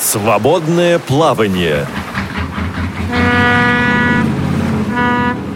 Свободное 0.00 0.98
плавание. 0.98 1.86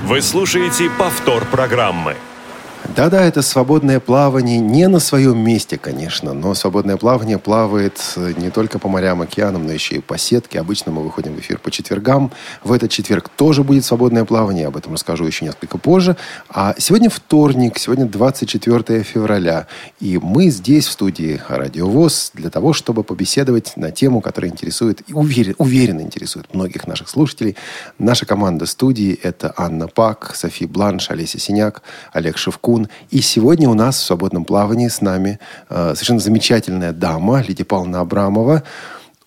Вы 0.05 0.21
слушаете 0.21 0.91
повтор 0.91 1.47
программы. 1.47 2.15
Да-да, 2.97 3.25
это 3.25 3.43
свободное 3.43 3.99
плавание 3.99 4.61
не 4.61 4.87
на 4.87 5.01
своем 5.01 5.37
месте, 5.37 5.77
конечно, 5.79 6.33
но 6.33 6.55
свободное 6.55 6.97
плавание 6.97 7.39
плавает 7.39 8.01
э, 8.15 8.35
не 8.37 8.51
только 8.51 8.79
по 8.79 8.89
морям, 8.89 9.21
океанам, 9.21 9.67
но 9.67 9.73
еще 9.73 9.97
и 9.97 10.01
по 10.01 10.17
сетке. 10.17 10.61
Обычно 10.61 10.93
мы 10.93 11.03
выходим 11.03 11.35
в 11.35 11.41
эфир 11.41 11.59
по 11.59 11.73
четвергам. 11.73 12.31
В 12.63 12.71
этот 12.71 12.93
четверг 12.93 13.31
тоже 13.31 13.65
будет 13.65 13.85
свободное 13.85 14.25
плавание, 14.25 14.69
об 14.69 14.77
этом 14.77 14.93
расскажу 14.93 15.27
еще 15.27 15.45
несколько 15.45 15.77
позже. 15.77 16.17
А 16.49 16.77
сегодня 16.79 17.11
вторник, 17.11 17.79
сегодня 17.79 18.07
24 18.07 19.03
февраля, 19.03 19.67
и 19.99 20.21
мы 20.23 20.51
здесь, 20.51 20.87
в 20.87 20.93
студии 20.93 21.41
Радио 21.49 21.89
ВОЗ, 21.89 22.31
для 22.35 22.49
того, 22.49 22.73
чтобы 22.73 23.03
побеседовать 23.03 23.73
на 23.77 23.91
тему, 23.91 24.21
которая 24.21 24.53
интересует, 24.53 25.03
и 25.09 25.13
уверен, 25.13 25.57
уверенно 25.59 26.03
интересует 26.03 26.55
многих 26.55 26.87
наших 26.87 27.09
слушателей. 27.09 27.57
Наша 27.99 28.25
команда 28.25 28.67
студии– 28.67 29.19
это 29.25 29.53
Анна 29.57 29.89
Пак, 29.89 30.37
Софи 30.37 30.67
Бланш, 30.67 31.11
Олеся 31.11 31.41
Синяк, 31.41 31.83
Олег 32.13 32.39
Шевкун, 32.39 32.84
и 33.11 33.21
сегодня 33.21 33.69
у 33.69 33.75
нас 33.75 33.97
в 33.97 34.05
свободном 34.05 34.45
плавании 34.45 34.89
с 34.89 35.01
нами 35.01 35.39
э, 35.71 35.93
совершенно 35.95 36.21
замечательная 36.21 36.93
дама 36.93 37.43
Лидия 37.43 37.65
Павловна 37.65 38.01
Абрамова. 38.01 38.63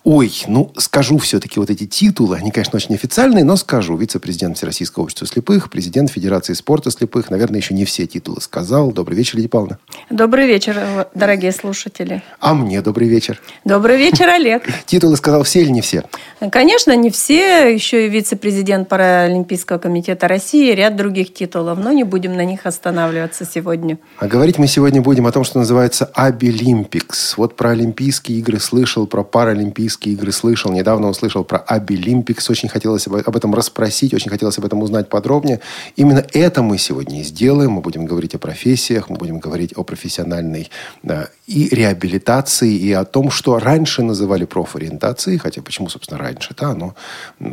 Ой, 0.04 0.32
ну, 0.46 0.72
скажу 0.76 1.18
все-таки 1.18 1.58
вот 1.58 1.70
эти 1.70 1.84
титулы, 1.84 2.36
они, 2.36 2.52
конечно, 2.52 2.76
очень 2.76 2.94
официальные, 2.94 3.44
но 3.44 3.56
скажу. 3.56 3.96
Вице-президент 3.96 4.56
Всероссийского 4.56 5.02
общества 5.02 5.26
слепых, 5.26 5.70
президент 5.70 6.10
Федерации 6.10 6.52
спорта 6.52 6.92
слепых. 6.92 7.30
Наверное, 7.30 7.58
еще 7.58 7.74
не 7.74 7.84
все 7.84 8.06
титулы 8.06 8.40
сказал. 8.40 8.92
Добрый 8.92 9.18
вечер, 9.18 9.36
Лидия 9.36 9.48
Павловна. 9.48 9.78
Добрый 10.08 10.46
вечер, 10.46 11.08
дорогие 11.14 11.50
слушатели. 11.50 12.22
А 12.38 12.54
мне 12.54 12.80
добрый 12.80 13.08
вечер. 13.08 13.40
Добрый 13.64 13.98
вечер, 13.98 14.28
Олег. 14.28 14.62
Титулы 14.86 15.16
сказал 15.16 15.42
все 15.42 15.62
или 15.62 15.70
не 15.70 15.80
все? 15.80 16.04
Конечно, 16.52 16.94
не 16.94 17.10
все. 17.10 17.74
Еще 17.74 18.06
и 18.06 18.08
вице-президент 18.08 18.88
Паралимпийского 18.88 19.78
комитета 19.78 20.28
России, 20.28 20.72
ряд 20.74 20.96
других 20.96 21.34
титулов, 21.34 21.76
но 21.78 21.90
не 21.90 22.04
будем 22.04 22.36
на 22.36 22.44
них 22.44 22.66
останавливаться 22.66 23.44
сегодня. 23.44 23.98
А 24.18 24.28
говорить 24.28 24.58
мы 24.58 24.68
сегодня 24.68 25.02
будем 25.02 25.26
о 25.26 25.32
том, 25.32 25.42
что 25.42 25.58
называется 25.58 26.04
Абилимпикс. 26.14 27.36
Вот 27.36 27.56
про 27.56 27.70
Олимпийские 27.70 28.38
игры 28.38 28.60
слышал, 28.60 29.08
про 29.08 29.24
Паралимпийские 29.24 29.87
Олимпийские 29.88 30.16
игры 30.16 30.32
слышал. 30.32 30.70
Недавно 30.70 31.08
услышал 31.08 31.44
про 31.44 31.58
Абилимпикс. 31.60 32.50
Очень 32.50 32.68
хотелось 32.68 33.06
об 33.06 33.36
этом 33.36 33.54
расспросить, 33.54 34.12
очень 34.12 34.30
хотелось 34.30 34.58
об 34.58 34.66
этом 34.66 34.82
узнать 34.82 35.08
подробнее. 35.08 35.60
Именно 35.96 36.26
это 36.34 36.62
мы 36.62 36.76
сегодня 36.76 37.22
и 37.22 37.24
сделаем. 37.24 37.72
Мы 37.72 37.80
будем 37.80 38.04
говорить 38.04 38.34
о 38.34 38.38
профессиях, 38.38 39.08
мы 39.08 39.16
будем 39.16 39.38
говорить 39.38 39.72
о 39.76 39.84
профессиональной 39.84 40.70
да, 41.02 41.28
и 41.46 41.70
реабилитации, 41.70 42.70
и 42.74 42.92
о 42.92 43.06
том, 43.06 43.30
что 43.30 43.58
раньше 43.58 44.02
называли 44.02 44.44
профориентацией, 44.44 45.38
хотя 45.38 45.62
почему, 45.62 45.88
собственно, 45.88 46.20
раньше, 46.20 46.54
да, 46.54 46.74
но 46.74 46.94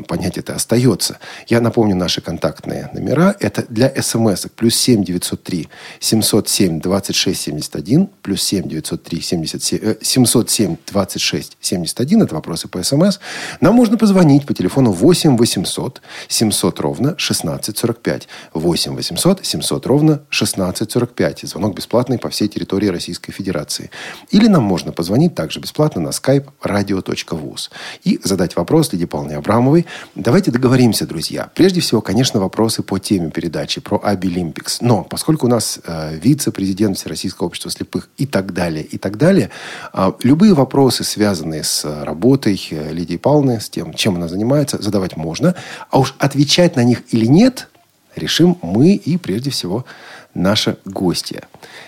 понятие 0.08 0.42
это 0.42 0.56
остается. 0.56 1.18
Я 1.48 1.62
напомню 1.62 1.96
наши 1.96 2.20
контактные 2.20 2.90
номера. 2.94 3.34
Это 3.40 3.64
для 3.70 3.90
смс 4.02 4.48
плюс 4.58 4.76
7 4.76 5.06
903 5.06 5.70
707 6.02 6.82
26 6.82 7.42
71, 7.42 8.10
плюс 8.22 8.44
7 8.44 8.68
903 8.68 9.22
77, 9.22 9.96
707 10.02 10.76
26 10.92 11.58
71, 11.62 12.25
это 12.26 12.36
вопросы 12.36 12.68
по 12.68 12.84
СМС, 12.84 13.20
нам 13.62 13.76
можно 13.76 13.98
позвонить 13.98 14.46
по 14.46 14.54
телефону 14.54 14.92
8 14.92 15.38
800 15.38 16.02
700 16.28 16.80
ровно 16.80 17.10
1645. 17.10 18.28
8 18.54 18.96
800 18.96 19.46
700 19.46 19.86
ровно 19.86 20.14
1645. 20.14 21.42
Звонок 21.46 21.76
бесплатный 21.76 22.18
по 22.20 22.30
всей 22.30 22.48
территории 22.48 22.88
Российской 22.88 23.32
Федерации. 23.32 23.90
Или 24.32 24.48
нам 24.48 24.64
можно 24.64 24.92
позвонить 24.92 25.36
также 25.36 25.60
бесплатно 25.60 26.02
на 26.02 26.10
skype 26.10 26.48
radio.voz 26.64 27.70
и 28.04 28.20
задать 28.24 28.56
вопрос 28.56 28.92
Лидии 28.94 29.06
Павловне 29.06 29.38
Абрамовой. 29.38 29.86
Давайте 30.16 30.52
договоримся, 30.52 31.06
друзья. 31.06 31.50
Прежде 31.56 31.82
всего, 31.82 32.02
конечно, 32.02 32.40
вопросы 32.40 32.84
по 32.84 33.00
теме 33.00 33.32
передачи 33.32 33.82
про 33.82 34.00
Обилимпикс. 34.04 34.82
Но 34.82 35.04
поскольку 35.04 35.48
у 35.48 35.50
нас 35.50 35.80
э, 35.86 36.18
вице-президент 36.18 36.98
Всероссийского 36.98 37.48
общества 37.48 37.72
слепых 37.72 38.10
и 38.18 38.26
так 38.26 38.54
далее, 38.54 38.84
и 38.84 38.98
так 38.98 39.18
далее, 39.18 39.50
э, 39.94 40.12
любые 40.24 40.54
вопросы, 40.54 41.04
связанные 41.04 41.64
с 41.64 41.86
работой 41.86 42.15
работой 42.16 42.60
э, 42.72 42.94
Лидии 42.94 43.18
Павловны, 43.18 43.60
с 43.60 43.70
тем, 43.70 43.94
чем 43.94 44.16
она 44.16 44.28
занимается, 44.28 44.82
задавать 44.82 45.18
можно. 45.18 45.54
А 45.90 46.00
уж 46.00 46.16
отвечать 46.18 46.76
на 46.76 46.84
них 46.84 47.04
или 47.12 47.26
нет, 47.26 47.68
решим 48.16 48.58
мы 48.62 48.94
и, 48.94 49.18
прежде 49.18 49.50
всего, 49.50 49.86
наша 50.34 50.78
гостья. 50.86 51.44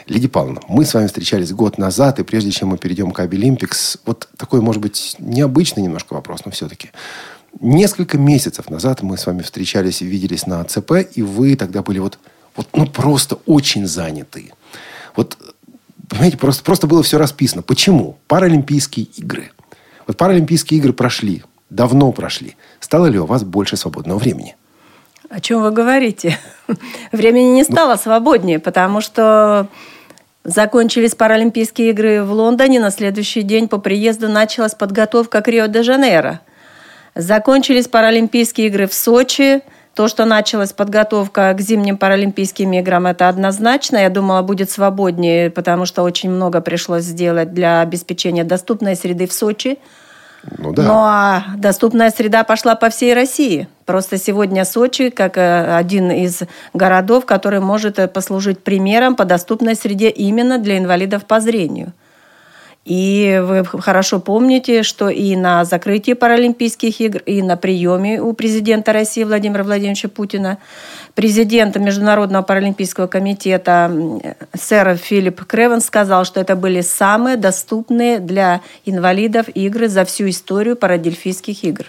Лидия 0.06 0.28
Павловна, 0.28 0.62
мы 0.68 0.86
с 0.86 0.94
вами 0.94 1.08
встречались 1.08 1.52
год 1.54 1.78
назад, 1.78 2.20
и 2.20 2.24
прежде 2.24 2.52
чем 2.52 2.70
мы 2.70 2.78
перейдем 2.78 3.12
к 3.12 3.20
Обилимпикс, 3.20 3.98
вот 4.06 4.28
такой, 4.38 4.62
может 4.62 4.82
быть, 4.82 5.16
необычный 5.20 5.84
немножко 5.84 6.14
вопрос, 6.14 6.42
но 6.46 6.52
все-таки. 6.52 6.92
Несколько 7.60 8.18
месяцев 8.18 8.70
назад 8.70 9.02
мы 9.02 9.18
с 9.18 9.26
вами 9.26 9.42
встречались 9.42 10.02
и 10.02 10.06
виделись 10.06 10.46
на 10.46 10.64
ЦП, 10.66 10.92
и 11.16 11.24
вы 11.24 11.56
тогда 11.56 11.82
были 11.82 12.00
вот, 12.00 12.20
вот 12.56 12.68
ну, 12.74 12.86
просто 12.86 13.38
очень 13.46 13.88
заняты. 13.88 14.52
Вот, 15.16 15.38
понимаете, 16.10 16.38
просто, 16.38 16.64
просто 16.64 16.88
было 16.88 17.02
все 17.02 17.18
расписано. 17.18 17.64
Почему? 17.64 18.18
Паралимпийские 18.28 19.08
игры. 19.16 19.52
Вот 20.08 20.18
Паралимпийские 20.18 20.80
игры 20.80 20.94
прошли, 20.94 21.44
давно 21.70 22.12
прошли. 22.12 22.56
Стало 22.80 23.08
ли 23.08 23.20
у 23.20 23.26
вас 23.26 23.44
больше 23.44 23.76
свободного 23.76 24.18
времени? 24.18 24.56
О 25.30 25.42
чем 25.42 25.62
вы 25.62 25.72
говорите? 25.72 26.38
Времени 27.12 27.50
не 27.56 27.64
стало 27.66 27.92
ну, 27.92 27.98
свободнее, 27.98 28.60
потому 28.60 29.02
что 29.02 29.68
закончились 30.46 31.16
Паралимпийские 31.16 31.90
игры 31.90 32.24
в 32.24 32.32
Лондоне. 32.32 32.80
На 32.80 32.92
следующий 32.92 33.42
день 33.42 33.68
по 33.68 33.78
приезду 33.78 34.30
началась 34.30 34.74
подготовка 34.74 35.42
к 35.42 35.48
Рио-де-Жанейро. 35.50 36.40
Закончились 37.14 37.90
Паралимпийские 37.90 38.68
игры 38.68 38.88
в 38.88 38.94
Сочи. 38.94 39.62
То, 39.98 40.08
что 40.08 40.26
началась 40.26 40.74
подготовка 40.74 41.52
к 41.56 41.60
зимним 41.60 41.98
Паралимпийским 41.98 42.72
играм, 42.74 43.08
это 43.08 43.30
однозначно. 43.30 43.98
Я 43.98 44.12
думала, 44.12 44.44
будет 44.44 44.70
свободнее, 44.70 45.50
потому 45.50 45.88
что 45.88 46.04
очень 46.04 46.30
много 46.30 46.62
пришлось 46.62 47.02
сделать 47.02 47.52
для 47.52 47.82
обеспечения 47.82 48.44
доступной 48.44 48.96
среды 48.96 49.26
в 49.26 49.34
Сочи– 49.34 49.80
ну 50.58 50.72
да. 50.72 50.84
Ну 50.84 50.94
а 50.94 51.44
доступная 51.58 52.12
среда 52.12 52.44
пошла 52.44 52.76
по 52.76 52.90
всей 52.90 53.14
России. 53.14 53.68
Просто 53.86 54.18
сегодня 54.18 54.66
Сочи 54.66 55.10
как 55.10 55.38
э, 55.38 55.76
один 55.76 56.12
из 56.12 56.42
городов, 56.74 57.26
который 57.26 57.60
может 57.60 58.00
э, 58.00 58.08
послужить 58.08 58.64
примером 58.64 59.16
по 59.16 59.26
доступной 59.26 59.76
среде 59.76 60.10
именно 60.10 60.58
для 60.58 60.78
инвалидов 60.78 61.26
по 61.26 61.40
зрению. 61.40 61.92
И 62.88 63.42
вы 63.44 63.66
хорошо 63.66 64.22
помните, 64.22 64.82
что 64.82 65.10
и 65.10 65.36
на 65.36 65.66
закрытии 65.66 66.14
Паралимпийских 66.14 67.02
игр, 67.02 67.20
и 67.26 67.42
на 67.42 67.58
приеме 67.58 68.22
у 68.22 68.32
президента 68.32 68.94
России 68.94 69.26
Владимира 69.26 69.66
Владимировича 69.66 70.08
Путина 70.08 70.58
президент 71.14 71.76
Международного 71.76 72.44
паралимпийского 72.44 73.08
комитета 73.08 73.92
сэр 74.58 74.96
Филипп 74.96 75.44
Кревен 75.44 75.82
сказал, 75.82 76.24
что 76.24 76.40
это 76.40 76.56
были 76.56 76.80
самые 76.80 77.36
доступные 77.36 78.20
для 78.20 78.62
инвалидов 78.86 79.50
игры 79.50 79.90
за 79.90 80.06
всю 80.06 80.30
историю 80.30 80.78
парадельфийских 80.78 81.66
игр. 81.66 81.88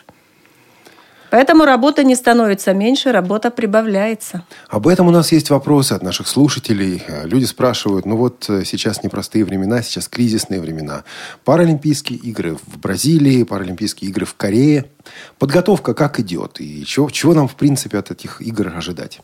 Поэтому 1.31 1.65
работа 1.65 2.05
не 2.05 2.15
становится 2.15 2.72
меньше, 2.72 3.12
работа 3.12 3.50
прибавляется. 3.50 4.44
Об 4.69 4.89
этом 4.89 5.09
у 5.09 5.11
нас 5.11 5.31
есть 5.33 5.50
вопросы 5.50 5.93
от 5.93 6.03
наших 6.03 6.27
слушателей. 6.27 7.03
Люди 7.25 7.44
спрашивают, 7.44 8.06
ну 8.06 8.16
вот 8.16 8.49
э, 8.49 8.65
сейчас 8.65 9.03
непростые 9.03 9.44
времена, 9.44 9.83
сейчас 9.83 10.09
кризисные 10.09 10.61
времена. 10.61 11.05
Паралимпийские 11.44 12.19
игры 12.19 12.56
в 12.66 12.78
Бразилии, 12.78 13.43
Паралимпийские 13.43 14.11
игры 14.11 14.25
в 14.25 14.34
Корее. 14.34 14.87
Подготовка 15.39 15.94
как 15.94 16.19
идет? 16.21 16.61
И 16.61 16.84
чего, 16.84 17.11
чего 17.11 17.34
нам, 17.34 17.49
в 17.49 17.56
принципе, 17.56 17.99
от 17.99 18.10
этих 18.10 18.41
игр 18.41 18.72
ожидать? 18.75 19.21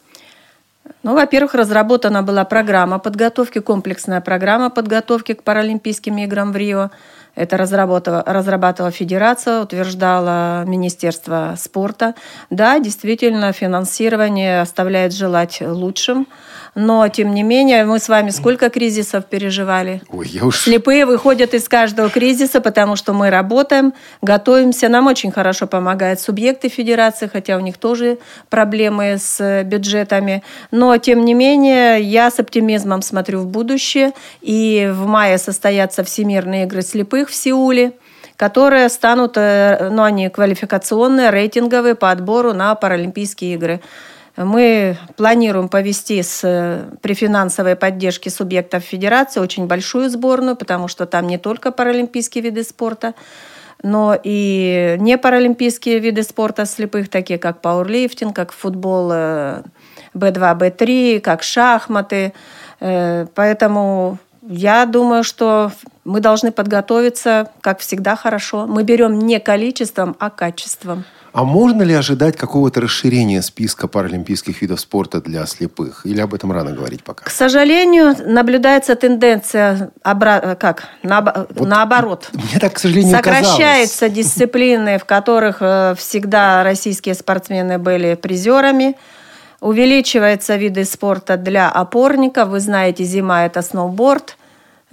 Ну, 1.02 1.14
во-первых, 1.14 1.54
разработана 1.54 2.22
была 2.22 2.44
программа 2.44 2.98
подготовки, 2.98 3.58
комплексная 3.60 4.20
программа 4.20 4.70
подготовки 4.70 5.34
к 5.34 5.42
Паралимпийским 5.42 6.18
играм 6.18 6.52
в 6.52 6.56
Рио. 6.56 6.90
Это 7.34 7.56
разработала, 7.56 8.22
разрабатывала 8.26 8.92
Федерация, 8.92 9.62
утверждала 9.62 10.64
Министерство 10.66 11.54
спорта. 11.58 12.14
Да, 12.50 12.78
действительно, 12.78 13.52
финансирование 13.52 14.60
оставляет 14.60 15.12
желать 15.12 15.60
лучшим. 15.60 16.26
Но, 16.74 17.06
тем 17.08 17.34
не 17.34 17.42
менее, 17.42 17.84
мы 17.84 17.98
с 17.98 18.08
вами 18.08 18.30
сколько 18.30 18.68
кризисов 18.68 19.26
переживали? 19.26 20.02
Ой, 20.10 20.26
я 20.28 20.44
уж... 20.44 20.58
Слепые 20.58 21.06
выходят 21.06 21.54
из 21.54 21.68
каждого 21.68 22.10
кризиса, 22.10 22.60
потому 22.60 22.96
что 22.96 23.12
мы 23.12 23.30
работаем, 23.30 23.94
готовимся. 24.22 24.88
Нам 24.88 25.06
очень 25.06 25.30
хорошо 25.30 25.66
помогают 25.66 26.20
субъекты 26.20 26.68
федерации, 26.68 27.30
хотя 27.32 27.56
у 27.56 27.60
них 27.60 27.78
тоже 27.78 28.18
проблемы 28.50 29.18
с 29.18 29.62
бюджетами. 29.64 30.42
Но, 30.72 30.96
тем 30.96 31.24
не 31.24 31.34
менее, 31.34 32.00
я 32.00 32.30
с 32.30 32.40
оптимизмом 32.40 33.02
смотрю 33.02 33.40
в 33.40 33.46
будущее. 33.46 34.12
И 34.40 34.90
в 34.92 35.06
мае 35.06 35.38
состоятся 35.38 36.02
Всемирные 36.02 36.64
игры 36.64 36.82
слепых 36.82 37.28
в 37.28 37.34
Сеуле 37.34 37.92
которые 38.36 38.88
станут, 38.88 39.36
э, 39.36 39.90
ну, 39.90 40.02
они 40.02 40.28
квалификационные, 40.28 41.30
рейтинговые 41.30 41.94
по 41.94 42.10
отбору 42.10 42.52
на 42.52 42.74
Паралимпийские 42.74 43.54
игры. 43.54 43.80
Мы 44.36 44.96
планируем 45.16 45.68
повести 45.68 46.20
с, 46.22 46.88
при 47.00 47.14
финансовой 47.14 47.76
поддержке 47.76 48.30
субъектов 48.30 48.82
федерации 48.82 49.40
очень 49.40 49.66
большую 49.66 50.10
сборную, 50.10 50.56
потому 50.56 50.88
что 50.88 51.06
там 51.06 51.28
не 51.28 51.38
только 51.38 51.70
паралимпийские 51.70 52.42
виды 52.42 52.64
спорта. 52.64 53.14
но 53.82 54.18
и 54.20 54.96
не 54.98 55.18
паралимпийские 55.18 55.98
виды 55.98 56.22
спорта 56.22 56.64
слепых, 56.64 57.08
такие 57.08 57.38
как 57.38 57.60
пауэрлифтинг, 57.60 58.34
как 58.34 58.50
футбол 58.50 59.12
B2, 59.12 59.62
B3, 60.14 61.20
как 61.20 61.42
шахматы. 61.42 62.32
Поэтому 62.80 64.18
я 64.42 64.86
думаю, 64.86 65.22
что 65.22 65.70
мы 66.04 66.20
должны 66.20 66.50
подготовиться, 66.50 67.50
как 67.60 67.80
всегда, 67.80 68.16
хорошо. 68.16 68.66
Мы 68.66 68.82
берем 68.82 69.18
не 69.18 69.38
количеством, 69.38 70.16
а 70.18 70.30
качеством. 70.30 71.04
А 71.34 71.42
можно 71.42 71.82
ли 71.82 71.92
ожидать 71.92 72.36
какого-то 72.36 72.80
расширения 72.80 73.42
списка 73.42 73.88
паралимпийских 73.88 74.62
видов 74.62 74.78
спорта 74.78 75.20
для 75.20 75.44
слепых? 75.46 76.06
Или 76.06 76.20
об 76.20 76.32
этом 76.32 76.52
рано 76.52 76.70
говорить 76.70 77.02
пока? 77.02 77.24
К 77.24 77.30
сожалению, 77.30 78.14
наблюдается 78.24 78.94
тенденция 78.94 79.90
обра... 80.04 80.54
как? 80.54 80.84
На... 81.02 81.46
Вот 81.50 81.66
наоборот. 81.66 82.30
Мне 82.32 82.60
так, 82.60 82.74
к 82.74 82.78
сожалению, 82.78 83.16
Сокращаются 83.16 84.06
казалось. 84.06 84.14
дисциплины, 84.14 84.98
в 85.00 85.06
которых 85.06 85.56
э, 85.58 85.96
всегда 85.98 86.62
российские 86.62 87.16
спортсмены 87.16 87.78
были 87.78 88.14
призерами. 88.14 88.96
Увеличиваются 89.60 90.54
виды 90.54 90.84
спорта 90.84 91.36
для 91.36 91.68
опорников. 91.68 92.50
Вы 92.50 92.60
знаете, 92.60 93.02
зима– 93.02 93.44
это 93.46 93.60
сноуборд– 93.62 94.36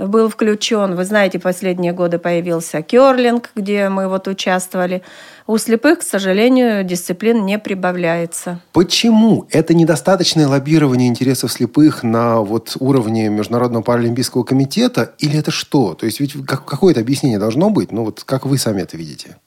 был 0.07 0.29
включен. 0.29 0.95
Вы 0.95 1.05
знаете, 1.05 1.39
последние 1.39 1.93
годы 1.93 2.17
появился 2.19 2.81
керлинг, 2.81 3.51
где 3.55 3.89
мы 3.89 4.07
вот 4.07 4.27
участвовали. 4.27 5.03
У 5.47 5.57
слепых, 5.57 5.99
к 5.99 6.03
сожалению, 6.03 6.83
дисциплин 6.83 7.45
не 7.45 7.59
прибавляется. 7.59 8.61
Почему? 8.73 9.47
Это 9.51 9.73
недостаточное 9.73 10.47
лоббирование 10.47 11.07
интересов 11.07 11.51
слепых 11.51 12.03
на 12.03 12.41
вот 12.41 12.77
уровне 12.79 13.29
Международного 13.29 13.83
паралимпийского 13.83 14.43
комитета? 14.43 15.13
Или 15.19 15.39
это 15.39 15.51
что? 15.51 15.93
То 15.93 16.05
есть 16.05 16.19
ведь 16.19 16.33
какое-то 16.45 17.01
объяснение 17.01 17.39
должно 17.39 17.69
быть. 17.69 17.91
Ну 17.91 18.05
вот 18.05 18.23
как 18.23 18.45
вы 18.45 18.57
сами 18.57 18.81
это 18.81 18.97
видите? 18.97 19.37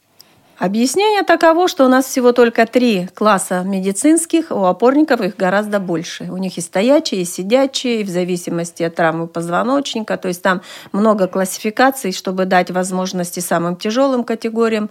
Объяснение 0.58 1.24
таково, 1.24 1.66
что 1.66 1.84
у 1.84 1.88
нас 1.88 2.06
всего 2.06 2.32
только 2.32 2.64
три 2.66 3.08
класса 3.14 3.62
медицинских, 3.64 4.50
у 4.50 4.64
опорников 4.64 5.20
их 5.20 5.36
гораздо 5.36 5.80
больше. 5.80 6.24
У 6.30 6.36
них 6.36 6.58
и 6.58 6.60
стоячие, 6.60 7.22
и 7.22 7.24
сидячие, 7.24 8.00
и 8.00 8.04
в 8.04 8.08
зависимости 8.08 8.84
от 8.84 8.94
травмы 8.94 9.26
позвоночника. 9.26 10.16
То 10.16 10.28
есть 10.28 10.42
там 10.42 10.62
много 10.92 11.26
классификаций, 11.26 12.12
чтобы 12.12 12.44
дать 12.44 12.70
возможности 12.70 13.40
самым 13.40 13.74
тяжелым 13.74 14.22
категориям 14.22 14.90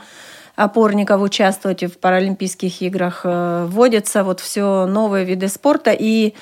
опорников 0.55 1.21
участвовать 1.21 1.83
в 1.83 1.97
Паралимпийских 1.97 2.81
играх. 2.81 3.21
Э, 3.23 3.65
вводятся 3.67 4.23
вот 4.23 4.41
все 4.41 4.85
новые 4.85 5.23
виды 5.25 5.47
спорта. 5.47 5.95
И 5.97 6.33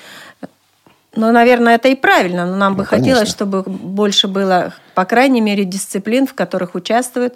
ну, 1.14 1.30
наверное, 1.30 1.74
это 1.74 1.88
и 1.88 1.94
правильно, 1.94 2.46
но 2.46 2.56
нам 2.56 2.72
ну, 2.72 2.78
бы 2.78 2.84
конечно. 2.84 3.12
хотелось, 3.12 3.28
чтобы 3.28 3.62
больше 3.62 4.28
было, 4.28 4.72
по 4.94 5.04
крайней 5.04 5.42
мере, 5.42 5.64
дисциплин, 5.64 6.26
в 6.26 6.34
которых 6.34 6.74
участвуют 6.74 7.34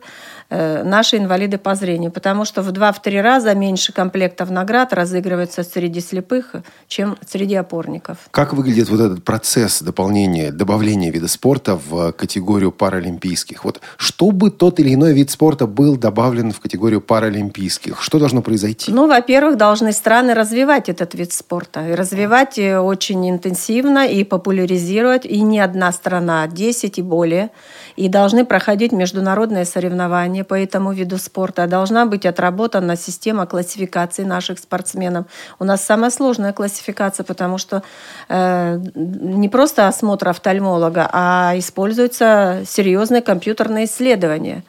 наши 0.50 1.16
инвалиды 1.16 1.58
по 1.58 1.74
зрению, 1.74 2.10
потому 2.10 2.44
что 2.44 2.62
в 2.62 2.70
два-три 2.72 3.20
раза 3.20 3.54
меньше 3.54 3.92
комплектов 3.92 4.50
наград 4.50 4.92
разыгрывается 4.92 5.64
среди 5.64 6.00
слепых, 6.00 6.54
чем 6.88 7.16
среди 7.28 7.54
опорников. 7.54 8.18
Как 8.30 8.52
выглядит 8.52 8.88
вот 8.88 9.00
этот 9.00 9.24
процесс 9.24 9.82
дополнения, 9.82 10.52
добавления 10.52 11.10
вида 11.10 11.28
спорта 11.28 11.76
в 11.76 12.12
категорию 12.12 12.72
паралимпийских? 12.72 13.64
Вот 13.64 13.80
чтобы 13.96 14.50
тот 14.50 14.80
или 14.80 14.94
иной 14.94 15.12
вид 15.12 15.30
спорта 15.30 15.66
был 15.66 15.96
добавлен 15.96 16.52
в 16.52 16.60
категорию 16.60 17.00
паралимпийских, 17.00 18.02
что 18.02 18.18
должно 18.18 18.42
произойти? 18.42 18.92
Ну, 18.92 19.06
во-первых, 19.08 19.56
должны 19.56 19.92
страны 19.92 20.34
развивать 20.34 20.88
этот 20.88 21.14
вид 21.14 21.32
спорта. 21.32 21.88
И 21.88 21.94
развивать 21.94 22.58
э, 22.58 22.78
очень 22.78 23.28
интенсивно 23.28 24.06
и 24.06 24.24
популяризировать. 24.24 25.24
И 25.24 25.40
не 25.40 25.60
одна 25.60 25.92
страна, 25.92 26.42
а 26.42 26.48
10 26.48 26.98
и 26.98 27.02
более. 27.02 27.50
И 27.96 28.08
должны 28.08 28.44
проходить 28.44 28.92
международные 28.92 29.64
соревнования 29.64 30.44
по 30.44 30.54
этому 30.54 30.92
виду 30.92 31.18
спорта. 31.18 31.66
Должна 31.66 32.06
быть 32.06 32.26
отработана 32.26 32.96
система 32.96 33.46
классификации 33.46 34.22
наших 34.24 34.58
спортсменов. 34.58 35.26
У 35.58 35.64
нас 35.64 35.84
самая 35.84 36.10
сложная 36.10 36.52
классификация, 36.52 37.24
потому 37.24 37.58
что 37.58 37.82
э, 38.28 38.78
не 38.94 39.48
просто 39.48 39.88
осмотр 39.88 40.28
офтальмолога, 40.28 41.08
а 41.12 41.54
используются 41.56 42.62
серьезные 42.66 43.22
компьютерные 43.22 43.86
исследования. 43.86 44.62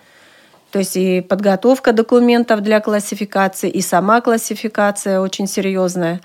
То 0.71 0.79
есть 0.79 0.97
и 0.97 1.21
подготовка 1.21 1.93
документов 1.93 2.61
для 2.61 2.79
классификации, 2.79 3.69
и 3.69 3.81
сама 3.81 4.21
классификация 4.21 5.19
очень 5.19 5.47
серьезная. 5.47 6.21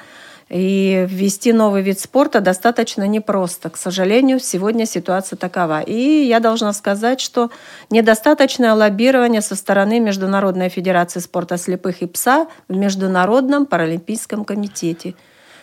И 0.52 1.06
ввести 1.08 1.54
новый 1.54 1.80
вид 1.80 1.98
спорта 1.98 2.42
достаточно 2.42 3.08
непросто. 3.08 3.70
К 3.70 3.78
сожалению, 3.78 4.38
сегодня 4.38 4.84
ситуация 4.84 5.38
такова. 5.38 5.80
И 5.80 6.24
я 6.26 6.40
должна 6.40 6.74
сказать, 6.74 7.22
что 7.22 7.50
недостаточное 7.88 8.74
лоббирование 8.74 9.40
со 9.40 9.56
стороны 9.56 9.98
Международной 9.98 10.68
Федерации 10.68 11.20
спорта 11.20 11.56
слепых 11.56 12.02
и 12.02 12.06
ПСА 12.06 12.48
в 12.68 12.76
Международном 12.76 13.64
паралимпийском 13.64 14.44
комитете. 14.44 15.14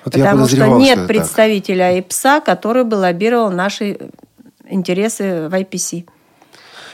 Вот 0.06 0.15
Потому 0.15 0.47
что 0.47 0.65
нет 0.65 0.97
что 0.97 1.07
представителя 1.07 1.89
так. 1.89 2.06
ИПСА, 2.06 2.41
который 2.44 2.83
бы 2.83 2.95
лоббировал 2.95 3.51
наши 3.51 4.00
интересы 4.68 5.50
в 5.50 5.53
IPC. 5.53 6.07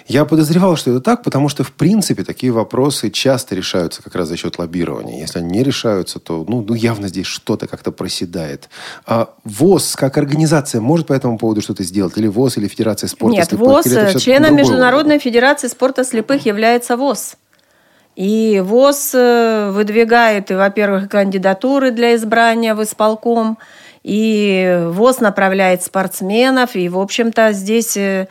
Я 0.07 0.25
подозревал, 0.25 0.75
что 0.75 0.91
это 0.91 1.01
так, 1.01 1.23
потому 1.23 1.49
что, 1.49 1.63
в 1.63 1.71
принципе, 1.71 2.23
такие 2.23 2.51
вопросы 2.51 3.09
часто 3.09 3.55
решаются 3.55 4.03
как 4.03 4.13
раз 4.15 4.27
за 4.27 4.37
счет 4.37 4.59
лоббирования. 4.59 5.19
Если 5.19 5.39
они 5.39 5.49
не 5.49 5.63
решаются, 5.63 6.19
то 6.19 6.45
ну, 6.47 6.63
ну 6.67 6.75
явно 6.75 7.07
здесь 7.07 7.25
что-то 7.25 7.67
как-то 7.67 7.91
проседает. 7.91 8.69
А 9.07 9.29
ВОЗ 9.43 9.95
как 9.95 10.17
организация 10.17 10.79
может 10.79 11.07
по 11.07 11.13
этому 11.13 11.39
поводу 11.39 11.61
что-то 11.61 11.83
сделать? 11.83 12.15
Или 12.17 12.27
ВОЗ, 12.27 12.57
или 12.57 12.67
Федерация 12.67 13.07
спорта 13.07 13.37
Нет, 13.37 13.49
слепых? 13.49 13.67
ВОЗ, 13.67 14.21
членом 14.21 14.55
Международной 14.55 15.17
Федерации 15.17 15.67
спорта 15.67 16.03
слепых 16.03 16.45
является 16.45 16.97
ВОЗ. 16.97 17.37
И 18.15 18.61
ВОЗ 18.63 19.11
э, 19.13 19.71
выдвигает, 19.71 20.49
во-первых, 20.49 21.09
кандидатуры 21.09 21.91
для 21.91 22.15
избрания 22.15 22.73
в 22.73 22.81
исполком, 22.81 23.57
и 24.03 24.83
ВОЗ 24.91 25.19
направляет 25.19 25.83
спортсменов, 25.83 26.75
и, 26.75 26.87
в 26.87 26.97
общем-то, 26.97 27.51
здесь 27.51 27.97
э, 27.97 28.27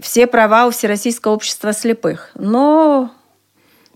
все 0.00 0.26
права 0.26 0.66
у 0.66 0.70
Всероссийского 0.70 1.32
общества 1.32 1.72
слепых. 1.72 2.30
Но 2.34 3.10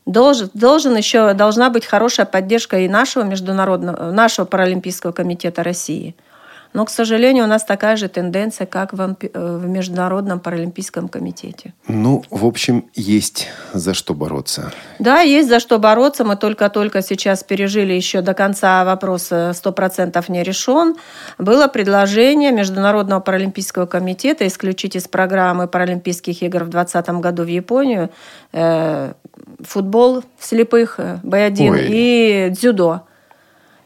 должен, 0.06 0.50
должен 0.54 0.96
еще, 0.96 1.32
должна 1.34 1.70
быть 1.70 1.86
хорошая 1.86 2.26
поддержка 2.26 2.78
и 2.80 2.88
нашего 2.88 3.22
международного, 3.22 4.10
нашего 4.10 4.44
паралимпийского 4.46 5.12
комитета 5.12 5.62
России– 5.62 6.16
но, 6.72 6.84
к 6.84 6.90
сожалению, 6.90 7.44
у 7.44 7.46
нас 7.46 7.64
такая 7.64 7.96
же 7.96 8.08
тенденция, 8.08 8.66
как 8.66 8.92
в, 8.92 9.00
э, 9.00 9.56
в 9.58 9.68
Международном 9.68 10.40
паралимпийском 10.40 11.08
комитете. 11.08 11.74
Ну, 11.88 12.22
в 12.30 12.46
общем, 12.46 12.86
есть 12.94 13.48
за 13.74 13.94
что 13.94 14.14
бороться. 14.14 14.72
Да, 14.98 15.20
есть 15.20 15.48
за 15.48 15.60
что 15.60 15.78
бороться. 15.78 16.24
Мы 16.24 16.36
только-только 16.36 17.02
сейчас 17.02 17.44
пережили 17.44 17.92
еще 17.92 18.22
до 18.22 18.34
конца 18.34 18.84
вопрос 18.84 19.30
100% 19.30 20.24
не 20.28 20.42
решен. 20.42 20.96
Было 21.38 21.68
предложение 21.68 22.52
Международного 22.52 23.20
паралимпийского 23.20 23.86
комитета 23.86 24.46
исключить 24.46 24.96
из 24.96 25.08
программы 25.08 25.68
Паралимпийских 25.68 26.42
игр 26.42 26.64
в 26.64 26.70
2020 26.70 27.20
году 27.20 27.42
в 27.44 27.48
Японию 27.48 28.10
э, 28.52 29.12
футбол 29.60 30.22
слепых, 30.40 30.94
э, 30.98 31.18
Б1 31.22 31.70
Ой. 31.70 31.86
и 31.88 32.48
дзюдо. 32.50 33.02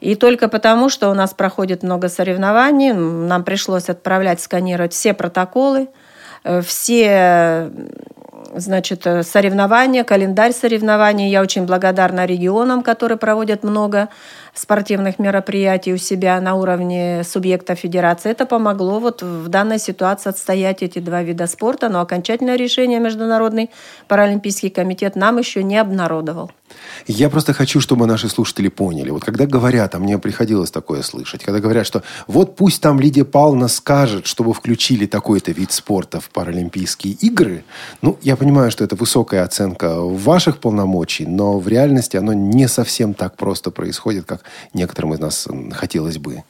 И 0.00 0.14
только 0.14 0.48
потому, 0.48 0.88
что 0.88 1.10
у 1.10 1.14
нас 1.14 1.32
проходит 1.32 1.82
много 1.82 2.08
соревнований, 2.08 2.92
нам 2.92 3.44
пришлось 3.44 3.88
отправлять, 3.88 4.40
сканировать 4.40 4.92
все 4.92 5.14
протоколы, 5.14 5.88
э, 6.44 6.60
все 6.60 7.70
значит, 8.54 9.06
э, 9.06 9.22
соревнования, 9.22 10.04
календарь 10.04 10.52
соревнований. 10.52 11.30
Я 11.30 11.42
очень 11.42 11.66
благодарна 11.66 12.26
регионам, 12.26 12.82
которые 12.82 13.18
проводят 13.18 13.64
много 13.64 14.08
спортивных 14.54 15.18
мероприятий 15.18 15.92
у 15.92 15.98
себя 15.98 16.40
на 16.40 16.54
уровне 16.54 17.22
субъекта 17.24 17.74
федерации. 17.74 18.30
Это 18.30 18.46
помогло 18.46 18.98
вот 18.98 19.22
в 19.22 19.48
данной 19.48 19.78
ситуации 19.78 20.30
отстоять 20.30 20.82
эти 20.82 20.98
два 20.98 21.22
вида 21.22 21.46
спорта, 21.46 21.88
но 21.88 22.00
окончательное 22.00 22.56
решение 22.56 22.98
Международный 23.00 23.70
паралимпийский 24.08 24.70
комитет 24.70 25.16
нам 25.16 25.38
еще 25.38 25.62
не 25.62 25.78
обнародовал. 25.78 26.50
Я 27.06 27.30
просто 27.30 27.52
хочу, 27.52 27.80
чтобы 27.80 28.06
наши 28.06 28.28
слушатели 28.28 28.68
поняли. 28.68 29.10
Вот 29.10 29.24
когда 29.24 29.46
говорят, 29.46 29.94
а 29.94 29.98
мне 29.98 30.18
приходилось 30.18 30.70
такое 30.70 31.02
слышать, 31.02 31.44
когда 31.44 31.60
говорят, 31.60 31.86
что 31.86 32.02
вот 32.26 32.56
пусть 32.56 32.80
там 32.82 32.98
Лидия 32.98 33.24
Павловна 33.24 33.68
скажет, 33.68 34.26
чтобы 34.26 34.52
включили 34.52 35.06
такой-то 35.06 35.52
вид 35.52 35.72
спорта 35.72 36.20
в 36.20 36.30
Паралимпийские 36.30 37.14
игры, 37.14 37.64
ну, 38.02 38.18
я 38.22 38.36
понимаю, 38.36 38.70
что 38.70 38.84
это 38.84 38.96
высокая 38.96 39.44
оценка 39.44 40.00
ваших 40.00 40.58
полномочий, 40.58 41.26
но 41.26 41.58
в 41.58 41.68
реальности 41.68 42.16
оно 42.16 42.32
не 42.32 42.68
совсем 42.68 43.14
так 43.14 43.36
просто 43.36 43.70
происходит, 43.70 44.24
как 44.24 44.42
некоторым 44.74 45.14
из 45.14 45.20
нас 45.20 45.48
хотелось 45.72 46.18
бы. 46.18 46.42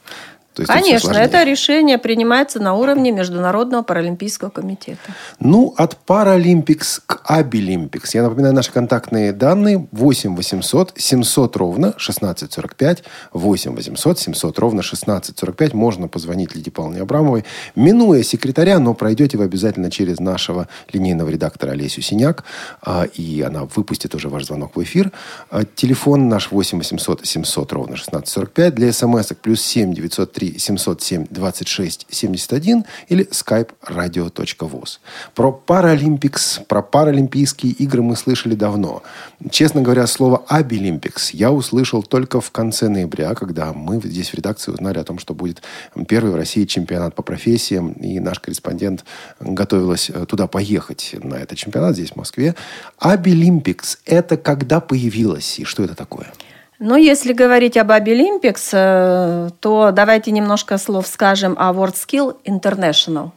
То 0.57 0.63
есть 0.63 0.73
Конечно, 0.73 1.11
это 1.11 1.43
решение 1.43 1.99
принимается 1.99 2.59
на 2.59 2.73
уровне 2.73 3.11
Международного 3.11 3.83
паралимпийского 3.83 4.49
комитета. 4.49 5.13
Ну, 5.39 5.75
от 5.77 5.97
Паралимпикс 5.97 6.99
к 7.05 7.21
Абилимпикс. 7.25 8.15
Я 8.15 8.23
напоминаю, 8.23 8.55
наши 8.55 8.71
контактные 8.71 9.33
данные 9.33 9.87
8 9.91 10.35
800 10.35 10.93
700 10.95 11.55
ровно 11.57 11.89
1645. 11.89 13.03
8 13.33 13.75
800 13.75 14.19
700 14.19 14.57
ровно 14.57 14.79
1645. 14.79 15.73
Можно 15.75 16.07
позвонить 16.07 16.55
Лидии 16.55 16.71
Павловне 16.71 17.01
Абрамовой. 17.01 17.45
Минуя 17.75 18.23
секретаря, 18.23 18.79
но 18.79 18.95
пройдете 18.95 19.37
вы 19.37 19.43
обязательно 19.43 19.91
через 19.91 20.19
нашего 20.19 20.67
линейного 20.91 21.29
редактора 21.29 21.73
Олесю 21.73 22.01
Синяк. 22.01 22.45
А, 22.81 23.03
и 23.03 23.41
она 23.41 23.65
выпустит 23.65 24.15
уже 24.15 24.29
ваш 24.29 24.45
звонок 24.45 24.75
в 24.75 24.81
эфир. 24.81 25.11
А, 25.51 25.65
телефон 25.65 26.29
наш 26.29 26.49
8 26.49 26.79
800 26.79 27.27
700 27.27 27.73
ровно 27.73 27.93
1645. 27.93 28.73
Для 28.73 28.91
смс 28.91 29.33
плюс 29.39 29.61
7 29.61 29.93
903 29.93 30.46
707 30.57 31.27
26 31.29 32.07
71 32.09 32.85
или 33.09 33.27
skype 33.29 33.69
radio.voz. 33.85 34.99
Про 35.35 35.51
Паралимпикс, 35.51 36.61
про 36.67 36.81
Паралимпийские 36.81 37.73
игры 37.73 38.01
мы 38.01 38.15
слышали 38.15 38.55
давно. 38.55 39.03
Честно 39.51 39.81
говоря, 39.81 40.07
слово 40.07 40.43
Абилимпикс 40.47 41.31
я 41.31 41.51
услышал 41.51 42.03
только 42.03 42.41
в 42.41 42.51
конце 42.51 42.89
ноября, 42.89 43.33
когда 43.35 43.73
мы 43.73 44.01
здесь 44.03 44.29
в 44.29 44.33
редакции 44.33 44.71
узнали 44.71 44.99
о 44.99 45.03
том, 45.03 45.19
что 45.19 45.33
будет 45.33 45.61
первый 46.07 46.31
в 46.31 46.35
России 46.35 46.65
чемпионат 46.65 47.15
по 47.15 47.21
профессиям, 47.21 47.91
и 47.93 48.19
наш 48.19 48.39
корреспондент 48.39 49.05
готовилась 49.39 50.09
э, 50.09 50.25
туда 50.25 50.47
поехать 50.47 51.15
на 51.21 51.35
этот 51.35 51.57
чемпионат 51.57 51.95
здесь, 51.95 52.11
в 52.11 52.15
Москве. 52.15 52.55
Абилимпикс– 52.99 53.99
это 54.05 54.37
когда 54.37 54.79
появилось 54.79 55.59
и 55.59 55.63
что 55.63 55.83
это 55.83 55.95
такое? 55.95 56.31
Ну, 56.79 56.95
если 56.95 57.33
говорить 57.33 57.75
об 57.75 57.91
Абилимпикс, 57.91 58.69
э, 58.71 59.49
то 59.59 59.91
давайте 59.91 60.29
немножко 60.31 60.77
слов 60.77 61.07
скажем 61.07 61.55
о 61.57 61.73
WorldSkills 61.73 62.37
International. 62.45 63.31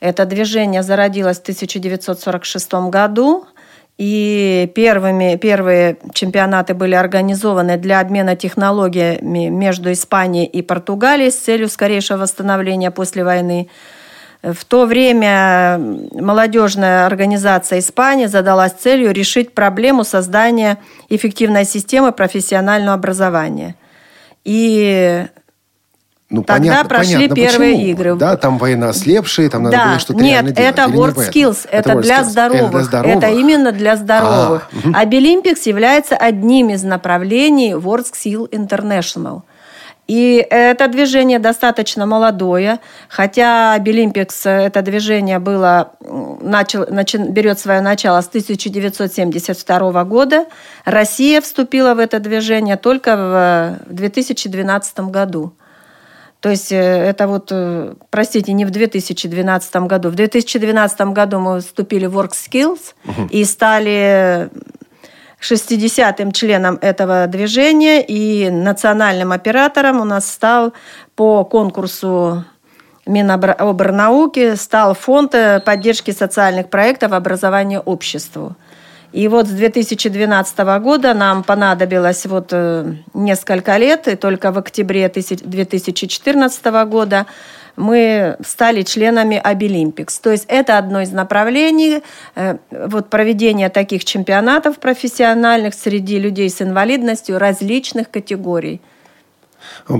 Это 0.00 0.26
движение 0.26 0.82
зародилось 0.82 1.38
в 1.38 1.42
1946 1.42 2.90
году, 2.90 3.46
и 3.96 4.70
первыми, 4.74 5.36
первые 5.36 5.96
чемпионаты 6.12 6.74
были 6.74 6.94
организованы 6.94 7.78
для 7.78 8.00
обмена 8.00 8.36
технологиями 8.36 9.48
между 9.48 9.92
Испанией 9.92 10.46
и 10.46 10.60
Португалией 10.60 11.30
с 11.30 11.36
целью 11.36 11.68
скорейшего 11.68 12.18
восстановления 12.18 12.90
после 12.90 13.24
войны. 13.24 13.68
В 14.42 14.64
то 14.64 14.86
время 14.86 15.80
молодежная 16.12 17.06
организация 17.06 17.78
Испании 17.78 18.26
задалась 18.26 18.72
целью 18.72 19.12
решить 19.12 19.54
проблему 19.54 20.02
создания 20.02 20.78
эффективной 21.08 21.64
системы 21.64 22.10
профессионального 22.10 22.94
образования. 22.94 23.76
И 24.44 25.26
ну, 26.28 26.42
Тогда 26.42 26.70
понятно, 26.70 26.88
прошли 26.88 27.14
понятно, 27.14 27.36
первые 27.36 27.72
почему. 27.74 27.90
игры. 27.90 28.14
Да, 28.16 28.36
там 28.36 28.58
война 28.58 28.88
ослепшие, 28.88 29.48
там 29.48 29.62
надо 29.62 29.76
да, 29.76 29.88
было 29.90 29.98
что-то 30.00 30.24
Нет, 30.24 30.58
это 30.58 30.82
World 30.86 31.18
не 31.18 31.24
Skills, 31.24 31.68
это, 31.70 31.92
это 31.92 32.00
для, 32.00 32.24
здоровых. 32.24 32.62
это 32.62 32.70
для 32.72 32.82
здоровых. 32.82 33.16
Это 33.18 33.28
именно 33.28 33.70
для 33.70 33.96
здоровых. 33.96 34.68
А, 34.72 34.88
угу. 34.88 34.96
Обилимпикс 34.96 35.66
является 35.66 36.16
одним 36.16 36.70
из 36.70 36.82
направлений 36.82 37.74
World 37.74 38.06
Skill 38.12 38.50
International– 38.50 39.42
и 40.08 40.44
это 40.50 40.88
движение 40.88 41.38
достаточно 41.38 42.06
молодое, 42.06 42.80
хотя 43.08 43.78
Абилимпикс 43.78 44.46
это 44.46 44.82
движение 44.82 45.38
было, 45.38 45.92
начал, 46.00 46.86
начи, 46.90 47.18
берет 47.18 47.58
свое 47.58 47.80
начало 47.80 48.20
с 48.20 48.26
1972 48.26 50.04
года. 50.04 50.46
Россия 50.84 51.40
вступила 51.40 51.94
в 51.94 51.98
это 51.98 52.18
движение 52.18 52.76
только 52.76 53.16
в 53.16 53.92
2012 53.92 55.00
году. 55.00 55.52
То 56.40 56.50
есть 56.50 56.72
э, 56.72 56.76
это 56.76 57.28
вот, 57.28 57.50
э, 57.52 57.94
простите, 58.10 58.52
не 58.52 58.64
в 58.64 58.70
2012 58.70 59.76
году. 59.86 60.10
В 60.10 60.16
2012 60.16 61.00
году 61.12 61.38
мы 61.38 61.60
вступили 61.60 62.06
в 62.06 62.18
WorldSkills 62.18 62.80
угу. 63.06 63.28
и 63.30 63.44
стали 63.44 64.50
60-м 65.42 66.32
членом 66.32 66.78
этого 66.80 67.26
движения 67.26 68.02
и 68.02 68.50
национальным 68.50 69.32
оператором 69.32 70.00
у 70.00 70.04
нас 70.04 70.30
стал 70.30 70.72
по 71.14 71.44
конкурсу 71.44 72.44
Минобрнауки 73.06 74.54
стал 74.54 74.94
фонд 74.94 75.34
э, 75.34 75.60
поддержки 75.60 76.12
социальных 76.12 76.70
проектов 76.70 77.12
образования 77.12 77.80
обществу. 77.80 78.54
И 79.12 79.28
вот 79.28 79.46
с 79.46 79.50
2012 79.50 80.58
года 80.80 81.12
нам 81.12 81.42
понадобилось 81.42 82.24
вот 82.26 82.48
э, 82.52 82.94
несколько 83.12 83.76
лет, 83.76 84.06
и 84.06 84.14
только 84.14 84.52
в 84.52 84.58
октябре 84.58 85.08
2014 85.08 86.64
года 86.86 87.26
мы 87.76 88.36
стали 88.44 88.82
членами 88.82 89.40
Обилимпикс. 89.42 90.18
То 90.18 90.30
есть 90.30 90.44
это 90.48 90.78
одно 90.78 91.02
из 91.02 91.12
направлений 91.12 92.02
э, 92.34 92.58
вот, 92.70 93.10
проведения 93.10 93.68
таких 93.68 94.04
чемпионатов 94.04 94.78
профессиональных 94.78 95.74
среди 95.74 96.18
людей 96.18 96.50
с 96.50 96.60
инвалидностью 96.62 97.38
различных 97.38 98.10
категорий– 98.10 98.80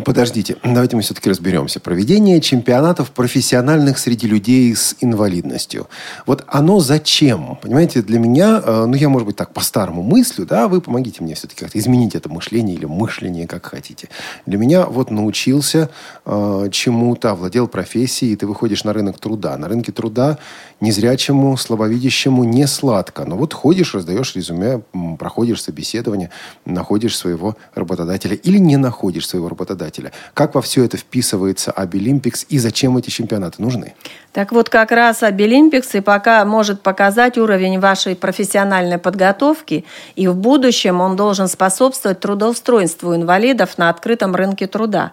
Подождите, 0.04 0.57
давайте 0.62 0.97
мы 0.97 1.02
все-таки 1.02 1.28
разберемся. 1.28 1.81
Проведение 1.81 2.40
чемпионатов 2.40 3.11
профессиональных 3.11 3.99
среди 3.99 4.26
людей 4.26 4.75
с 4.75 4.97
инвалидностью. 5.00 5.88
Вот 6.26 6.45
оно 6.47 6.81
зачем? 6.81 7.59
Понимаете, 7.61 8.02
для 8.02 8.19
меня, 8.19 8.62
э, 8.64 8.85
ну, 8.87 8.95
я, 8.95 9.09
может 9.09 9.26
быть, 9.26 9.37
так 9.37 9.52
по-старому 9.52 10.02
мыслю, 10.02 10.47
да, 10.47 10.69
вы 10.69 10.81
помогите 10.81 11.23
мне 11.23 11.35
все-таки 11.35 11.61
как-то 11.61 11.78
изменить 11.78 12.14
это 12.14 12.28
мышление 12.28 12.76
или 12.76 12.87
мышление, 12.87 13.47
как 13.47 13.66
хотите. 13.66 14.09
Для 14.47 14.59
меня 14.59 14.87
вот 14.87 15.11
научился 15.11 15.90
э, 16.25 16.69
чему-то, 16.71 17.31
овладел 17.31 17.69
профессией, 17.69 18.33
и 18.33 18.37
ты 18.37 18.47
выходишь 18.47 18.85
на 18.85 18.92
рынок 18.92 19.19
труда. 19.19 19.57
На 19.57 19.69
рынке 19.69 19.92
труда 19.92 20.38
незрячему, 20.83 21.57
слабовидящему 21.57 22.45
не 22.45 22.67
сладко. 22.67 23.25
Но 23.25 23.37
вот 23.37 23.55
ходишь, 23.55 23.95
раздаешь 23.95 24.35
резюме, 24.35 24.83
проходишь 25.19 25.62
собеседование, 25.62 26.31
находишь 26.67 27.17
своего 27.17 27.57
работодателя 27.75 28.35
или 28.35 28.59
не 28.59 28.77
находишь 28.77 29.29
своего 29.29 29.49
работодателя. 29.49 30.12
Как 30.35 30.55
во 30.55 30.61
все 30.61 30.85
это 30.85 30.97
вписывается 30.97 31.71
Абилимпикс 31.71 32.47
и 32.49 32.59
зачем 32.59 32.99
эти 32.99 33.11
чемпионаты 33.11 33.62
нужны? 33.62 33.95
Так 34.33 34.51
вот, 34.53 34.71
как 34.71 34.93
раз 34.93 35.23
Абилимпикс 35.23 35.95
и 35.95 36.01
пока 36.01 36.45
может 36.47 36.81
показать 36.81 37.37
уровень 37.37 37.79
вашей 37.79 38.17
профессиональной 38.17 38.97
подготовки, 38.97 39.85
и 40.17 40.27
в 40.27 40.35
будущем 40.35 41.03
он 41.03 41.17
должен 41.17 41.49
способствовать 41.49 42.21
трудоустройству 42.21 43.15
инвалидов 43.15 43.77
на 43.77 43.91
открытом 43.91 44.35
рынке 44.35 44.67
труда. 44.67 45.12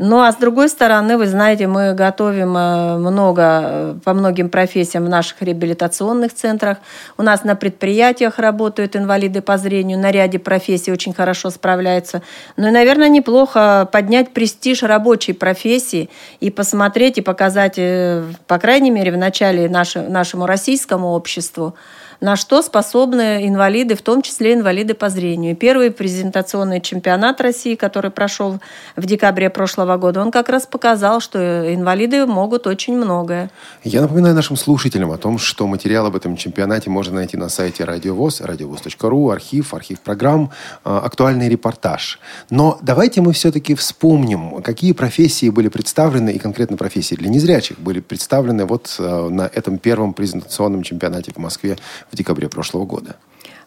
Ну, 0.00 0.20
а 0.20 0.30
с 0.30 0.36
другой 0.36 0.68
стороны, 0.68 1.18
вы 1.18 1.26
знаете, 1.26 1.66
мы 1.66 1.92
готовим 1.92 2.56
э, 2.56 2.98
много 2.98 3.42
э, 3.64 3.94
по 4.04 4.14
многим 4.14 4.48
профессиям 4.48 5.04
в 5.04 5.08
наших 5.08 5.42
реабилитационных 5.42 6.32
центрах. 6.32 6.78
У 7.16 7.22
нас 7.24 7.42
на 7.42 7.56
предприятиях 7.56 8.38
работают 8.38 8.94
инвалиды 8.94 9.42
по 9.42 9.58
зрению, 9.58 9.98
на 9.98 10.12
ряде 10.12 10.38
профессий 10.38 10.92
очень 10.92 11.12
хорошо 11.12 11.50
справляются. 11.50 12.22
Ну 12.56 12.68
и, 12.68 12.70
наверное, 12.70 13.08
неплохо 13.08 13.88
поднять 13.90 14.30
престиж 14.32 14.84
рабочей 14.84 15.32
профессии 15.32 16.10
и 16.38 16.52
посмотреть 16.52 17.18
и 17.18 17.20
показать, 17.20 17.74
э, 17.76 18.22
по 18.48 18.58
крайней 18.58 18.90
мере, 18.90 19.12
в 19.12 19.16
начале 19.18 19.68
нашему 19.68 20.46
российскому 20.46 21.08
обществу, 21.12 21.74
на 22.20 22.36
что 22.36 22.62
способны 22.62 23.46
инвалиды, 23.46 23.94
в 23.94 24.02
том 24.02 24.22
числе 24.22 24.54
инвалиды 24.54 24.94
по 24.94 25.08
зрению. 25.08 25.54
Первый 25.54 25.90
презентационный 25.90 26.80
чемпионат 26.80 27.40
России, 27.40 27.74
который 27.76 28.10
прошел 28.10 28.58
в 28.96 29.06
декабре 29.06 29.50
прошлого 29.50 29.96
года, 29.96 30.20
он 30.20 30.30
как 30.30 30.48
раз 30.48 30.66
показал, 30.66 31.20
что 31.20 31.72
инвалиды 31.72 32.26
могут 32.26 32.66
очень 32.66 32.96
многое. 32.96 33.50
Я 33.84 34.02
напоминаю 34.02 34.34
нашим 34.34 34.56
слушателям 34.56 35.12
о 35.12 35.18
том, 35.18 35.38
что 35.38 35.66
материал 35.66 36.06
об 36.06 36.16
этом 36.16 36.36
чемпионате 36.36 36.90
можно 36.90 37.16
найти 37.16 37.36
на 37.36 37.48
сайте 37.48 37.84
Радиовоз, 37.84 38.40
радиовоз.ру, 38.40 39.30
архив, 39.30 39.74
архив 39.74 40.00
программ, 40.00 40.50
а, 40.84 41.00
актуальный 41.00 41.48
репортаж. 41.48 42.18
Но 42.50 42.78
давайте 42.82 43.20
мы 43.20 43.32
все-таки 43.32 43.74
вспомним, 43.74 44.60
какие 44.62 44.92
профессии 44.92 45.50
были 45.50 45.68
представлены, 45.68 46.30
и 46.30 46.38
конкретно 46.38 46.76
профессии 46.76 47.14
для 47.14 47.28
незрячих 47.28 47.78
были 47.78 48.00
представлены 48.00 48.64
вот 48.64 48.96
а, 48.98 49.28
на 49.28 49.42
этом 49.42 49.78
первом 49.78 50.14
презентационном 50.14 50.82
чемпионате 50.82 51.32
в 51.32 51.38
Москве 51.38 51.76
в 52.10 52.16
декабре 52.16 52.48
прошлого 52.48 52.84
года? 52.84 53.16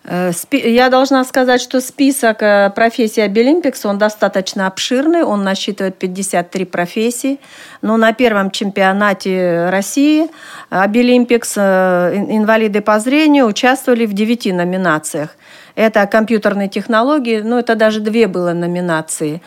Э, 0.03 0.31
я 0.51 0.89
должна 0.89 1.23
сказать, 1.23 1.61
что 1.61 1.79
список 1.79 2.41
э, 2.41 2.71
профессий 2.75 3.21
Обилимпикс, 3.21 3.85
он 3.85 3.97
достаточно 3.97 4.67
обширный, 4.67 5.23
он 5.23 5.43
насчитывает 5.43 5.97
53 5.97 6.65
профессии. 6.65 7.39
Но 7.81 7.97
на 7.97 8.13
первом 8.13 8.51
чемпионате 8.51 9.69
России 9.69 10.29
Абилимпикс 10.69 11.53
э, 11.57 12.25
инвалиды 12.29 12.81
по 12.81 12.99
зрению 12.99 13.45
участвовали 13.45 14.05
в 14.05 14.13
9 14.13 14.53
номинациях. 14.53 15.35
Это 15.75 16.05
компьютерные 16.07 16.67
технологии, 16.67 17.41
ну 17.41 17.57
это 17.57 17.75
даже 17.75 18.01
две 18.01 18.27
было 18.27 18.53
номинации. 18.53 19.41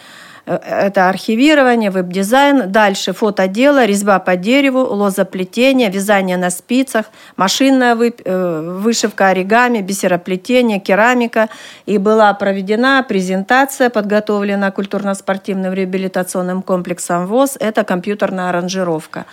Э, 0.47 0.57
это 0.87 1.09
архивирование, 1.09 1.91
веб-дизайн. 1.91 2.71
Дальше 2.71 3.13
фотодело, 3.13 3.85
резьба 3.85 4.19
по 4.19 4.37
дереву, 4.37 4.81
лозоплетение, 4.81 5.91
вязание 5.91 6.37
на 6.37 6.51
спицах, 6.51 7.07
машинная 7.37 7.97
э, 7.97 8.79
вышивка 8.81 9.29
оригами, 9.29 9.81
бисероплетение, 9.81 10.81
керамика. 10.81 11.49
И 11.87 11.99
была 11.99 12.33
проведена 12.35 13.05
презентация, 13.09 13.91
подготовлена 13.91 14.71
культурно-спортивным 14.71 15.73
реабилитационным 15.73 16.63
комплексом 16.63 17.27
ВОЗ. 17.27 17.57
Это 17.61 17.85
компьютерная 17.85 18.51
аранжировка. 18.51 19.25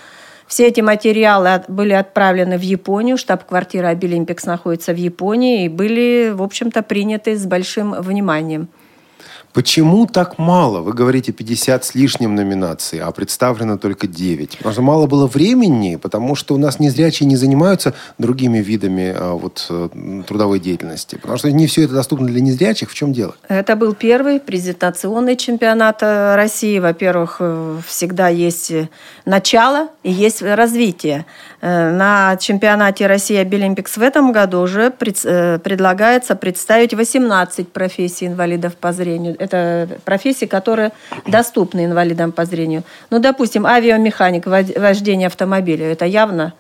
Все 0.48 0.68
эти 0.68 0.82
материалы 0.82 1.64
были 1.70 1.94
отправлены 1.94 2.58
в 2.58 2.62
Японию. 2.62 3.18
Штаб-квартира 3.18 3.88
Обилимпикс 3.88 4.46
находится 4.46 4.92
в 4.92 4.98
Японии 4.98 5.64
и 5.64 5.70
были, 5.70 6.32
в 6.34 6.44
общем-то, 6.44 6.84
приняты 6.84 7.38
с 7.38 7.46
большим 7.46 7.94
вниманием. 7.94 8.68
Почему 9.54 10.08
так 10.08 10.38
мало? 10.38 10.80
Вы 10.80 10.94
говорите 10.94 11.34
50 11.34 11.84
с 11.84 11.96
лишним 11.96 12.36
номинаций, 12.36 13.00
а 13.00 13.12
представлено 13.12 13.78
только 13.78 14.08
9. 14.08 14.58
Потому 14.58 14.74
что 14.74 14.82
мало 14.82 15.08
было 15.08 15.28
времени, 15.28 15.98
потому 15.98 16.36
что 16.36 16.56
у 16.56 16.58
нас 16.58 16.80
незрячие 16.80 17.28
не 17.28 17.36
занимаются 17.36 17.94
другими 18.18 18.60
видами 18.60 19.14
а, 19.16 19.34
вот, 19.34 19.66
э, 19.70 20.24
трудовой 20.26 20.60
деятельности. 20.60 21.16
Потому 21.16 21.38
что 21.38 21.52
не 21.52 21.68
все 21.68 21.84
это 21.84 21.94
доступно 21.94 22.28
для 22.28 22.40
незрячих. 22.40 22.90
В 22.90 22.94
чем 22.94 23.12
дело? 23.12 23.36
Это 23.50 23.76
был 23.76 23.94
первый 23.94 24.40
презентационный 24.40 25.36
чемпионат 25.36 26.02
э, 26.02 26.36
России. 26.36 26.80
Во-первых, 26.80 27.38
э, 27.40 27.80
всегда 27.86 28.30
есть 28.30 28.72
начало 29.26 29.90
и 30.04 30.12
есть 30.12 30.42
развитие. 30.42 31.26
На 31.62 32.38
чемпионате 32.38 33.06
России 33.06 33.36
Абилимпикс 33.36 33.98
в 33.98 34.02
этом 34.02 34.32
году 34.32 34.62
уже 34.62 34.90
предлагается 34.90 36.36
представить 36.36 36.96
18 36.96 37.72
профессий 37.72 38.26
инвалидов 38.26 38.76
по 38.76 38.94
зрению 38.94 39.41
это 39.42 39.90
профессии, 40.06 40.46
которые 40.46 40.92
доступны 41.26 41.86
инвалидам 41.86 42.32
по 42.32 42.46
зрению. 42.46 42.84
Ну, 43.10 43.20
допустим, 43.20 43.66
авиамеханик, 43.66 44.46
вождение 44.46 45.28
автомобиля, 45.28 45.92
это 45.92 46.06
явно 46.06 46.54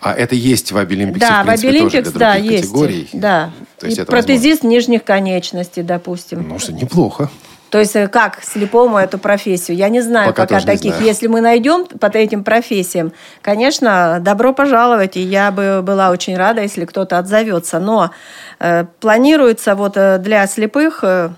а 0.00 0.12
это 0.12 0.34
есть 0.34 0.72
в 0.72 0.76
Абилимпиксе, 0.76 1.26
да, 1.26 1.42
в 1.42 1.46
принципе, 1.46 1.68
в 1.68 1.70
Абилимпикс, 1.70 2.08
тоже 2.08 2.18
да, 2.18 2.34
есть. 2.34 2.64
категорий? 2.64 3.08
Да. 3.12 3.50
То 3.78 3.86
есть 3.86 3.98
и 3.98 4.04
протезист 4.04 4.62
возможно. 4.62 4.68
нижних 4.68 5.04
конечностей, 5.04 5.82
допустим. 5.82 6.46
Ну, 6.48 6.58
что 6.58 6.72
неплохо. 6.72 7.30
То 7.70 7.80
есть 7.80 7.96
э, 7.96 8.06
как 8.06 8.42
слепому 8.42 8.98
эту 8.98 9.18
профессию? 9.18 9.76
Я 9.76 9.88
не 9.88 10.00
знаю 10.00 10.28
пока, 10.28 10.42
пока 10.46 10.60
таких. 10.60 10.94
Знаю. 10.94 11.06
Если 11.06 11.26
мы 11.26 11.40
найдем 11.40 11.86
под 11.86 12.14
этим 12.14 12.44
профессиям, 12.44 13.12
конечно, 13.42 14.18
добро 14.20 14.52
пожаловать, 14.52 15.16
и 15.16 15.20
я 15.20 15.50
бы 15.50 15.80
была 15.82 16.10
очень 16.10 16.36
рада, 16.36 16.62
если 16.62 16.84
кто-то 16.84 17.18
отзовется. 17.18 17.80
Но 17.80 18.10
э, 18.60 18.84
планируется 19.00 19.74
вот 19.74 19.96
э, 19.96 20.18
для 20.18 20.46
слепых 20.46 21.00
э, 21.02 21.30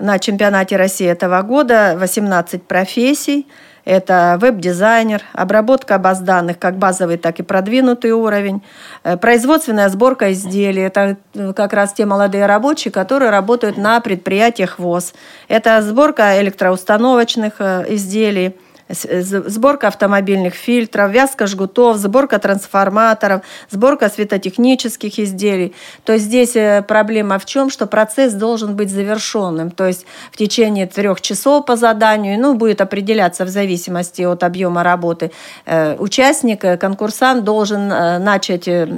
на 0.00 0.18
чемпионате 0.18 0.76
России 0.76 1.06
этого 1.06 1.42
года 1.42 1.96
18 1.98 2.62
профессий. 2.62 3.46
Это 3.84 4.36
веб-дизайнер, 4.40 5.22
обработка 5.32 5.98
баз 5.98 6.20
данных, 6.20 6.58
как 6.58 6.76
базовый, 6.76 7.16
так 7.16 7.40
и 7.40 7.42
продвинутый 7.42 8.12
уровень, 8.12 8.62
э, 9.04 9.16
производственная 9.16 9.88
сборка 9.88 10.32
изделий. 10.32 10.82
Это 10.82 11.16
э, 11.34 11.52
как 11.54 11.72
раз 11.72 11.94
те 11.94 12.04
молодые 12.04 12.46
рабочие, 12.46 12.92
которые 12.92 13.30
работают 13.30 13.78
на 13.78 14.00
предприятиях 14.00 14.78
ВОЗ. 14.78 15.14
Это 15.48 15.80
сборка 15.82 16.40
электроустановочных 16.40 17.54
э, 17.58 17.86
изделий– 17.88 18.56
сборка 18.90 19.88
автомобильных 19.88 20.54
фильтров, 20.54 21.10
вязка 21.10 21.46
жгутов, 21.46 21.96
сборка 21.96 22.38
трансформаторов, 22.38 23.42
сборка 23.70 24.08
светотехнических 24.08 25.18
изделий. 25.18 25.74
То 26.04 26.12
есть 26.14 26.26
здесь 26.26 26.56
э, 26.56 26.82
проблема 26.86 27.38
в 27.38 27.46
чем, 27.46 27.70
что 27.70 27.86
процесс 27.86 28.32
должен 28.32 28.76
быть 28.76 28.90
завершенным. 28.90 29.70
То 29.70 29.86
есть 29.86 30.06
в 30.32 30.36
течение 30.36 30.86
трех 30.86 31.20
часов 31.20 31.66
по 31.66 31.76
заданию, 31.76 32.40
ну, 32.40 32.54
будет 32.54 32.80
определяться 32.80 33.44
в 33.44 33.48
зависимости 33.48 34.22
от 34.22 34.42
объема 34.42 34.82
работы. 34.82 35.30
Э, 35.66 35.96
участник, 35.98 36.64
э, 36.64 36.76
конкурсант 36.76 37.44
должен 37.44 37.88
начать 37.88 38.68
Э, 38.70 38.88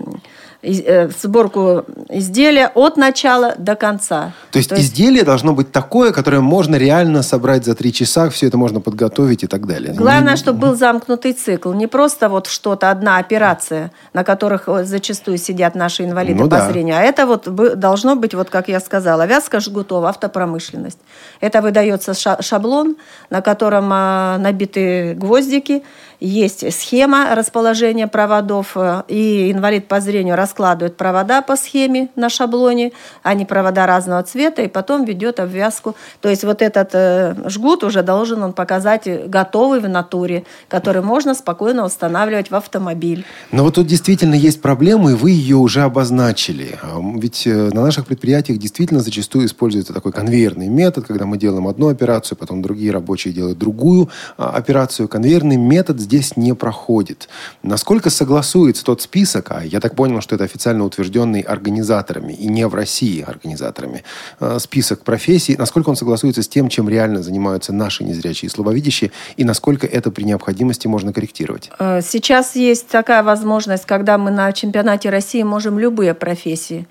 сборку 0.62 1.84
изделия 2.08 2.70
от 2.74 2.96
начала 2.96 3.54
до 3.58 3.74
конца. 3.74 4.32
То 4.52 4.58
есть, 4.58 4.68
То 4.68 4.76
есть 4.76 4.92
изделие 4.92 5.24
должно 5.24 5.54
быть 5.54 5.72
такое, 5.72 6.12
которое 6.12 6.40
можно 6.40 6.76
реально 6.76 7.22
собрать 7.22 7.64
за 7.64 7.74
три 7.74 7.92
часа, 7.92 8.30
все 8.30 8.46
это 8.46 8.56
можно 8.56 8.80
подготовить 8.80 9.42
и 9.42 9.46
так 9.46 9.66
далее. 9.66 9.92
Главное, 9.92 10.36
чтобы 10.36 10.60
был 10.60 10.76
замкнутый 10.76 11.32
цикл, 11.32 11.72
не 11.72 11.88
просто 11.88 12.28
вот 12.28 12.46
что-то, 12.46 12.90
одна 12.90 13.18
операция, 13.18 13.90
на 14.14 14.22
которых 14.22 14.68
зачастую 14.84 15.38
сидят 15.38 15.74
наши 15.74 16.04
инвалиды 16.04 16.38
ну, 16.38 16.48
по 16.48 16.56
да. 16.56 16.70
зрению, 16.70 16.96
а 16.96 17.00
это 17.00 17.26
вот 17.26 17.48
должно 17.78 18.14
быть, 18.14 18.34
вот 18.34 18.48
как 18.48 18.68
я 18.68 18.78
сказала, 18.78 19.26
вязка 19.26 19.58
жгутов, 19.58 20.04
автопромышленность. 20.04 20.98
Это 21.40 21.60
выдается 21.60 22.14
шаблон, 22.14 22.96
на 23.30 23.42
котором 23.42 23.88
а, 23.92 24.38
набиты 24.38 25.14
гвоздики, 25.14 25.82
есть 26.26 26.72
схема 26.72 27.34
расположения 27.34 28.06
проводов, 28.06 28.76
э, 28.76 29.02
и 29.08 29.50
инвалид 29.50 29.88
по 29.88 30.00
зрению 30.00 30.36
раскладывает 30.36 30.96
провода 30.96 31.42
по 31.42 31.56
схеме 31.56 32.08
на 32.16 32.28
шаблоне, 32.28 32.92
они 33.22 33.44
провода 33.44 33.86
разного 33.86 34.22
цвета, 34.22 34.62
и 34.62 34.68
потом 34.68 35.04
ведет 35.04 35.40
обвязку. 35.40 35.96
То 36.20 36.28
есть 36.28 36.44
вот 36.44 36.62
этот 36.62 36.90
э, 36.92 37.34
жгут 37.48 37.84
уже 37.84 38.02
должен 38.02 38.42
он 38.42 38.52
показать 38.52 39.28
готовый 39.28 39.80
в 39.80 39.88
натуре, 39.88 40.44
который 40.68 41.02
можно 41.02 41.34
спокойно 41.34 41.84
устанавливать 41.84 42.50
в 42.50 42.54
автомобиль. 42.54 43.24
Но 43.50 43.64
вот 43.64 43.74
тут 43.74 43.86
действительно 43.86 44.34
есть 44.34 44.62
проблема, 44.62 45.12
и 45.12 45.14
вы 45.14 45.30
ее 45.30 45.56
уже 45.56 45.82
обозначили. 45.82 46.78
А, 46.82 47.00
ведь 47.16 47.46
э, 47.46 47.70
на 47.72 47.82
наших 47.82 48.06
предприятиях 48.06 48.58
действительно 48.58 49.00
зачастую 49.00 49.46
используется 49.46 49.92
такой 49.92 50.12
конвейерный 50.12 50.68
метод, 50.68 51.06
когда 51.06 51.26
мы 51.26 51.36
делаем 51.36 51.66
одну 51.66 51.88
операцию, 51.88 52.38
потом 52.38 52.62
другие 52.62 52.92
рабочие 52.92 53.34
делают 53.34 53.58
другую 53.58 54.08
а, 54.36 54.50
операцию. 54.50 55.08
Конвейерный 55.08 55.56
метод 55.56 56.00
здесь 56.00 56.11
не 56.36 56.54
проходит. 56.54 57.28
Насколько 57.62 58.10
согласуется 58.10 58.84
тот 58.84 59.00
список, 59.02 59.50
а 59.50 59.64
я 59.64 59.80
так 59.80 59.94
понял, 59.94 60.20
что 60.20 60.34
это 60.34 60.44
официально 60.44 60.84
утвержденный 60.84 61.40
организаторами 61.40 62.32
и 62.32 62.46
не 62.46 62.66
в 62.66 62.74
России 62.74 63.22
организаторами, 63.22 64.04
э, 64.40 64.58
список 64.58 65.04
профессий, 65.04 65.56
насколько 65.56 65.88
он 65.90 65.96
согласуется 65.96 66.42
с 66.42 66.48
тем, 66.48 66.68
чем 66.68 66.88
реально 66.88 67.22
занимаются 67.22 67.72
наши 67.72 68.04
незрячие 68.04 68.48
и 68.48 68.50
слабовидящие, 68.50 69.10
и 69.36 69.44
насколько 69.44 69.86
это 69.86 70.10
при 70.10 70.24
необходимости 70.24 70.88
можно 70.88 71.12
корректировать? 71.12 71.70
Э, 71.78 72.00
сейчас 72.02 72.56
есть 72.56 72.88
такая 72.88 73.22
возможность, 73.22 73.86
когда 73.86 74.18
мы 74.18 74.30
на 74.30 74.52
чемпионате 74.52 75.10
России 75.10 75.42
можем 75.42 75.78
любые 75.78 76.14
профессии 76.14 76.86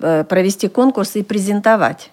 э, 0.00 0.24
провести 0.24 0.68
конкурс 0.68 1.16
и 1.16 1.22
презентовать. 1.22 2.10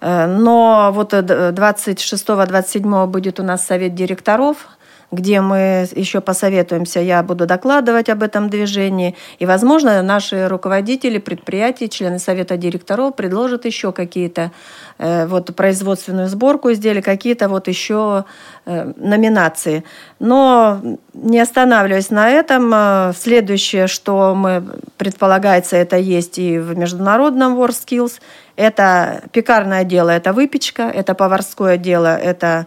Но 0.00 0.90
вот 0.92 1.12
26-27 1.12 3.06
будет 3.06 3.40
у 3.40 3.44
нас 3.44 3.64
совет 3.64 3.94
директоров 3.94 4.75
где 5.12 5.40
мы 5.40 5.86
еще 5.94 6.20
посоветуемся, 6.20 7.00
я 7.00 7.22
буду 7.22 7.46
докладывать 7.46 8.08
об 8.08 8.22
этом 8.22 8.50
движении. 8.50 9.14
И, 9.38 9.46
возможно, 9.46 10.02
наши 10.02 10.48
руководители 10.48 11.18
предприятий, 11.18 11.88
члены 11.88 12.18
совета 12.18 12.56
директоров 12.56 13.14
предложат 13.14 13.64
еще 13.64 13.92
какие-то 13.92 14.50
э, 14.98 15.26
вот 15.26 15.54
производственную 15.54 16.28
сборку 16.28 16.72
изделий, 16.72 17.02
какие-то 17.02 17.48
вот 17.48 17.68
еще 17.68 18.24
э, 18.64 18.92
номинации. 18.96 19.84
Но 20.18 20.80
не 21.14 21.38
останавливаясь 21.40 22.10
на 22.10 22.28
этом, 22.30 22.72
э, 22.74 23.12
следующее, 23.16 23.86
что 23.86 24.34
мы 24.34 24.64
предполагается, 24.96 25.76
это 25.76 25.96
есть 25.96 26.38
и 26.38 26.58
в 26.58 26.76
международном 26.76 27.56
WorldSkills, 27.58 28.20
это 28.56 29.22
пекарное 29.32 29.84
дело, 29.84 30.10
это 30.10 30.32
выпечка, 30.32 30.82
это 30.82 31.14
поварское 31.14 31.76
дело, 31.76 32.16
это 32.16 32.66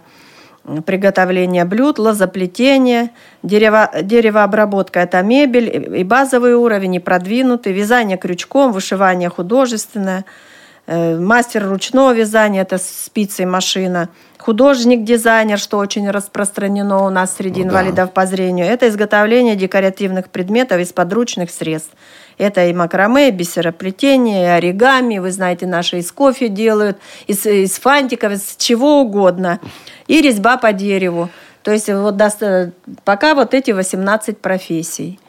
приготовление 0.86 1.66
блюд, 1.66 2.00
лозоплетение, 2.00 3.12
дерево, 3.44 3.90
деревообработка– 4.02 5.00
это 5.02 5.22
мебель, 5.22 5.98
и 5.98 6.04
базовый 6.04 6.54
уровень, 6.54 6.96
и 6.96 7.00
продвинутый, 7.00 7.74
вязание 7.74 8.18
крючком, 8.18 8.72
вышивание 8.72 9.30
художественное, 9.30 10.26
э, 10.88 11.18
мастер 11.18 11.68
ручного 11.68 12.14
вязания– 12.14 12.62
это 12.64 12.78
спицы 12.78 13.44
и 13.44 13.46
машина, 13.46 14.10
художник-дизайнер, 14.50 15.60
что 15.60 15.78
очень 15.78 16.10
распространено 16.10 17.06
у 17.06 17.12
нас 17.12 17.36
среди 17.36 17.62
ну, 17.62 17.68
инвалидов 17.68 18.08
да. 18.08 18.12
по 18.12 18.26
зрению, 18.26 18.66
это 18.66 18.90
изготовление 18.90 19.56
декоративных 19.56 20.30
предметов 20.30 20.80
из 20.80 20.92
подручных 20.92 21.52
средств. 21.52 21.92
Это 22.40 22.66
и 22.66 22.74
макраме, 22.74 23.28
и 23.28 23.32
бисероплетение, 23.32 24.46
и 24.46 24.48
оригами. 24.48 25.20
Вы 25.20 25.32
знаете, 25.32 25.68
наши 25.68 26.00
из 26.00 26.12
кофе 26.12 26.48
делают, 26.48 26.98
из, 27.28 27.46
из 27.46 27.78
фантиков, 27.78 28.34
из 28.34 28.56
чего 28.58 29.02
угодно. 29.02 29.60
И 30.08 30.20
резьба 30.20 30.58
по 30.58 30.74
дереву. 30.74 31.30
То 31.62 31.72
есть 31.72 31.88
вот 31.88 32.20
пока 33.04 33.36
вот 33.36 33.54
эти 33.54 33.70
18 33.70 34.40
профессий. 34.40 35.20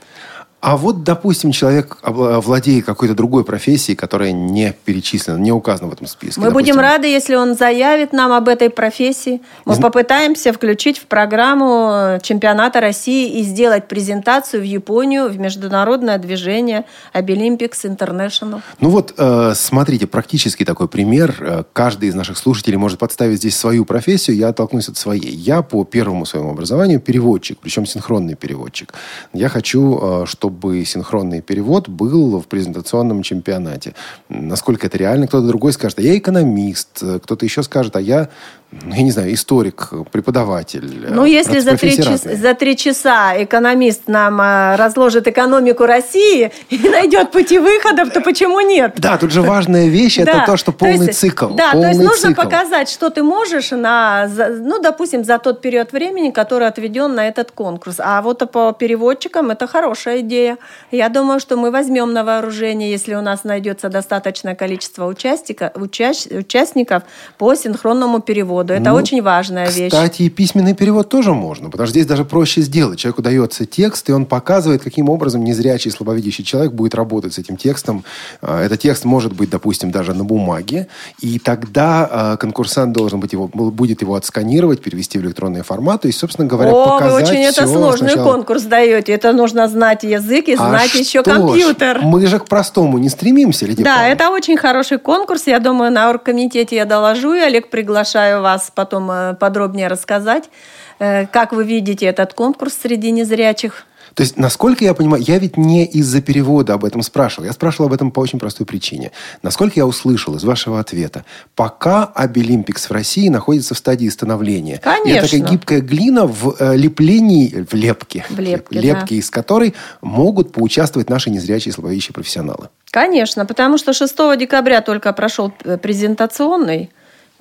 А 0.60 0.76
вот, 0.76 1.04
допустим, 1.04 1.52
человек 1.52 1.96
владеет 2.02 2.84
какой-то 2.84 3.14
другой 3.14 3.44
профессией, 3.44 3.96
которая 3.96 4.32
не 4.32 4.74
перечислена, 4.84 5.38
не 5.38 5.52
указана 5.52 5.88
в 5.88 5.92
этом 5.94 6.06
списке. 6.06 6.38
Мы 6.38 6.48
допустим. 6.48 6.74
будем 6.74 6.80
рады, 6.80 7.06
если 7.06 7.34
он 7.34 7.54
заявит 7.54 8.12
нам 8.12 8.32
об 8.32 8.46
этой 8.46 8.68
профессии. 8.68 9.40
Мы 9.64 9.74
Из... 9.74 9.78
попытаемся 9.78 10.52
включить 10.52 10.98
в 10.98 11.06
программу 11.06 12.18
чемпионата 12.22 12.80
России 12.80 13.40
и 13.40 13.42
сделать 13.42 13.88
презентацию 13.88 14.60
в 14.60 14.64
Японию 14.64 15.30
в 15.30 15.38
международное 15.38 16.18
движение 16.18 16.84
Обилимпикс 17.14 17.86
International. 17.86 18.60
Ну 18.80 18.90
вот, 18.90 19.14
э, 19.16 19.52
смотрите, 19.54 20.06
практически 20.06 20.64
такой 20.64 20.88
пример. 20.88 21.34
Э, 21.40 21.64
каждый 21.72 22.10
из 22.10 22.14
наших 22.14 22.36
слушателей 22.36 22.76
может 22.76 22.98
подставить 22.98 23.38
здесь 23.38 23.56
свою 23.56 23.86
профессию. 23.86 24.36
Я 24.36 24.48
оттолкнусь 24.48 24.88
от 24.88 24.98
своей. 24.98 25.34
Я 25.34 25.62
по 25.62 25.84
первому 25.84 26.26
своему 26.26 26.50
образованию 26.50 27.00
переводчик, 27.00 27.58
причем 27.62 27.86
синхронный 27.86 28.34
переводчик. 28.34 28.92
Я 29.32 29.48
хочу, 29.48 29.98
э, 30.02 30.26
чтобы 30.26 30.49
чтобы 30.50 30.84
синхронный 30.84 31.40
перевод 31.40 31.88
был 31.88 32.40
в 32.40 32.46
презентационном 32.46 33.22
чемпионате. 33.22 33.94
Насколько 34.28 34.88
это 34.88 34.98
реально, 34.98 35.28
кто-то 35.28 35.46
другой 35.46 35.72
скажет, 35.72 36.00
а 36.00 36.02
я 36.02 36.18
экономист, 36.18 37.04
кто-то 37.22 37.44
еще 37.44 37.62
скажет, 37.62 37.94
а 37.94 38.00
я 38.00 38.28
я 38.72 39.02
не 39.02 39.10
знаю, 39.10 39.34
историк, 39.34 39.90
преподаватель. 40.12 41.06
Ну, 41.08 41.24
если 41.24 41.58
за 41.58 41.76
три, 41.76 41.96
час, 41.96 42.22
за 42.22 42.54
три 42.54 42.76
часа 42.76 43.32
экономист 43.42 44.02
нам 44.06 44.40
э, 44.40 44.76
разложит 44.76 45.26
экономику 45.26 45.86
России 45.86 46.52
и 46.70 46.78
найдет 46.88 47.32
пути 47.32 47.58
выходов, 47.58 48.10
то 48.12 48.20
почему 48.20 48.60
нет? 48.60 48.92
Да, 48.96 49.18
тут 49.18 49.32
же 49.32 49.42
важная 49.42 49.88
вещь, 49.88 50.18
это 50.18 50.44
то, 50.46 50.56
что 50.56 50.70
полный 50.70 51.12
цикл. 51.12 51.48
Да, 51.48 51.72
то 51.72 51.88
есть 51.88 52.00
нужно 52.00 52.32
показать, 52.32 52.88
что 52.88 53.10
ты 53.10 53.24
можешь 53.24 53.72
на, 53.72 54.28
ну, 54.28 54.80
допустим, 54.80 55.24
за 55.24 55.38
тот 55.38 55.60
период 55.60 55.92
времени, 55.92 56.30
который 56.30 56.68
отведен 56.68 57.14
на 57.14 57.26
этот 57.26 57.50
конкурс. 57.50 57.96
А 57.98 58.22
вот 58.22 58.48
по 58.52 58.72
переводчикам 58.72 59.50
это 59.50 59.66
хорошая 59.66 60.20
идея. 60.20 60.58
Я 60.92 61.08
думаю, 61.08 61.40
что 61.40 61.56
мы 61.56 61.72
возьмем 61.72 62.12
на 62.12 62.22
вооружение, 62.22 62.88
если 62.88 63.14
у 63.16 63.20
нас 63.20 63.42
найдется 63.42 63.88
достаточное 63.88 64.54
количество 64.54 65.06
участников, 65.06 65.72
участников 65.74 67.02
по 67.36 67.54
синхронному 67.56 68.20
переводу 68.20 68.59
переводу. 68.60 68.72
Это 68.72 68.90
ну, 68.90 68.96
очень 68.96 69.22
важная 69.22 69.66
кстати, 69.66 69.80
вещь. 69.80 69.92
Кстати, 69.92 70.22
и 70.22 70.30
письменный 70.30 70.74
перевод 70.74 71.08
тоже 71.08 71.32
можно, 71.32 71.70
потому 71.70 71.86
что 71.86 71.92
здесь 71.92 72.06
даже 72.06 72.24
проще 72.24 72.62
сделать. 72.62 72.98
Человеку 72.98 73.22
дается 73.22 73.66
текст, 73.66 74.08
и 74.08 74.12
он 74.12 74.26
показывает, 74.26 74.82
каким 74.82 75.08
образом 75.08 75.44
незрячий, 75.44 75.90
слабовидящий 75.90 76.44
человек 76.44 76.72
будет 76.72 76.94
работать 76.94 77.34
с 77.34 77.38
этим 77.38 77.56
текстом. 77.56 78.04
А, 78.42 78.62
этот 78.62 78.80
текст 78.80 79.04
может 79.04 79.32
быть, 79.32 79.50
допустим, 79.50 79.90
даже 79.90 80.14
на 80.14 80.24
бумаге, 80.24 80.88
и 81.20 81.38
тогда 81.38 82.08
а, 82.10 82.36
конкурсант 82.36 82.92
должен 82.92 83.20
быть 83.20 83.32
его, 83.32 83.48
будет 83.48 84.02
его 84.02 84.14
отсканировать, 84.14 84.82
перевести 84.82 85.18
в 85.18 85.22
электронный 85.22 85.62
формат, 85.62 86.04
есть, 86.04 86.18
собственно 86.18 86.48
говоря, 86.48 86.72
О, 86.72 86.98
показать 86.98 87.28
вы 87.28 87.34
очень 87.34 87.42
это 87.42 87.66
сложный 87.66 88.10
сначала... 88.10 88.32
конкурс 88.32 88.62
даете. 88.62 89.12
Это 89.12 89.32
нужно 89.32 89.68
знать 89.68 90.02
язык 90.02 90.48
и 90.48 90.54
а 90.54 90.56
знать 90.56 90.90
а 90.94 90.98
еще 90.98 91.22
компьютер. 91.22 92.00
Ж, 92.00 92.02
мы 92.02 92.26
же 92.26 92.38
к 92.38 92.46
простому 92.46 92.98
не 92.98 93.08
стремимся, 93.08 93.66
Лидия 93.66 93.84
Да, 93.84 93.94
Павловна. 93.96 94.12
это 94.12 94.30
очень 94.30 94.56
хороший 94.56 94.98
конкурс. 94.98 95.46
Я 95.46 95.58
думаю, 95.58 95.92
на 95.92 96.10
оргкомитете 96.10 96.76
я 96.76 96.84
доложу, 96.84 97.34
и, 97.34 97.38
Олег, 97.38 97.70
приглашаю 97.70 98.42
вас 98.42 98.49
потом 98.74 99.10
э, 99.10 99.34
подробнее 99.34 99.88
рассказать, 99.88 100.50
э, 100.98 101.26
как 101.26 101.52
вы 101.52 101.64
видите 101.64 102.06
этот 102.06 102.34
конкурс 102.34 102.74
среди 102.82 103.10
незрячих. 103.10 103.86
То 104.14 104.22
есть, 104.22 104.36
насколько 104.36 104.84
я 104.84 104.94
понимаю, 104.94 105.22
я 105.26 105.38
ведь 105.38 105.56
не 105.56 105.84
из-за 105.84 106.20
перевода 106.20 106.74
об 106.74 106.84
этом 106.84 107.02
спрашивал. 107.02 107.46
Я 107.46 107.52
спрашивал 107.52 107.86
об 107.86 107.92
этом 107.92 108.10
по 108.10 108.20
очень 108.20 108.38
простой 108.38 108.66
причине. 108.66 109.12
Насколько 109.42 109.74
я 109.76 109.86
услышал 109.86 110.34
из 110.36 110.44
вашего 110.44 110.80
ответа, 110.80 111.24
пока 111.54 112.04
Обилимпикс 112.04 112.90
в 112.90 112.92
России 112.92 113.28
находится 113.28 113.74
в 113.74 113.78
стадии 113.78 114.08
становления. 114.08 114.80
Конечно. 114.82 115.36
И 115.36 115.40
такая 115.40 115.50
гибкая 115.50 115.80
глина 115.80 116.26
в 116.26 116.56
э, 116.58 116.76
леплении, 116.76 117.66
в 117.68 117.74
лепке, 117.74 118.24
в 118.28 118.38
лепке, 118.38 118.80
лепке 118.80 119.14
да. 119.14 119.20
из 119.20 119.30
которой 119.30 119.74
могут 120.00 120.52
поучаствовать 120.52 121.08
наши 121.08 121.30
незрячие 121.30 121.70
и 121.70 121.72
слабовидящие 121.72 122.14
профессионалы. 122.14 122.68
Конечно, 122.90 123.46
потому 123.46 123.78
что 123.78 123.92
6 123.92 124.16
декабря 124.36 124.80
только 124.80 125.12
прошел 125.12 125.50
презентационный 125.50 126.90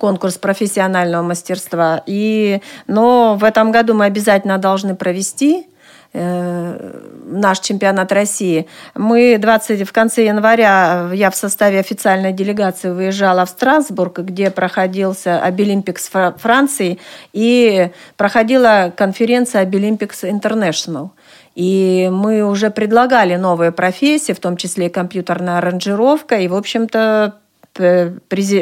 конкурс 0.00 0.38
профессионального 0.38 1.22
мастерства. 1.22 2.02
И, 2.06 2.60
но 2.86 3.36
в 3.36 3.44
этом 3.44 3.70
году 3.70 3.94
мы 3.94 4.06
обязательно 4.06 4.56
должны 4.56 4.96
провести 4.96 5.66
э, 6.14 7.00
наш 7.26 7.60
чемпионат 7.60 8.10
России. 8.10 8.66
Мы 8.94 9.36
20, 9.38 9.86
в 9.86 9.92
конце 9.92 10.24
января, 10.24 11.10
я 11.12 11.30
в 11.30 11.36
составе 11.36 11.78
официальной 11.78 12.32
делегации 12.32 12.90
выезжала 12.90 13.44
в 13.44 13.50
Страсбург, 13.50 14.20
где 14.20 14.50
проходился 14.50 15.40
Обилимпикс 15.42 16.10
Франции, 16.38 16.98
и 17.34 17.90
проходила 18.16 18.92
конференция 18.96 19.60
Абилимпикс 19.62 20.24
International. 20.24 21.10
И 21.54 22.08
мы 22.10 22.42
уже 22.42 22.70
предлагали 22.70 23.36
новые 23.36 23.70
профессии, 23.70 24.32
в 24.32 24.40
том 24.40 24.56
числе 24.56 24.86
и 24.86 24.88
компьютерная 24.88 25.58
аранжировка, 25.58 26.38
и, 26.38 26.48
в 26.48 26.54
общем-то, 26.54 27.34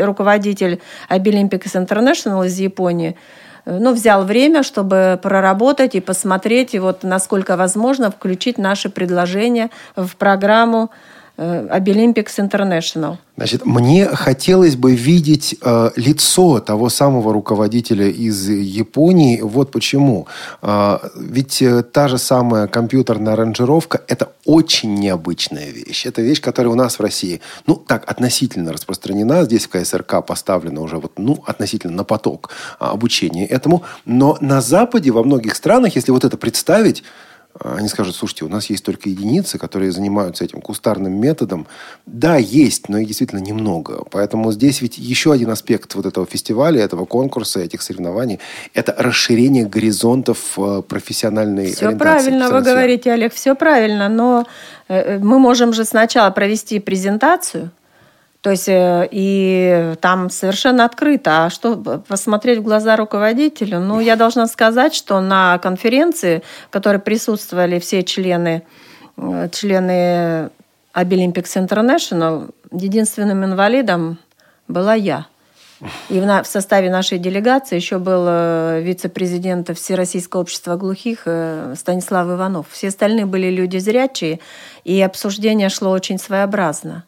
руководитель 0.03 0.81
Абилимпикс 1.09 1.75
International 1.75 2.47
из 2.47 2.59
Японии, 2.59 3.17
э, 3.65 3.79
ну, 3.79 3.93
взял 3.93 4.25
время, 4.25 4.63
чтобы 4.63 5.19
проработать 5.23 5.95
и 5.95 6.01
посмотреть, 6.01 6.75
и 6.75 6.79
вот 6.79 7.03
насколько 7.03 7.57
возможно 7.57 8.11
включить 8.11 8.59
наши 8.59 8.89
предложения 8.89 9.71
в 9.97 10.17
программу 10.17 10.91
Абилимпикс 11.39 12.39
э, 12.39 12.43
International. 12.43 13.17
Значит, 13.37 13.65
мне 13.65 14.07
хотелось 14.07 14.75
бы 14.75 14.97
видеть 14.97 15.57
э, 15.63 15.91
лицо 15.95 16.59
того 16.59 16.89
самого 16.89 17.33
руководителя 17.33 18.09
из 18.09 18.49
Японии. 18.49 19.41
Вот 19.41 19.71
почему. 19.71 20.27
Э, 20.63 20.99
ведь 21.15 21.63
э, 21.63 21.85
та 21.85 22.09
же 22.09 22.19
самая 22.19 22.67
компьютерная 22.67 23.35
аранжировка– 23.35 24.03
это 24.09 24.33
очень 24.45 24.95
необычная 24.95 25.71
вещь. 25.71 26.07
Это 26.07 26.23
вещь, 26.23 26.41
которая 26.41 26.73
у 26.73 26.77
нас 26.77 26.99
в 26.99 27.03
России, 27.03 27.41
ну, 27.67 27.77
так, 27.77 28.11
относительно 28.11 28.73
распространена. 28.73 29.45
Здесь 29.45 29.67
в 29.67 29.69
КСРК 29.69 30.27
поставлена 30.27 30.81
уже 30.81 30.97
вот, 30.97 31.13
ну, 31.19 31.45
относительно 31.47 31.95
на 31.95 32.05
поток 32.05 32.51
э, 32.81 32.85
обучения 32.85 33.47
этому. 33.47 33.85
Но 34.05 34.37
на 34.41 34.61
Западе, 34.61 35.13
во 35.13 35.23
многих 35.23 35.55
странах, 35.55 35.95
если 35.95 36.11
вот 36.11 36.25
это 36.25 36.37
представить, 36.37 37.05
они 37.61 37.89
скажут, 37.89 38.15
слушайте, 38.15 38.45
у 38.45 38.49
нас 38.49 38.71
есть 38.71 38.85
только 38.85 39.09
единицы, 39.09 39.59
которые 39.59 39.91
занимаются 39.93 40.45
этим 40.45 40.61
кустарным 40.61 41.21
методом. 41.21 41.67
Да, 42.07 42.37
есть, 42.37 42.89
но 42.89 42.99
их 42.99 43.07
действительно 43.07 43.41
немного. 43.41 44.05
Поэтому 44.11 44.53
здесь 44.53 44.81
ведь 44.81 44.99
еще 44.99 45.33
один 45.33 45.51
аспект 45.51 45.95
вот 45.95 46.07
этого 46.07 46.27
фестиваля, 46.27 46.83
этого 46.83 47.05
конкурса, 47.05 47.61
этих 47.61 47.83
соревнований, 47.83 48.39
это 48.75 48.95
расширение 48.99 49.65
горизонтов 49.65 50.59
э, 50.59 50.83
профессиональной 50.87 51.73
Все 51.73 51.93
правильно 51.93 52.51
вы 52.51 52.63
говорите, 52.63 53.13
Олег, 53.13 53.33
все 53.35 53.55
правильно. 53.55 54.09
Но 54.09 54.47
э, 54.89 55.17
э, 55.17 55.19
мы 55.19 55.39
можем 55.39 55.73
же 55.73 55.85
сначала 55.85 56.31
провести 56.31 56.79
презентацию, 56.79 57.71
то 58.49 58.53
есть 58.53 58.69
э, 58.71 59.07
и 59.11 59.95
там 60.01 60.31
совершенно 60.31 60.87
открыто. 60.87 61.45
А 61.45 61.51
что 61.51 61.77
посмотреть 62.09 62.61
в 62.61 62.63
глаза 62.63 62.97
руководителю? 62.97 63.79
Ну, 63.79 64.01
я 64.01 64.17
должна 64.17 64.47
сказать, 64.47 64.95
что 64.95 65.21
на 65.21 65.59
конференции, 65.59 66.43
в 66.69 66.71
которой 66.71 66.97
присутствовали 66.97 67.79
все 67.79 68.03
члены, 68.03 68.63
э, 69.19 69.51
члены 69.53 70.49
Обилимпикс 70.95 71.59
International, 71.59 72.51
единственным 72.73 73.45
инвалидом 73.45 74.17
была 74.67 74.95
я. 74.95 75.27
И 76.09 76.19
в 76.19 76.45
составе 76.45 76.89
нашей 76.89 77.19
делегации 77.19 77.77
еще 77.77 77.99
был 77.99 78.25
э, 78.27 78.81
вице-президент 78.81 79.77
Всероссийского 79.77 80.41
общества 80.41 80.77
глухих 80.77 81.29
Станислав 81.75 82.27
Иванов. 82.29 82.69
Все 82.71 82.89
остальные 82.89 83.27
были 83.27 83.51
люди 83.51 83.77
зрячие, 83.77 84.41
и 84.85 85.03
обсуждение 85.03 85.69
шло 85.69 85.91
очень 85.91 86.19
своеобразно 86.19 87.05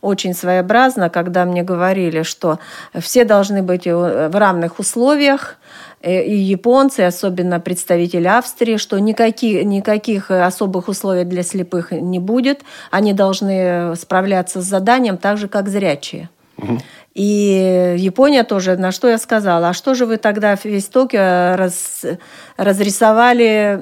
очень 0.00 0.34
своеобразно, 0.34 1.10
когда 1.10 1.44
мне 1.44 1.62
говорили, 1.62 2.22
что 2.22 2.58
все 2.98 3.24
должны 3.24 3.62
быть 3.62 3.86
в 3.86 4.30
равных 4.32 4.78
условиях, 4.78 5.56
э, 6.02 6.24
и 6.24 6.36
японцы, 6.36 7.00
особенно 7.00 7.60
представители 7.60 8.26
Австрии, 8.26 8.76
что 8.76 8.98
никаких, 8.98 9.64
никаких 9.64 10.30
особых 10.30 10.88
условий 10.88 11.24
для 11.24 11.42
слепых 11.42 11.92
не 11.92 12.18
будет. 12.18 12.62
Они 12.90 13.12
должны 13.12 13.94
справляться 13.96 14.62
с 14.62 14.64
заданием 14.64 15.18
так 15.18 15.38
же, 15.38 15.48
как 15.48 15.68
зрячие. 15.68 16.28
И 17.14 17.96
Япония 17.98 18.44
тоже, 18.44 18.76
на 18.76 18.92
что 18.92 19.08
я 19.08 19.18
сказала, 19.18 19.70
а 19.70 19.72
что 19.72 19.94
же 19.94 20.06
вы 20.06 20.16
тогда 20.16 20.56
весь 20.62 20.86
Токио 20.86 21.56
раз, 21.56 22.04
разрисовали 22.56 23.80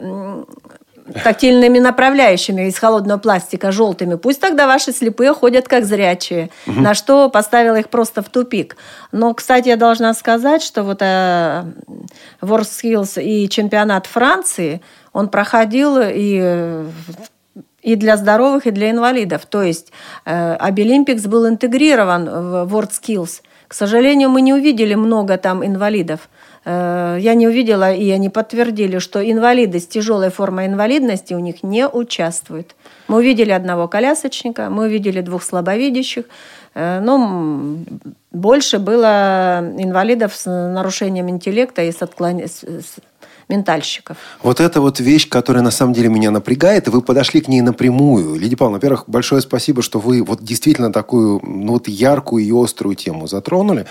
тактильными 1.25 1.79
направляющими 1.79 2.69
из 2.69 2.79
холодного 2.79 3.19
пластика, 3.19 3.73
желтыми. 3.73 4.17
Пусть 4.17 4.41
тогда 4.41 4.67
ваши 4.67 4.93
слепые 4.93 5.35
ходят 5.35 5.69
как 5.69 5.85
зрячие. 5.85 6.51
Угу. 6.67 6.81
На 6.81 6.95
что 6.95 7.29
поставила 7.29 7.77
их 7.77 7.89
просто 7.89 8.23
в 8.23 8.29
тупик. 8.29 8.77
Но, 9.13 9.35
кстати, 9.35 9.69
я 9.69 9.77
должна 9.77 10.15
сказать, 10.15 10.63
что 10.63 10.83
вот 10.83 10.99
э, 11.01 11.65
WorldSkills 12.41 13.23
и 13.23 13.49
чемпионат 13.49 14.07
Франции, 14.07 14.81
он 15.13 15.29
проходил 15.29 15.99
и 16.01 16.85
и 17.81 17.95
для 17.95 18.17
здоровых, 18.17 18.67
и 18.67 18.71
для 18.71 18.91
инвалидов. 18.91 19.47
То 19.47 19.63
есть 19.63 19.93
э, 20.25 20.55
Обилимпикс 20.55 21.27
был 21.27 21.49
интегрирован 21.49 22.29
в 22.67 22.77
WorldSkills. 22.77 23.41
К 23.69 23.75
сожалению, 23.75 24.31
мы 24.31 24.41
не 24.41 24.53
увидели 24.53 24.95
много 24.95 25.37
там 25.37 25.65
инвалидов. 25.65 26.29
Э, 26.69 27.19
я 27.21 27.35
не 27.35 27.49
увидела, 27.49 27.93
и 27.93 28.11
они 28.11 28.29
подтвердили, 28.29 28.99
что 28.99 29.19
инвалиды 29.21 29.81
с 29.81 29.87
тяжелой 29.87 30.31
формой 30.31 30.67
инвалидности 30.67 31.35
у 31.35 31.39
них 31.39 31.63
не 31.63 31.89
участвуют. 31.89 32.75
Мы 33.09 33.19
увидели 33.19 33.51
одного 33.53 33.89
колясочника, 33.89 34.69
мы 34.69 34.85
увидели 34.85 35.23
двух 35.23 35.43
слабовидящих, 35.43 36.25
э, 36.75 37.01
но 37.01 37.79
больше 38.33 38.79
было 38.79 39.61
инвалидов 39.79 40.35
с 40.35 40.51
нарушением 40.51 41.31
интеллекта 41.31 41.83
и 41.83 41.93
с, 41.93 42.03
отклон 42.03 42.43
ментальщиков. 43.49 44.17
Вот 44.43 44.61
это 44.61 44.81
вот 44.81 45.01
вещь, 45.01 45.29
которая 45.29 45.63
на 45.63 45.71
самом 45.71 45.95
деле 45.95 46.09
меня 46.09 46.31
напрягает, 46.31 46.87
и 46.87 46.91
вы 46.91 47.01
подошли 47.01 47.41
к 47.41 47.49
ней 47.49 47.63
напрямую. 47.63 48.39
Лидия 48.39 48.57
Павловна, 48.57 48.77
во-первых, 48.77 49.05
большое 49.07 49.41
спасибо, 49.41 49.83
что 49.83 49.99
вы 49.99 50.23
вот 50.23 50.43
действительно 50.43 50.93
такую 50.93 51.41
ну, 51.43 51.73
вот 51.73 51.89
яркую 51.89 52.45
и 52.45 52.53
острую 52.53 52.95
тему 52.95 53.27
затронули. 53.27 53.87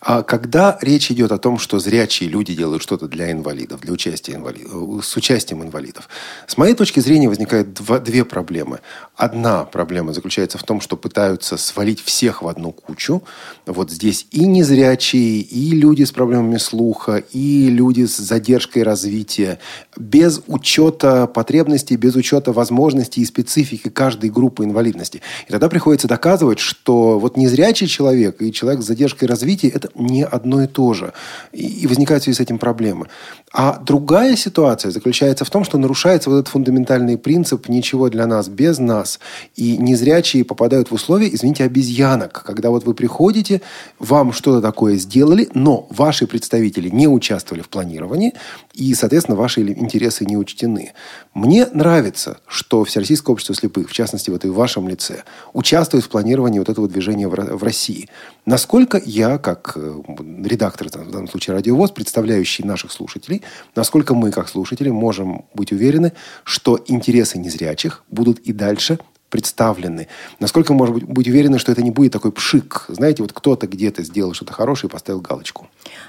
А 0.00 0.22
когда 0.22 0.78
речь 0.80 1.10
идет 1.10 1.30
о 1.32 1.38
том, 1.38 1.58
что 1.58 1.78
зрячие 1.78 2.28
люди 2.30 2.54
делают 2.54 2.82
что-то 2.82 3.06
для 3.06 3.30
инвалидов, 3.30 3.80
для 3.80 3.92
участия 3.92 4.34
инвалидов, 4.34 5.04
с 5.04 5.16
участием 5.16 5.62
инвалидов, 5.62 6.08
с 6.46 6.56
моей 6.56 6.74
точки 6.74 7.00
зрения 7.00 7.28
возникают 7.28 7.74
два, 7.74 7.98
две 7.98 8.24
проблемы. 8.24 8.80
Одна 9.16 9.64
проблема 9.64 10.14
заключается 10.14 10.56
в 10.56 10.62
том, 10.62 10.80
что 10.80 10.96
пытаются 10.96 11.56
свалить 11.58 12.02
всех 12.02 12.42
в 12.42 12.48
одну 12.48 12.72
кучу. 12.72 13.22
Вот 13.66 13.90
здесь 13.90 14.26
и 14.30 14.46
незрячие, 14.46 15.40
и 15.40 15.70
люди 15.72 16.04
с 16.04 16.12
проблемами 16.12 16.56
слуха, 16.56 17.16
и 17.16 17.68
люди 17.68 18.06
с 18.06 18.16
задержкой 18.16 18.82
развития 18.82 19.01
развития, 19.02 19.58
без 19.96 20.40
учета 20.46 21.26
потребностей, 21.26 21.96
без 21.96 22.14
учета 22.14 22.52
возможностей 22.52 23.20
и 23.20 23.24
специфики 23.24 23.88
каждой 23.88 24.30
группы 24.30 24.64
инвалидности. 24.64 25.20
И 25.48 25.50
тогда 25.50 25.68
приходится 25.68 26.08
доказывать, 26.08 26.60
что 26.60 27.18
вот 27.18 27.36
незрячий 27.36 27.88
человек 27.88 28.40
и 28.40 28.52
человек 28.52 28.82
с 28.82 28.86
задержкой 28.86 29.28
развития– 29.28 29.68
это 29.74 29.88
не 29.94 30.24
одно 30.24 30.62
и 30.62 30.66
то 30.66 30.94
же. 30.94 31.12
И 31.52 31.86
возникают 31.86 32.22
в 32.22 32.24
связи 32.24 32.36
с 32.36 32.40
этим 32.40 32.58
проблемы. 32.58 33.08
А 33.52 33.78
другая 33.78 34.36
ситуация 34.36 34.90
заключается 34.92 35.44
в 35.44 35.50
том, 35.50 35.64
что 35.64 35.78
нарушается 35.78 36.30
вот 36.30 36.36
этот 36.36 36.48
фундаментальный 36.48 37.18
принцип 37.18 37.68
«ничего 37.68 38.08
для 38.08 38.26
нас 38.26 38.48
без 38.48 38.78
нас». 38.78 39.18
И 39.56 39.76
незрячие 39.76 40.44
попадают 40.44 40.90
в 40.90 40.94
условия, 40.94 41.28
извините, 41.32 41.64
обезьянок. 41.64 42.44
Когда 42.46 42.70
вот 42.70 42.84
вы 42.84 42.94
приходите, 42.94 43.60
вам 43.98 44.32
что-то 44.32 44.62
такое 44.62 44.96
сделали, 44.96 45.48
но 45.54 45.86
ваши 45.90 46.26
представители 46.26 46.88
не 46.88 47.08
участвовали 47.08 47.62
в 47.62 47.68
планировании, 47.68 48.32
и, 48.72 48.91
соответственно, 48.94 49.36
ваши 49.36 49.60
интересы 49.60 50.24
не 50.24 50.36
учтены. 50.36 50.92
Мне 51.34 51.66
нравится, 51.66 52.38
что 52.46 52.84
Всероссийское 52.84 53.32
общество 53.32 53.54
слепых, 53.54 53.88
в 53.88 53.92
частности, 53.92 54.30
вот 54.30 54.44
и 54.44 54.48
в 54.48 54.54
вашем 54.54 54.88
лице, 54.88 55.24
участвует 55.52 56.04
в 56.04 56.08
планировании 56.08 56.58
вот 56.58 56.68
этого 56.68 56.88
движения 56.88 57.28
в 57.28 57.62
России. 57.62 58.08
Насколько 58.46 59.00
я, 59.04 59.38
как 59.38 59.72
э, 59.76 60.00
редактор, 60.44 60.88
в 60.88 61.10
данном 61.10 61.28
случае 61.28 61.54
радиовоз, 61.54 61.90
представляющий 61.92 62.64
наших 62.64 62.92
слушателей, 62.92 63.42
насколько 63.76 64.14
мы, 64.14 64.30
как 64.30 64.48
слушатели, 64.48 64.90
можем 64.90 65.44
быть 65.54 65.72
уверены, 65.72 66.12
что 66.44 66.78
интересы 66.86 67.38
незрячих 67.38 68.04
будут 68.10 68.38
и 68.40 68.52
дальше 68.52 68.98
представлены. 69.32 70.08
Насколько 70.40 70.74
можно 70.74 70.94
быть, 70.94 71.04
быть 71.04 71.26
уверены, 71.26 71.58
что 71.58 71.72
это 71.72 71.82
не 71.82 71.90
будет 71.90 72.12
такой 72.12 72.32
пшик. 72.32 72.84
Знаете, 72.88 73.22
вот 73.22 73.32
кто-то 73.32 73.66
где-то 73.66 74.04
сделал 74.04 74.34
что-то 74.34 74.52
хорошее 74.52 74.90
и 74.90 74.92
поставил 74.92 75.20
галочку. 75.20 75.68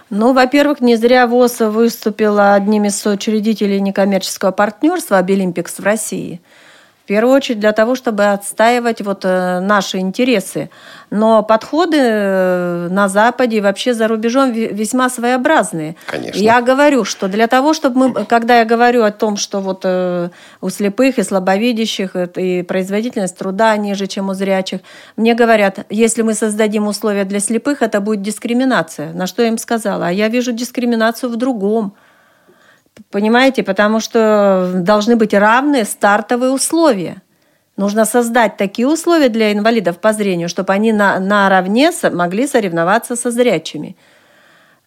Ну, 0.09 0.33
во-первых, 0.33 0.81
не 0.81 0.97
зря 0.97 1.25
ВОЗ 1.25 1.61
выступила 1.61 2.53
одним 2.53 2.83
из 2.83 2.97
соучредителей 2.97 3.79
некоммерческого 3.79 4.51
партнерства 4.51 5.17
«Обилимпикс» 5.17 5.79
в 5.79 5.83
России– 5.83 6.41
первую 7.13 7.35
очередь 7.35 7.59
для 7.59 7.73
того, 7.73 7.93
чтобы 7.93 8.23
отстаивать 8.25 9.01
вот 9.01 9.23
э, 9.23 9.59
наши 9.59 9.99
интересы. 9.99 10.71
Но 11.11 11.43
подходы 11.43 11.97
э, 11.99 12.87
на 12.89 13.07
Западе 13.07 13.57
и 13.57 13.61
вообще 13.61 13.93
за 13.93 14.07
рубежом 14.07 14.51
весьма 14.51 15.09
своеобразные. 15.09 15.95
Конечно. 16.07 16.39
Я 16.39 16.59
говорю, 16.61 17.05
что 17.05 17.27
для 17.27 17.45
того, 17.45 17.75
чтобы 17.75 17.99
мы, 17.99 18.25
когда 18.25 18.57
я 18.57 18.65
говорю 18.65 19.03
о 19.03 19.11
том, 19.11 19.37
что 19.37 19.59
вот 19.59 19.81
э, 19.83 20.29
у 20.59 20.69
слепых 20.69 21.19
и 21.19 21.23
слабовидящих 21.23 22.15
и 22.15 22.63
производительность 22.63 23.37
труда 23.37 23.77
ниже, 23.77 24.07
чем 24.07 24.29
у 24.29 24.33
зрячих, 24.33 24.79
мне 25.15 25.35
говорят, 25.35 25.85
если 25.91 26.23
мы 26.23 26.33
создадим 26.33 26.87
условия 26.87 27.25
для 27.25 27.39
слепых, 27.39 27.83
это 27.83 28.01
будет 28.01 28.23
дискриминация. 28.23 29.13
На 29.13 29.27
что 29.27 29.43
я 29.43 29.49
им 29.49 29.59
сказала? 29.59 30.07
А 30.07 30.11
я 30.11 30.29
вижу 30.29 30.51
дискриминацию 30.51 31.29
в 31.29 31.35
другом– 31.35 31.93
Понимаете, 33.09 33.63
потому 33.63 33.99
что 33.99 34.71
должны 34.75 35.15
быть 35.15 35.33
равные 35.33 35.85
стартовые 35.85 36.51
условия. 36.51 37.21
Нужно 37.75 38.05
создать 38.05 38.57
такие 38.57 38.87
условия 38.87 39.29
для 39.29 39.51
инвалидов 39.51 39.97
по 39.97 40.13
зрению, 40.13 40.47
чтобы 40.47 40.73
они 40.73 40.91
на, 40.91 41.19
наравне 41.19 41.91
могли 42.11 42.47
соревноваться 42.47 43.15
со 43.15 43.31
зрячими. 43.31 43.95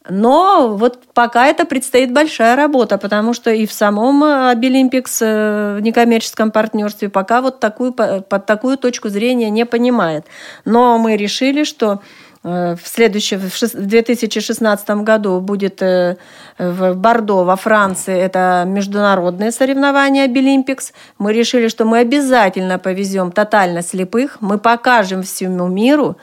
Но 0.08 0.76
вот 0.76 1.00
пока 1.14 1.46
это 1.48 1.64
предстоит 1.64 2.12
большая 2.12 2.54
работа, 2.54 2.96
потому 2.96 3.34
что 3.34 3.50
и 3.50 3.66
в 3.66 3.72
самом 3.72 4.22
Обилимпикс 4.22 5.18
э, 5.20 5.76
в 5.78 5.80
некоммерческом 5.80 6.52
партнерстве 6.52 7.08
пока 7.08 7.40
вот 7.40 7.58
такую, 7.58 7.92
под 7.92 8.46
такую 8.46 8.78
точку 8.78 9.08
зрения 9.08 9.50
не 9.50 9.66
понимает. 9.66 10.24
Но 10.64 10.96
мы 10.98 11.16
решили, 11.16 11.64
что 11.64 12.02
Э, 12.02 12.02
в 12.46 12.80
следующем, 12.84 13.40
в 13.40 13.86
2016 13.86 14.90
году 15.02 15.40
будет 15.40 15.82
э, 15.82 16.16
в 16.58 16.94
Бордо, 16.94 17.42
во 17.42 17.56
Франции, 17.56 18.16
это 18.16 18.62
международные 18.64 19.50
соревнования 19.50 20.28
Абилимпикс. 20.28 20.92
Мы 21.18 21.32
решили, 21.32 21.66
что 21.66 21.84
мы 21.84 21.98
обязательно 21.98 22.78
повезем 22.78 23.32
тотально 23.32 23.82
слепых, 23.82 24.38
мы 24.40 24.58
покажем 24.58 25.24
всему 25.24 25.66
миру, 25.66 26.18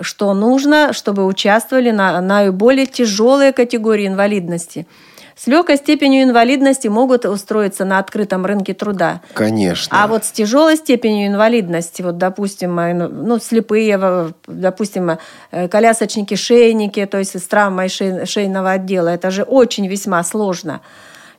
что 0.00 0.32
нужно, 0.32 0.94
чтобы 0.94 1.26
участвовали 1.26 1.90
на 1.90 2.22
наиболее 2.22 2.86
тяжелые 2.86 3.52
категории 3.52 4.06
инвалидности– 4.06 4.86
с 5.40 5.46
легкой 5.46 5.78
степенью 5.78 6.24
инвалидности 6.24 6.88
могут 6.88 7.24
устроиться 7.24 7.86
на 7.86 7.98
открытом 7.98 8.44
рынке 8.44 8.74
труда. 8.74 9.22
Конечно. 9.32 9.96
А 9.98 10.06
вот 10.06 10.26
с 10.26 10.32
тяжелой 10.32 10.76
степенью 10.76 11.28
инвалидности, 11.28 12.02
вот, 12.02 12.18
допустим, 12.18 12.78
э, 12.78 12.92
ну, 12.92 13.08
ну 13.08 13.38
слепые, 13.38 14.34
допустим, 14.46 15.12
э, 15.50 15.68
колясочники-шейники, 15.68 17.06
то 17.06 17.16
есть 17.16 17.40
с 17.40 17.46
травмой 17.48 17.88
шейного 17.88 18.72
отдела, 18.72 19.08
это 19.08 19.30
же 19.30 19.42
очень 19.44 19.86
весьма 19.86 20.22
сложно. 20.24 20.82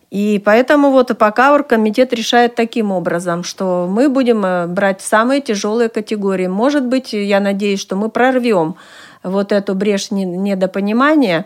И 0.10 0.42
поэтому 0.44 0.90
вот 0.90 1.16
пока 1.20 1.54
оргкомитет 1.54 2.12
решает 2.12 2.56
таким 2.56 2.92
образом, 2.92 3.44
что 3.44 3.88
мы 3.88 4.10
будем 4.10 4.44
э, 4.44 4.66
брать 4.66 5.02
самые 5.02 5.42
тяжелые 5.42 5.90
категории. 5.90 6.48
Может 6.48 6.88
быть, 6.88 7.14
я 7.14 7.40
надеюсь, 7.40 7.80
что 7.80 7.96
мы 7.96 8.10
прорвем 8.10 8.78
вот 9.22 9.52
эту 9.52 9.76
брешь 9.76 10.10
недопонимания, 10.10 11.46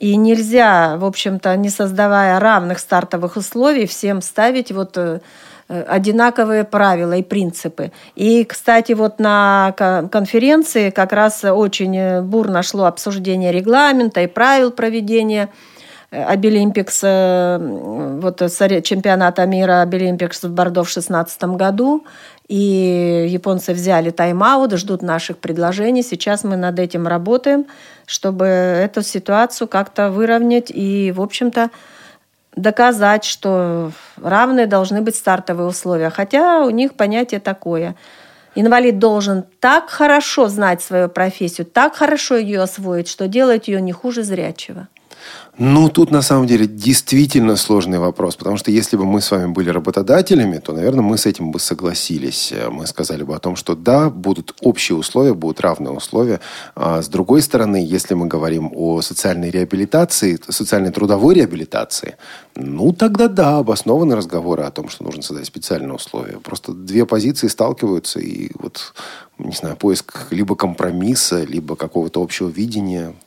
и 0.00 0.16
нельзя, 0.16 0.96
в 0.96 1.04
общем-то, 1.04 1.54
не 1.56 1.68
создавая 1.68 2.40
равных 2.40 2.78
стартовых 2.78 3.36
условий, 3.36 3.86
всем 3.86 4.22
ставить 4.22 4.72
вот 4.72 4.96
э, 4.96 5.20
одинаковые 5.68 6.64
правила 6.64 7.12
и 7.12 7.22
принципы. 7.22 7.92
И, 8.16 8.44
кстати, 8.44 8.92
вот 8.92 9.18
на 9.18 9.74
конференции 10.10 10.88
как 10.88 11.12
раз 11.12 11.44
очень 11.44 12.22
бурно 12.22 12.62
шло 12.62 12.86
обсуждение 12.86 13.52
регламента 13.52 14.22
и 14.22 14.26
правил 14.26 14.70
проведения 14.70 15.50
Абилимпикс, 16.10 17.00
э, 17.04 17.58
вот 18.22 18.38
чемпионата 18.38 19.46
мира 19.46 19.82
Абилимпикс 19.82 20.42
в 20.42 20.50
Бордо 20.50 20.82
в 20.82 20.86
2016 20.86 21.56
году. 21.56 22.04
И 22.50 23.26
японцы 23.28 23.72
взяли 23.72 24.10
тайм-аут, 24.10 24.76
ждут 24.76 25.02
наших 25.02 25.38
предложений. 25.38 26.02
Сейчас 26.02 26.42
мы 26.42 26.56
над 26.56 26.80
этим 26.80 27.06
работаем, 27.06 27.66
чтобы 28.06 28.44
эту 28.44 29.02
ситуацию 29.02 29.68
как-то 29.68 30.10
выровнять 30.10 30.68
и, 30.68 31.12
в 31.12 31.20
общем-то, 31.20 31.70
доказать, 32.56 33.24
что 33.24 33.92
равные 34.16 34.66
должны 34.66 35.00
быть 35.00 35.14
стартовые 35.14 35.68
условия. 35.68 36.10
Хотя 36.10 36.64
у 36.64 36.70
них 36.70 36.94
понятие 36.94 37.38
такое. 37.38 37.94
Инвалид 38.56 38.98
должен 38.98 39.44
так 39.60 39.88
хорошо 39.88 40.48
знать 40.48 40.82
свою 40.82 41.08
профессию, 41.08 41.68
так 41.68 41.94
хорошо 41.94 42.36
ее 42.36 42.62
освоить, 42.62 43.06
что 43.06 43.28
делать 43.28 43.68
ее 43.68 43.80
не 43.80 43.92
хуже 43.92 44.24
зрячего. 44.24 44.88
Ну, 45.62 45.90
тут 45.90 46.10
на 46.10 46.22
самом 46.22 46.46
деле 46.46 46.66
действительно 46.66 47.54
сложный 47.56 47.98
вопрос, 47.98 48.34
потому 48.34 48.56
что 48.56 48.70
если 48.70 48.96
бы 48.96 49.04
мы 49.04 49.20
с 49.20 49.30
вами 49.30 49.52
были 49.52 49.68
работодателями, 49.68 50.56
то, 50.56 50.72
наверное, 50.72 51.02
мы 51.02 51.18
с 51.18 51.26
этим 51.26 51.50
бы 51.50 51.58
согласились. 51.58 52.54
Мы 52.70 52.86
сказали 52.86 53.24
бы 53.24 53.34
о 53.34 53.40
том, 53.40 53.56
что 53.56 53.74
да, 53.74 54.08
будут 54.08 54.54
общие 54.62 54.96
условия, 54.96 55.34
будут 55.34 55.60
равные 55.60 55.92
условия. 55.92 56.40
А 56.74 57.02
с 57.02 57.08
другой 57.08 57.42
стороны, 57.42 57.76
если 57.76 58.14
мы 58.14 58.26
говорим 58.26 58.70
о 58.74 59.02
социальной 59.02 59.50
реабилитации, 59.50 60.38
социальной 60.48 60.92
трудовой 60.92 61.34
реабилитации, 61.34 62.16
ну, 62.56 62.94
тогда 62.94 63.28
да, 63.28 63.58
обоснованы 63.58 64.16
разговоры 64.16 64.62
о 64.62 64.70
том, 64.70 64.88
что 64.88 65.04
нужно 65.04 65.20
создать 65.20 65.46
специальные 65.46 65.92
условия. 65.92 66.38
Просто 66.38 66.72
две 66.72 67.04
позиции 67.04 67.48
сталкиваются, 67.48 68.18
и 68.18 68.50
вот, 68.58 68.94
не 69.36 69.52
знаю, 69.52 69.76
поиск 69.76 70.28
либо 70.30 70.56
компромисса, 70.56 71.44
либо 71.44 71.76
какого-то 71.76 72.22
общего 72.22 72.48
видения– 72.48 73.14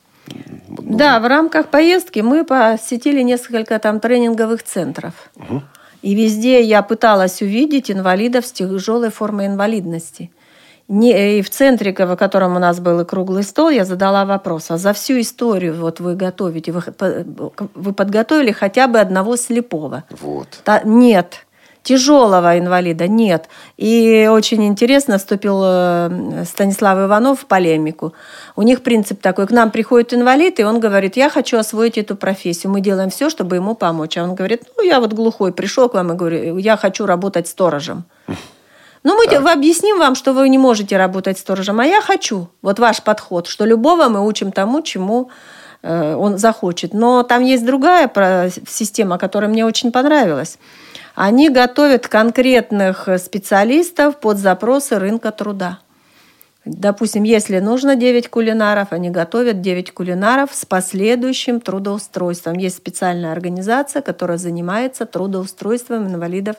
ну, 0.68 0.96
да, 0.96 1.20
в 1.20 1.26
рамках 1.26 1.68
поездки 1.68 2.20
мы 2.20 2.44
посетили 2.44 3.22
несколько 3.22 3.78
там 3.78 4.00
тренинговых 4.00 4.62
центров. 4.62 5.14
Угу. 5.36 5.62
И 6.02 6.14
везде 6.14 6.62
я 6.62 6.82
пыталась 6.82 7.40
увидеть 7.40 7.90
инвалидов 7.90 8.44
с 8.44 8.52
тяжелой 8.52 9.10
формой 9.10 9.46
инвалидности. 9.46 10.30
не, 10.86 11.38
и 11.38 11.42
в 11.42 11.48
центре, 11.48 11.94
в 11.94 12.16
котором 12.16 12.56
у 12.56 12.58
нас 12.58 12.78
был 12.78 13.00
и 13.00 13.04
круглый 13.06 13.42
стол, 13.42 13.70
я 13.70 13.84
задала 13.84 14.26
вопрос, 14.26 14.70
а 14.70 14.76
за 14.76 14.92
всю 14.92 15.20
историю 15.20 15.74
вот 15.74 16.00
вы 16.00 16.14
готовите, 16.14 16.72
вы, 16.72 16.82
вы 17.74 17.92
подготовили 17.94 18.52
хотя 18.52 18.86
бы 18.86 19.00
одного 19.00 19.36
слепого? 19.36 20.04
Вот. 20.20 20.48
Та, 20.64 20.82
нет. 20.84 21.43
Тяжелого 21.84 22.58
инвалида 22.58 23.08
нет. 23.08 23.50
И 23.76 24.26
очень 24.32 24.64
интересно 24.64 25.18
вступил 25.18 25.60
э, 25.62 26.44
Станислав 26.46 26.98
Иванов 26.98 27.40
в 27.40 27.44
полемику. 27.44 28.14
У 28.56 28.62
них 28.62 28.82
принцип 28.82 29.20
такой, 29.20 29.46
к 29.46 29.50
нам 29.50 29.70
приходит 29.70 30.14
инвалид, 30.14 30.58
и 30.60 30.64
он 30.64 30.80
говорит, 30.80 31.18
я 31.18 31.28
хочу 31.28 31.58
освоить 31.58 31.98
эту 31.98 32.16
профессию. 32.16 32.72
Мы 32.72 32.80
делаем 32.80 33.10
все, 33.10 33.28
чтобы 33.28 33.56
ему 33.56 33.74
помочь. 33.74 34.16
А 34.16 34.22
он 34.24 34.34
говорит, 34.34 34.62
ну, 34.76 34.82
я 34.82 34.98
вот 34.98 35.12
глухой, 35.12 35.52
пришел 35.52 35.90
к 35.90 35.94
вам 35.94 36.12
и 36.12 36.16
говорю, 36.16 36.56
я 36.56 36.78
хочу 36.78 37.04
работать 37.04 37.48
сторожем. 37.48 38.04
Ну, 39.02 39.18
мы 39.18 39.26
так. 39.26 39.46
объясним 39.46 39.98
вам, 39.98 40.14
что 40.14 40.32
вы 40.32 40.48
не 40.48 40.56
можете 40.56 40.96
работать 40.96 41.38
сторожем, 41.38 41.80
а 41.80 41.84
я 41.84 42.00
хочу. 42.00 42.48
Вот 42.62 42.78
ваш 42.78 43.02
подход, 43.02 43.46
что 43.46 43.66
любого 43.66 44.08
мы 44.08 44.26
учим 44.26 44.52
тому, 44.52 44.80
чему 44.80 45.28
э, 45.82 46.14
он 46.14 46.38
захочет. 46.38 46.94
Но 46.94 47.22
там 47.24 47.44
есть 47.44 47.66
другая 47.66 48.10
система, 48.66 49.18
которая 49.18 49.50
мне 49.50 49.66
очень 49.66 49.92
понравилась. 49.92 50.58
Они 51.14 51.48
готовят 51.48 52.08
конкретных 52.08 53.08
специалистов 53.18 54.18
под 54.18 54.38
запросы 54.38 54.98
рынка 54.98 55.30
труда. 55.30 55.78
Допустим, 56.64 57.24
если 57.24 57.58
нужно 57.58 57.94
9 57.94 58.28
кулинаров, 58.28 58.88
они 58.92 59.10
готовят 59.10 59.60
9 59.60 59.92
кулинаров 59.92 60.50
с 60.54 60.64
последующим 60.64 61.60
трудоустройством. 61.60 62.54
Есть 62.54 62.78
специальная 62.78 63.32
организация, 63.32 64.00
которая 64.02 64.38
занимается 64.38 65.04
трудоустройством 65.04 66.06
инвалидов 66.06 66.56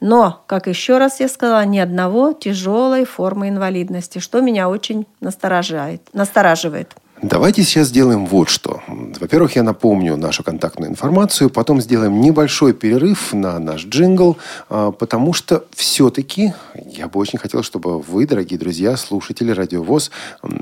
но, 0.00 0.42
как 0.46 0.66
еще 0.66 0.96
раз 0.96 1.20
я 1.20 1.28
сказала, 1.28 1.64
ни 1.66 1.78
одного 1.78 2.32
тяжелой 2.32 3.04
формы 3.04 3.48
инвалидности, 3.48 4.18
что 4.18 4.40
меня 4.40 4.68
очень 4.68 5.06
настораживает. 5.20 6.02
настораживает. 6.14 6.94
Давайте 7.22 7.64
сейчас 7.64 7.88
сделаем 7.88 8.24
вот 8.24 8.48
что. 8.48 8.80
Во-первых, 8.88 9.54
я 9.56 9.62
напомню 9.62 10.16
нашу 10.16 10.42
контактную 10.42 10.90
информацию, 10.90 11.50
потом 11.50 11.78
сделаем 11.82 12.18
небольшой 12.18 12.72
перерыв 12.72 13.34
на 13.34 13.58
наш 13.58 13.84
джингл, 13.84 14.38
а, 14.70 14.90
потому 14.90 15.34
что 15.34 15.66
все-таки 15.74 16.54
я 16.74 17.08
бы 17.08 17.20
очень 17.20 17.38
хотел, 17.38 17.62
чтобы 17.62 18.00
вы, 18.00 18.26
дорогие 18.26 18.58
друзья, 18.58 18.96
слушатели 18.96 19.50
Радиовоз, 19.50 20.10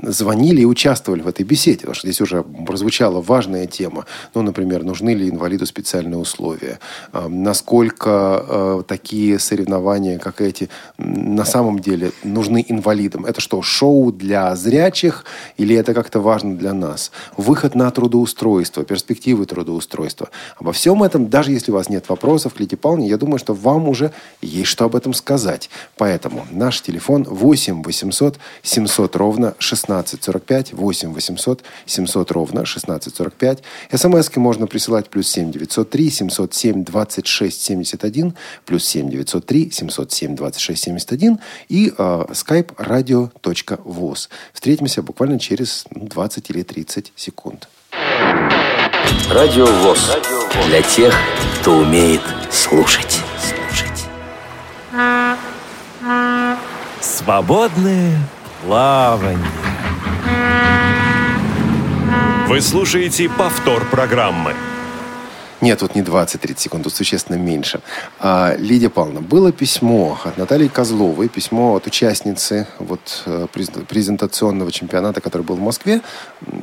звонили 0.03 0.61
и 0.61 0.65
участвовали 0.65 1.21
в 1.21 1.29
этой 1.29 1.43
беседе, 1.43 1.79
потому 1.79 1.95
что 1.95 2.07
здесь 2.07 2.19
уже 2.19 2.43
прозвучала 2.43 3.21
важная 3.21 3.65
тема. 3.65 4.05
Ну, 4.33 4.41
например, 4.41 4.83
нужны 4.83 5.11
ли 5.13 5.29
инвалиду 5.29 5.65
специальные 5.65 6.17
условия? 6.17 6.79
А, 7.13 7.29
насколько 7.29 8.09
а, 8.09 8.83
такие 8.85 9.39
соревнования, 9.39 10.19
как 10.19 10.41
эти, 10.41 10.67
на 10.97 11.45
самом 11.45 11.79
деле 11.79 12.11
нужны 12.25 12.65
инвалидам? 12.67 13.25
Это 13.25 13.39
что, 13.39 13.61
шоу 13.61 14.11
для 14.11 14.53
зрячих 14.57 15.23
или 15.55 15.73
это 15.73 15.93
как-то 15.93 16.19
важно 16.19 16.48
важно 16.49 16.57
для 16.57 16.73
нас. 16.73 17.11
Выход 17.37 17.75
на 17.75 17.89
трудоустройство, 17.91 18.83
перспективы 18.83 19.45
трудоустройства. 19.45 20.29
Обо 20.57 20.71
всем 20.71 21.03
этом, 21.03 21.29
даже 21.29 21.51
если 21.51 21.71
у 21.71 21.75
вас 21.75 21.89
нет 21.89 22.09
вопросов 22.09 22.53
к 22.53 22.59
Лидии 22.59 22.75
Павловне, 22.75 23.07
я 23.07 23.17
думаю, 23.17 23.39
что 23.39 23.53
вам 23.53 23.87
уже 23.87 24.11
есть 24.41 24.69
что 24.69 24.85
об 24.85 24.95
этом 24.95 25.13
сказать. 25.13 25.69
Поэтому 25.97 26.45
наш 26.51 26.81
телефон 26.81 27.23
8 27.23 27.83
800 27.83 28.39
700 28.63 29.15
ровно 29.15 29.47
1645, 29.49 30.73
8 30.73 31.13
800 31.13 31.63
700 31.85 32.31
ровно 32.31 32.61
1645. 32.61 33.63
СМСки 33.93 34.39
можно 34.39 34.67
присылать 34.67 35.09
плюс 35.09 35.27
7 35.29 35.51
903 35.51 36.09
707 36.09 36.83
26 36.83 37.61
71, 37.61 38.33
плюс 38.65 38.85
7 38.85 39.09
903 39.09 39.71
707 39.71 40.35
26 40.35 40.83
71 40.83 41.39
и 41.69 41.87
э, 41.89 42.25
skype 42.31 42.75
radio.voz. 42.77 44.29
Встретимся 44.53 45.01
буквально 45.01 45.39
через 45.39 45.85
20 45.91 46.38
15 46.39 46.49
или 46.49 46.63
30 46.63 47.13
секунд. 47.15 47.67
Радио 49.29 49.65
ВОЗ. 49.65 50.17
Для 50.67 50.81
тех, 50.81 51.13
кто 51.59 51.77
умеет 51.77 52.21
слушать. 52.51 53.21
слушать. 53.39 54.05
Свободное 57.01 58.17
плавание. 58.63 59.45
Вы 62.47 62.61
слушаете 62.61 63.29
повтор 63.29 63.85
программы. 63.85 64.55
Нет, 65.61 65.81
вот 65.81 65.93
не 65.93 66.01
20-30 66.01 66.57
секунд, 66.57 66.85
тут 66.85 66.93
существенно 66.93 67.35
меньше. 67.35 67.81
А, 68.17 68.55
Лидия 68.57 68.89
Павловна, 68.89 69.19
было 69.19 69.51
письмо 69.51 70.17
от 70.23 70.37
Натальи 70.37 70.69
Козловой, 70.69 71.27
письмо 71.27 71.75
от 71.75 71.85
участницы 71.85 72.65
вот, 72.79 73.23
э, 73.25 73.47
презентационного 73.51 74.71
чемпионата, 74.71 75.19
который 75.19 75.41
был 75.41 75.55
в 75.55 75.61
Москве. 75.61 76.01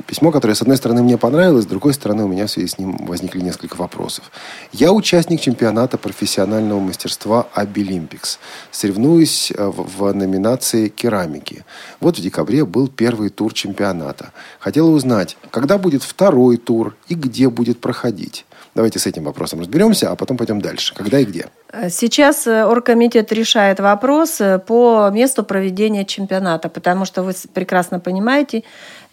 Письмо, 0.06 0.30
которое, 0.30 0.54
с 0.54 0.62
одной 0.62 0.78
стороны, 0.78 1.02
мне 1.02 1.18
понравилось, 1.18 1.64
с 1.64 1.66
другой 1.66 1.92
стороны, 1.92 2.24
у 2.24 2.28
меня 2.28 2.46
в 2.46 2.50
связи 2.50 2.68
с 2.68 2.78
ним 2.78 2.96
возникли 2.96 3.40
несколько 3.40 3.76
вопросов. 3.76 4.30
Я 4.72 4.92
участник 4.92 5.42
чемпионата 5.42 5.98
профессионального 5.98 6.80
мастерства 6.80 7.48
Обилимпикс. 7.52 8.38
Соревнуюсь 8.70 9.52
э, 9.54 9.62
в, 9.62 9.98
в 9.98 10.14
номинации 10.14 10.88
керамики. 10.88 11.66
Вот 12.00 12.16
в 12.16 12.22
декабре 12.22 12.64
был 12.64 12.88
первый 12.88 13.28
тур 13.28 13.52
чемпионата. 13.52 14.32
Хотела 14.59 14.88
узнать, 14.88 15.37
когда 15.50 15.76
будет 15.76 16.02
второй 16.02 16.56
тур 16.56 16.96
и 17.09 17.14
где 17.14 17.50
будет 17.50 17.78
проходить. 17.78 18.45
Давайте 18.76 18.98
с 18.98 19.06
этим 19.06 19.24
вопросом 19.24 19.60
разберемся, 19.60 20.10
а 20.10 20.16
потом 20.16 20.36
пойдем 20.36 20.60
дальше. 20.60 20.94
Когда 20.94 21.18
и 21.18 21.24
где? 21.24 21.46
Сейчас 21.88 22.46
э, 22.46 22.62
оргкомитет 22.66 23.32
решает 23.32 23.80
вопрос 23.80 24.38
э, 24.38 24.58
по 24.58 25.08
месту 25.10 25.44
проведения 25.44 26.04
чемпионата, 26.04 26.68
потому 26.68 27.06
что 27.06 27.22
вы 27.22 27.32
прекрасно 27.54 28.00
понимаете, 28.00 28.64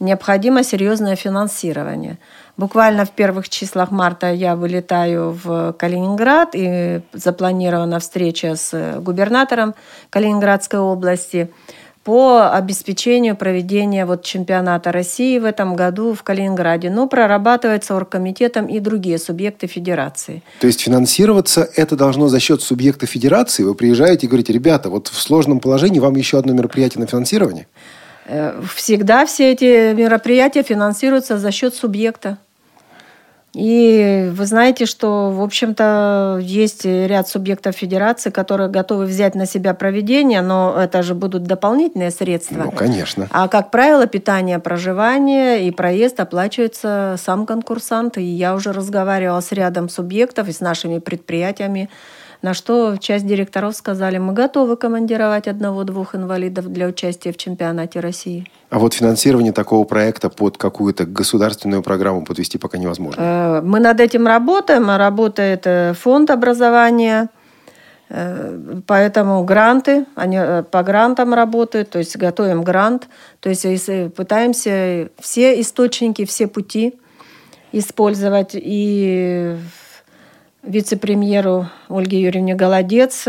необходимо 0.02 0.64
серьезное 0.64 1.16
финансирование. 1.16 2.18
Буквально 2.58 3.06
в 3.06 3.12
первых 3.12 3.48
числах 3.48 3.90
марта 3.92 4.34
я 4.34 4.58
вылетаю 4.58 5.32
в 5.32 5.72
Калининград, 5.80 6.50
и 6.56 7.00
запланирована 7.14 8.00
встреча 8.00 8.58
с 8.58 9.00
губернатором 9.00 9.76
Калининградской 10.10 10.80
области– 10.80 11.50
по 12.04 12.52
обеспечению 12.52 13.36
проведения 13.36 14.06
вот 14.06 14.24
чемпионата 14.24 14.92
России 14.92 15.40
в 15.40 15.46
этом 15.46 15.76
году 15.76 16.14
в 16.14 16.24
Калининграде. 16.24 16.90
Но 16.90 17.08
прорабатывается 17.08 17.96
оргкомитетом 17.96 18.68
и 18.68 18.80
другие 18.80 19.18
субъекты 19.18 19.68
федерации. 19.68 20.44
То 20.60 20.68
есть 20.68 20.82
финансироваться 20.82 21.70
это 21.76 21.96
должно 21.96 22.28
за 22.28 22.40
счет 22.40 22.62
субъекта 22.62 23.06
федерации? 23.06 23.64
Вы 23.64 23.74
приезжаете 23.74 24.26
и 24.26 24.30
говорите, 24.30 24.52
ребята, 24.52 24.90
вот 24.90 25.08
в 25.08 25.22
сложном 25.22 25.60
положении 25.60 26.00
вам 26.00 26.16
еще 26.16 26.38
одно 26.38 26.54
мероприятие 26.54 27.02
на 27.02 27.08
финансирование? 27.08 27.68
Э, 28.26 28.62
всегда 28.76 29.26
все 29.26 29.52
эти 29.52 29.94
мероприятия 29.94 30.64
финансируются 30.64 31.38
за 31.38 31.52
счет 31.52 31.74
субъекта. 31.74 32.38
И 33.54 34.32
вы 34.32 34.46
знаете, 34.48 34.88
что, 34.88 35.30
в 35.30 35.42
общем-то, 35.42 36.40
есть 36.42 36.86
ряд 36.86 37.28
субъектов 37.28 37.76
федерации, 37.76 38.32
которые 38.32 38.68
готовы 38.68 39.06
взять 39.06 39.36
на 39.36 39.46
себя 39.46 39.76
проведение, 39.76 40.42
но 40.42 40.76
это 40.76 41.04
же 41.04 41.14
будут 41.14 41.44
дополнительные 41.44 42.10
средства. 42.10 42.64
Ну, 42.66 42.72
конечно. 42.72 43.28
А, 43.30 43.48
как 43.48 43.70
правило, 43.70 44.08
питание, 44.08 44.58
проживание 44.58 45.68
и 45.68 45.72
проезд 45.72 46.20
оплачивается 46.20 47.16
сам 47.24 47.46
конкурсант. 47.46 48.18
И 48.18 48.24
я 48.24 48.56
уже 48.56 48.72
разговаривала 48.72 49.42
с 49.42 49.52
рядом 49.52 49.88
субъектов 49.88 50.48
и 50.48 50.52
с 50.52 50.60
нашими 50.60 50.98
предприятиями, 50.98 51.90
на 52.44 52.54
что 52.54 52.98
часть 52.98 53.26
директоров 53.26 53.74
сказали, 53.74 54.18
мы 54.18 54.34
готовы 54.34 54.76
командировать 54.76 55.48
одного-двух 55.48 56.14
инвалидов 56.14 56.68
для 56.72 56.88
участия 56.88 57.32
в 57.32 57.38
чемпионате 57.38 58.02
России. 58.02 58.46
А 58.70 58.80
вот 58.80 58.94
финансирование 58.94 59.54
такого 59.54 59.86
проекта 59.86 60.30
под 60.30 60.58
какую-то 60.58 61.06
государственную 61.06 61.82
программу 61.82 62.26
подвести 62.26 62.58
пока 62.58 62.78
невозможно? 62.78 63.22
Э, 63.22 63.62
мы 63.62 63.80
над 63.80 64.02
этим 64.02 64.28
работаем. 64.28 64.90
Работает 64.90 65.66
э, 65.66 65.94
фонд 65.94 66.32
образования, 66.32 67.30
э, 68.10 68.82
Поэтому 68.88 69.46
гранты, 69.46 70.06
они 70.16 70.38
по 70.70 70.84
грантам 70.84 71.34
работают, 71.34 71.92
то 71.92 72.00
есть 72.00 72.18
готовим 72.18 72.64
грант, 72.64 73.08
то 73.40 73.48
есть 73.50 73.66
пытаемся 74.16 75.10
все 75.18 75.62
источники, 75.62 76.26
все 76.26 76.48
пути 76.48 77.00
использовать. 77.72 78.52
И 78.54 79.56
вице-премьеру 80.64 81.68
Ольге 81.90 82.22
Юрьевне 82.22 82.56
Голодец. 82.56 83.28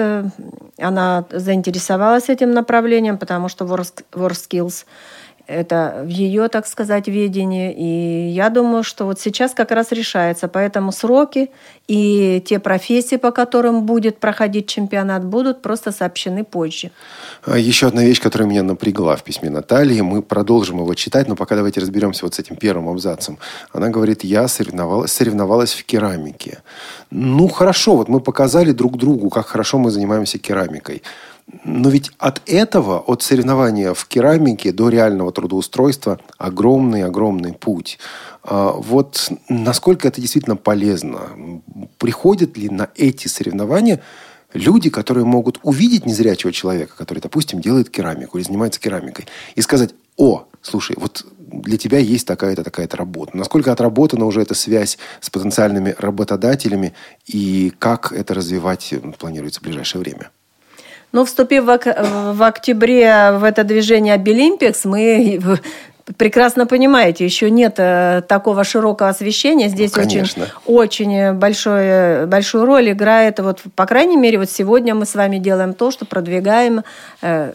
Она 0.78 1.24
заинтересовалась 1.30 2.28
этим 2.28 2.52
направлением, 2.52 3.18
потому 3.18 3.48
что 3.48 3.64
WorkSkills 3.64 4.84
это 5.46 6.02
в 6.04 6.08
ее, 6.08 6.48
так 6.48 6.66
сказать, 6.66 7.08
ведении. 7.08 7.72
И 7.72 8.28
я 8.30 8.50
думаю, 8.50 8.82
что 8.82 9.04
вот 9.04 9.20
сейчас 9.20 9.52
как 9.52 9.70
раз 9.70 9.92
решается. 9.92 10.48
Поэтому 10.48 10.92
сроки 10.92 11.50
и 11.86 12.42
те 12.46 12.58
профессии, 12.58 13.16
по 13.16 13.30
которым 13.30 13.84
будет 13.84 14.18
проходить 14.18 14.66
чемпионат, 14.66 15.24
будут 15.24 15.62
просто 15.62 15.92
сообщены 15.92 16.44
позже. 16.44 16.90
А 17.44 17.58
еще 17.58 17.88
одна 17.88 18.04
вещь, 18.04 18.20
которая 18.20 18.48
меня 18.48 18.62
напрягла 18.62 19.16
в 19.16 19.22
письме 19.22 19.50
Натальи. 19.50 20.00
Мы 20.00 20.22
продолжим 20.22 20.78
его 20.78 20.94
читать, 20.94 21.28
но 21.28 21.36
пока 21.36 21.56
давайте 21.56 21.80
разберемся 21.80 22.24
вот 22.24 22.34
с 22.34 22.38
этим 22.38 22.56
первым 22.56 22.88
абзацем. 22.88 23.38
Она 23.72 23.88
говорит, 23.88 24.24
я 24.24 24.48
соревновалась, 24.48 25.12
соревновалась 25.12 25.74
в 25.74 25.84
керамике. 25.84 26.62
Ну, 27.10 27.48
хорошо, 27.48 27.96
вот 27.96 28.08
мы 28.08 28.20
показали 28.20 28.72
друг 28.72 28.96
другу, 28.96 29.28
как 29.28 29.46
хорошо 29.46 29.78
мы 29.78 29.90
занимаемся 29.90 30.38
керамикой. 30.38 31.02
Но 31.64 31.90
ведь 31.90 32.10
от 32.18 32.42
этого, 32.46 32.98
от 33.00 33.22
соревнования 33.22 33.94
в 33.94 34.06
керамике 34.06 34.72
до 34.72 34.88
реального 34.88 35.30
трудоустройства 35.32 36.20
огромный-огромный 36.38 37.52
путь. 37.52 37.98
А 38.42 38.72
вот 38.72 39.30
насколько 39.48 40.08
это 40.08 40.20
действительно 40.20 40.56
полезно? 40.56 41.20
Приходят 41.98 42.56
ли 42.56 42.68
на 42.68 42.90
эти 42.94 43.28
соревнования 43.28 44.00
люди, 44.52 44.90
которые 44.90 45.24
могут 45.24 45.58
увидеть 45.62 46.06
незрячего 46.06 46.52
человека, 46.52 46.94
который, 46.96 47.18
допустим, 47.18 47.60
делает 47.60 47.90
керамику 47.90 48.38
или 48.38 48.44
занимается 48.44 48.80
керамикой, 48.80 49.26
и 49.54 49.60
сказать, 49.60 49.94
о, 50.16 50.46
слушай, 50.62 50.96
вот 50.98 51.26
для 51.38 51.76
тебя 51.76 51.98
есть 51.98 52.26
такая-то, 52.26 52.64
такая-то 52.64 52.96
работа. 52.96 53.36
Насколько 53.36 53.72
отработана 53.72 54.24
уже 54.24 54.42
эта 54.42 54.54
связь 54.54 54.98
с 55.20 55.30
потенциальными 55.30 55.94
работодателями 55.98 56.94
и 57.26 57.72
как 57.78 58.12
это 58.12 58.34
развивать 58.34 58.94
планируется 59.18 59.60
в 59.60 59.64
ближайшее 59.64 60.00
время? 60.00 60.30
Ну, 61.14 61.24
вступив 61.24 61.64
в, 61.64 61.78
в 62.32 62.42
октябре 62.42 63.30
в 63.38 63.44
это 63.44 63.62
движение 63.62 64.14
Обилимпикс, 64.14 64.84
мы 64.84 65.40
прекрасно 66.16 66.66
понимаете, 66.66 67.24
еще 67.24 67.50
нет 67.50 67.74
э, 67.78 68.22
такого 68.26 68.64
широкого 68.64 69.10
освещения. 69.10 69.68
Здесь 69.68 69.94
ну, 69.94 70.02
очень, 70.02 70.26
очень 70.66 71.32
большое, 71.34 72.26
большую 72.26 72.66
роль 72.66 72.90
играет, 72.90 73.38
вот, 73.38 73.62
по 73.76 73.86
крайней 73.86 74.16
мере, 74.16 74.38
вот 74.38 74.50
сегодня 74.50 74.96
мы 74.96 75.06
с 75.06 75.14
вами 75.14 75.38
делаем 75.38 75.72
то, 75.74 75.92
что 75.92 76.04
продвигаем 76.04 76.82
э, 77.22 77.52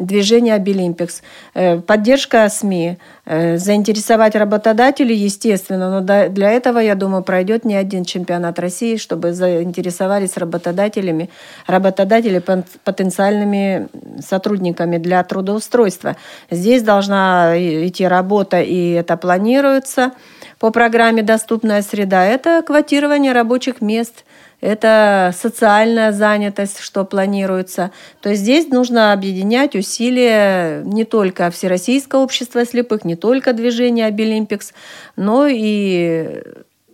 движение 0.00 0.54
Обилимпикс, 0.54 1.22
э, 1.54 1.78
поддержка 1.78 2.48
СМИ, 2.48 2.98
э, 3.26 3.58
заинтересовать 3.58 4.34
работодателей, 4.34 5.14
естественно, 5.14 6.00
но 6.00 6.28
для 6.28 6.50
этого, 6.50 6.78
я 6.78 6.94
думаю, 6.94 7.22
пройдет 7.22 7.64
не 7.64 7.76
один 7.76 8.04
чемпионат 8.04 8.58
России, 8.58 8.96
чтобы 8.96 9.32
заинтересовались 9.32 10.36
работодателями, 10.36 11.30
работодатели 11.66 12.42
потенциальными 12.84 13.88
сотрудниками 14.20 14.98
для 14.98 15.22
трудоустройства. 15.22 16.16
Здесь 16.50 16.82
должна 16.82 17.54
идти 17.56 18.06
работа, 18.06 18.60
и 18.60 18.92
это 18.92 19.16
планируется 19.16 20.12
по 20.58 20.70
программе 20.70 21.22
«Доступная 21.22 21.82
среда». 21.82 22.24
Это 22.24 22.62
квотирование 22.66 23.32
рабочих 23.32 23.80
мест– 23.80 24.24
это 24.60 25.32
социальная 25.36 26.12
занятость, 26.12 26.80
что 26.80 27.04
планируется. 27.04 27.90
То 28.20 28.30
есть 28.30 28.42
здесь 28.42 28.68
нужно 28.68 29.12
объединять 29.12 29.74
усилия 29.74 30.82
не 30.84 31.04
только 31.04 31.50
Всероссийского 31.50 32.20
общества 32.20 32.64
слепых, 32.64 33.04
не 33.04 33.16
только 33.16 33.52
движения 33.52 34.06
Обилимпикс, 34.06 34.72
но 35.16 35.46
и 35.46 36.42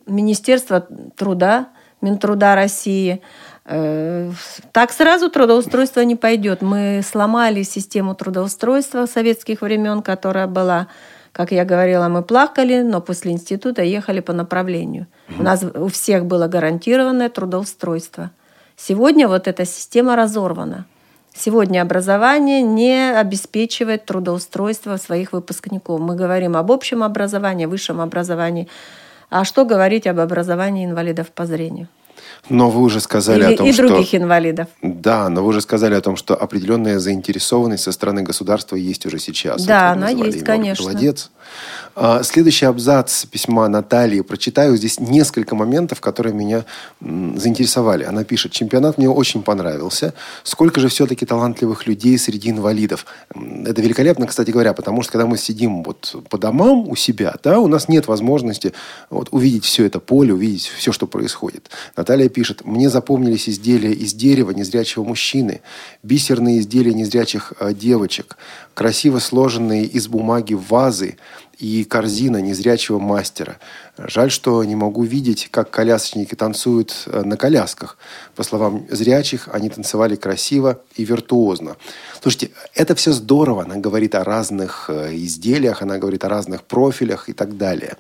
Министерство 0.06 0.86
труда, 1.16 1.68
Минтруда 2.00 2.54
России. 2.54 3.20
Э, 3.64 4.30
так 4.70 4.92
сразу 4.92 5.28
трудоустройство 5.28 6.02
не 6.02 6.14
пойдет. 6.14 6.62
Мы 6.62 7.00
сломали 7.04 7.62
систему 7.62 8.14
трудоустройства 8.14 9.06
советских 9.06 9.62
времен, 9.62 10.02
которая 10.02 10.46
была 10.46 10.86
как 11.36 11.52
я 11.52 11.66
говорила, 11.66 12.08
мы 12.08 12.22
плакали, 12.22 12.80
но 12.80 13.02
после 13.02 13.32
института 13.32 13.82
ехали 13.82 14.20
по 14.20 14.32
направлению. 14.32 15.06
У 15.38 15.42
нас 15.42 15.62
у 15.62 15.88
всех 15.88 16.24
было 16.24 16.48
гарантированное 16.48 17.28
трудоустройство. 17.28 18.30
Сегодня 18.74 19.28
вот 19.28 19.46
эта 19.46 19.66
система 19.66 20.16
разорвана. 20.16 20.86
Сегодня 21.34 21.82
образование 21.82 22.62
не 22.62 23.14
обеспечивает 23.14 24.06
трудоустройство 24.06 24.96
своих 24.96 25.34
выпускников. 25.34 26.00
Мы 26.00 26.16
говорим 26.16 26.56
об 26.56 26.72
общем 26.72 27.02
образовании, 27.02 27.66
высшем 27.66 28.00
образовании. 28.00 28.66
А 29.28 29.44
что 29.44 29.66
говорить 29.66 30.06
об 30.06 30.20
образовании 30.20 30.86
инвалидов 30.86 31.26
по 31.32 31.44
зрению? 31.44 31.88
Но 32.48 32.70
вы 32.70 32.82
уже 32.82 33.00
сказали 33.00 33.44
Или, 33.44 33.54
о 33.54 33.56
том, 33.56 33.66
и 33.66 33.72
что... 33.72 33.84
И 33.84 33.88
других 33.88 34.14
инвалидов. 34.14 34.68
Да, 34.82 35.28
но 35.28 35.42
вы 35.42 35.48
уже 35.48 35.60
сказали 35.60 35.94
о 35.94 36.00
том, 36.00 36.16
что 36.16 36.34
определенная 36.34 36.98
заинтересованность 36.98 37.84
со 37.84 37.92
стороны 37.92 38.22
государства 38.22 38.76
есть 38.76 39.06
уже 39.06 39.18
сейчас. 39.18 39.64
Да, 39.64 39.94
вот 39.94 39.96
она 39.96 40.10
есть, 40.10 40.44
конечно. 40.44 40.84
Молодец. 40.84 41.30
А, 41.98 42.22
следующий 42.22 42.66
абзац 42.66 43.24
письма 43.24 43.68
Натальи. 43.68 44.20
Прочитаю 44.20 44.76
здесь 44.76 45.00
несколько 45.00 45.54
моментов, 45.54 46.02
которые 46.02 46.34
меня 46.34 46.66
заинтересовали. 47.00 48.04
Она 48.04 48.22
пишет, 48.22 48.52
чемпионат 48.52 48.98
мне 48.98 49.08
очень 49.08 49.42
понравился. 49.42 50.12
Сколько 50.42 50.78
же 50.78 50.88
все-таки 50.88 51.24
талантливых 51.24 51.86
людей 51.86 52.18
среди 52.18 52.50
инвалидов. 52.50 53.06
Это 53.34 53.80
великолепно, 53.80 54.26
кстати 54.26 54.50
говоря, 54.50 54.74
потому 54.74 55.00
что 55.00 55.12
когда 55.12 55.26
мы 55.26 55.38
сидим 55.38 55.82
вот 55.82 56.14
по 56.28 56.36
домам 56.36 56.86
у 56.86 56.96
себя, 56.96 57.34
да, 57.42 57.60
у 57.60 57.66
нас 57.66 57.88
нет 57.88 58.08
возможности 58.08 58.74
вот, 59.08 59.28
увидеть 59.30 59.64
все 59.64 59.86
это 59.86 59.98
поле, 59.98 60.34
увидеть 60.34 60.66
все, 60.66 60.92
что 60.92 61.06
происходит. 61.06 61.70
Наталья 61.96 62.28
пишет, 62.28 62.66
мне 62.66 62.90
запомнились 62.90 63.48
изделия 63.48 63.92
из 63.92 64.12
дерева 64.12 64.50
незрячего 64.50 65.02
мужчины, 65.02 65.62
бисерные 66.02 66.58
изделия 66.58 66.92
незрячих 66.92 67.54
э, 67.58 67.72
девочек, 67.72 68.36
красиво 68.74 69.18
сложенные 69.18 69.86
из 69.86 70.08
бумаги 70.08 70.52
вазы 70.52 71.16
и 71.58 71.84
корзина 71.84 72.38
незрячего 72.38 72.98
мастера. 72.98 73.58
Жаль, 73.96 74.30
что 74.30 74.62
не 74.64 74.76
могу 74.76 75.04
видеть, 75.04 75.48
как 75.50 75.70
колясочники 75.70 76.34
танцуют 76.34 77.04
э, 77.06 77.22
на 77.22 77.36
колясках. 77.36 77.96
По 78.34 78.42
словам 78.42 78.86
зрячих, 78.90 79.48
они 79.52 79.70
танцевали 79.70 80.16
красиво 80.16 80.82
и 80.96 81.04
виртуозно. 81.04 81.76
Слушайте, 82.20 82.50
это 82.74 82.94
все 82.94 83.12
здорово. 83.12 83.62
Она 83.62 83.76
говорит 83.76 84.14
о 84.14 84.24
разных 84.24 84.90
э, 84.90 85.14
изделиях, 85.14 85.80
она 85.80 85.98
говорит 85.98 86.24
о 86.24 86.28
разных 86.28 86.62
профилях 86.62 87.28
и 87.30 87.32
так 87.32 87.56
далее. 87.56 87.96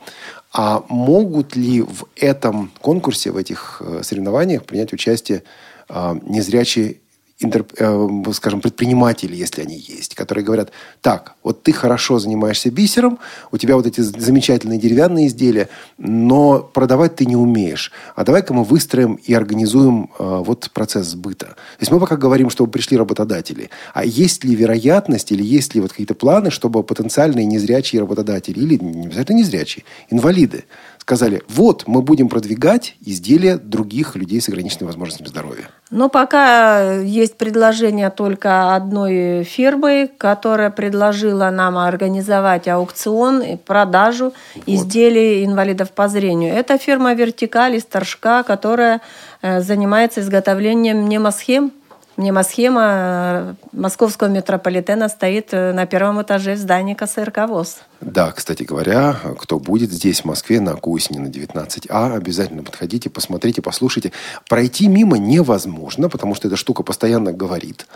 А 0.52 0.84
могут 0.88 1.56
ли 1.56 1.80
в 1.80 2.06
этом 2.14 2.70
конкурсе, 2.80 3.30
в 3.30 3.36
этих 3.38 3.80
э, 3.80 4.02
соревнованиях 4.02 4.64
принять 4.64 4.92
участие 4.92 5.42
незрячие 5.88 6.96
интер, 7.38 7.66
э, 7.78 8.08
скажем, 8.32 8.60
предприниматели, 8.60 9.36
если 9.36 9.62
они 9.62 9.76
есть, 9.76 10.14
которые 10.14 10.44
говорят, 10.44 10.70
так, 11.02 11.34
вот 11.42 11.62
ты 11.62 11.72
хорошо 11.72 12.18
занимаешься 12.18 12.70
бисером, 12.70 13.18
у 13.52 13.58
тебя 13.58 13.76
вот 13.76 13.86
эти 13.86 14.00
замечательные 14.00 14.78
деревянные 14.78 15.26
изделия, 15.26 15.68
но 15.98 16.60
продавать 16.60 17.16
ты 17.16 17.26
не 17.26 17.36
умеешь. 17.36 17.92
А 18.14 18.24
давай-ка 18.24 18.54
мы 18.54 18.64
выстроим 18.64 19.14
и 19.14 19.34
организуем 19.34 20.10
э, 20.18 20.42
вот 20.44 20.70
процесс 20.72 21.08
сбыта. 21.08 21.46
То 21.46 21.80
есть 21.80 21.92
мы 21.92 22.00
пока 22.00 22.16
говорим, 22.16 22.48
чтобы 22.48 22.70
пришли 22.70 22.96
работодатели. 22.96 23.68
А 23.92 24.04
есть 24.04 24.44
ли 24.44 24.54
вероятность 24.54 25.30
или 25.30 25.42
есть 25.42 25.74
ли 25.74 25.80
вот 25.80 25.90
какие-то 25.90 26.14
планы, 26.14 26.50
чтобы 26.50 26.82
потенциальные 26.82 27.44
незрячие 27.44 28.00
работодатели 28.00 28.58
или 28.58 28.76
не 28.82 29.06
обязательно 29.06 29.38
незрячие, 29.38 29.84
инвалиды 30.08 30.64
сказали, 31.06 31.42
вот, 31.46 31.84
мы 31.86 32.02
будем 32.02 32.28
продвигать 32.28 32.96
изделия 33.00 33.58
других 33.58 34.16
людей 34.16 34.40
с 34.40 34.48
ограниченными 34.48 34.88
возможностями 34.88 35.28
здоровья? 35.28 35.68
Но 35.88 36.08
пока 36.08 36.94
есть 36.94 37.36
предложение 37.38 38.10
только 38.10 38.74
одной 38.74 39.44
фирмы, 39.44 40.10
которая 40.18 40.70
предложила 40.70 41.48
нам 41.50 41.78
организовать 41.78 42.66
аукцион 42.66 43.40
и 43.40 43.56
продажу 43.56 44.32
вот. 44.56 44.64
изделий 44.66 45.44
инвалидов 45.44 45.92
по 45.92 46.08
зрению. 46.08 46.52
Это 46.52 46.76
фирма 46.76 47.14
«Вертикаль» 47.14 47.76
из 47.76 47.84
Торжка, 47.84 48.42
которая 48.42 49.00
э, 49.42 49.60
занимается 49.60 50.22
изготовлением 50.22 51.02
мнемосхем– 51.02 51.70
Мнемосхема 52.16 52.82
э, 52.82 53.54
московского 53.72 54.28
метрополитена 54.28 55.08
стоит 55.08 55.52
э, 55.52 55.72
на 55.72 55.84
первом 55.84 56.22
этаже 56.22 56.54
в 56.54 56.58
здании 56.58 56.94
КСРК 56.94 57.46
ВОЗ. 57.46 57.78
Да, 58.00 58.30
кстати 58.32 58.62
говоря, 58.62 59.16
кто 59.38 59.58
будет 59.58 59.90
здесь, 59.90 60.20
в 60.20 60.24
Москве, 60.26 60.60
на 60.60 60.74
Кусине, 60.74 61.18
на 61.18 61.28
19А, 61.28 62.14
обязательно 62.14 62.62
подходите, 62.62 63.08
посмотрите, 63.08 63.62
послушайте. 63.62 64.12
Пройти 64.48 64.88
мимо 64.88 65.16
невозможно, 65.16 66.10
потому 66.10 66.34
что 66.34 66.48
эта 66.48 66.56
штука 66.56 66.82
постоянно 66.82 67.32
говорит. 67.32 67.86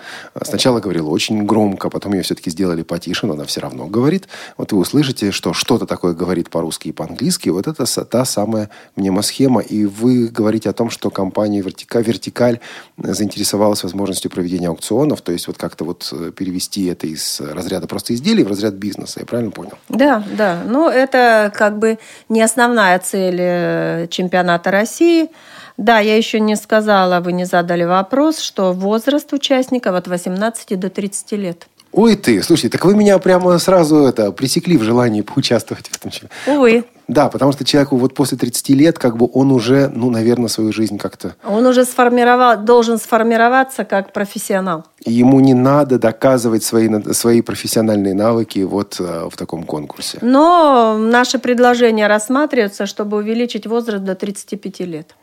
Сначала 0.42 0.80
говорила 0.80 1.08
очень 1.08 1.44
громко, 1.44 1.90
потом 1.90 2.14
ее 2.14 2.22
все-таки 2.22 2.50
сделали 2.50 2.82
потише, 2.82 3.26
но 3.26 3.34
она 3.34 3.44
все 3.44 3.60
равно 3.60 3.86
говорит. 3.86 4.28
Вот 4.56 4.72
вы 4.72 4.78
услышите, 4.78 5.32
что 5.32 5.52
что-то 5.52 5.86
такое 5.86 6.14
говорит 6.14 6.48
по-русски 6.48 6.88
и 6.88 6.92
по-английски. 6.92 7.50
Вот 7.50 7.66
это 7.66 7.84
та 8.04 8.24
самая 8.24 8.70
мнемосхема. 8.96 9.60
И 9.60 9.84
вы 9.84 10.28
говорите 10.28 10.70
о 10.70 10.72
том, 10.72 10.88
что 10.88 11.10
компания 11.10 11.60
Вертикаль, 11.60 12.60
заинтересовалась, 12.96 13.82
возможно, 13.82 14.09
возможностью 14.10 14.30
проведения 14.30 14.68
аукционов, 14.68 15.20
то 15.20 15.32
есть 15.32 15.46
вот 15.46 15.56
как-то 15.56 15.84
вот 15.84 16.08
э, 16.12 16.32
перевести 16.36 16.86
это 16.86 17.06
из 17.06 17.40
разряда 17.40 17.86
просто 17.86 18.14
изделий 18.14 18.44
в 18.44 18.48
разряд 18.48 18.74
бизнеса, 18.74 19.20
я 19.20 19.26
правильно 19.26 19.52
понял? 19.52 19.72
Да, 19.88 20.22
да. 20.36 20.62
Но 20.66 20.90
это 20.90 21.52
как 21.54 21.78
бы 21.78 21.98
не 22.28 22.42
основная 22.42 22.98
цель 22.98 23.38
э, 23.38 24.06
чемпионата 24.10 24.70
России. 24.70 25.28
Да, 25.76 26.00
я 26.00 26.16
еще 26.16 26.40
не 26.40 26.56
сказала, 26.56 27.20
вы 27.20 27.32
не 27.32 27.46
задали 27.46 27.84
вопрос, 27.84 28.40
что 28.40 28.72
возраст 28.72 29.32
участников 29.32 29.94
от 29.94 30.08
18 30.08 30.78
до 30.78 30.90
30 30.90 31.32
лет. 31.32 31.66
Ой 31.92 32.16
ты, 32.16 32.42
слушайте, 32.42 32.68
так 32.76 32.84
вы 32.84 32.94
меня 32.94 33.18
прямо 33.18 33.58
сразу 33.58 34.04
это 34.06 34.32
пресекли 34.32 34.76
в 34.76 34.82
желании 34.82 35.22
поучаствовать 35.22 35.88
в 35.88 35.96
этом 35.96 36.10
чемпионате. 36.10 36.34
Увы. 36.46 36.84
Да, 37.10 37.28
потому 37.28 37.50
что 37.50 37.64
человеку 37.64 37.96
вот 37.96 38.14
после 38.14 38.38
30 38.38 38.68
лет, 38.70 38.98
как 38.98 39.16
бы 39.16 39.28
он 39.34 39.50
уже, 39.50 39.88
ну, 39.88 40.10
наверное, 40.10 40.46
свою 40.46 40.72
жизнь 40.72 40.96
как-то... 40.96 41.34
Он 41.44 41.66
уже 41.66 41.84
сформировал, 41.84 42.62
должен 42.62 42.98
сформироваться 42.98 43.84
как 43.84 44.12
профессионал. 44.12 44.84
ему 45.04 45.40
не 45.40 45.54
надо 45.54 45.98
доказывать 45.98 46.62
свои, 46.62 46.88
свои 47.12 47.42
профессиональные 47.42 48.14
навыки 48.14 48.60
вот 48.60 49.00
э, 49.00 49.28
в 49.28 49.36
таком 49.36 49.64
конкурсе. 49.64 50.18
Но 50.22 50.96
наше 50.98 51.40
предложение 51.40 52.06
рассматривается, 52.06 52.86
чтобы 52.86 53.16
увеличить 53.16 53.66
возраст 53.66 54.04
до 54.04 54.14
35 54.14 54.80
лет. 54.80 55.16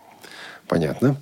Понятно. 0.67 1.15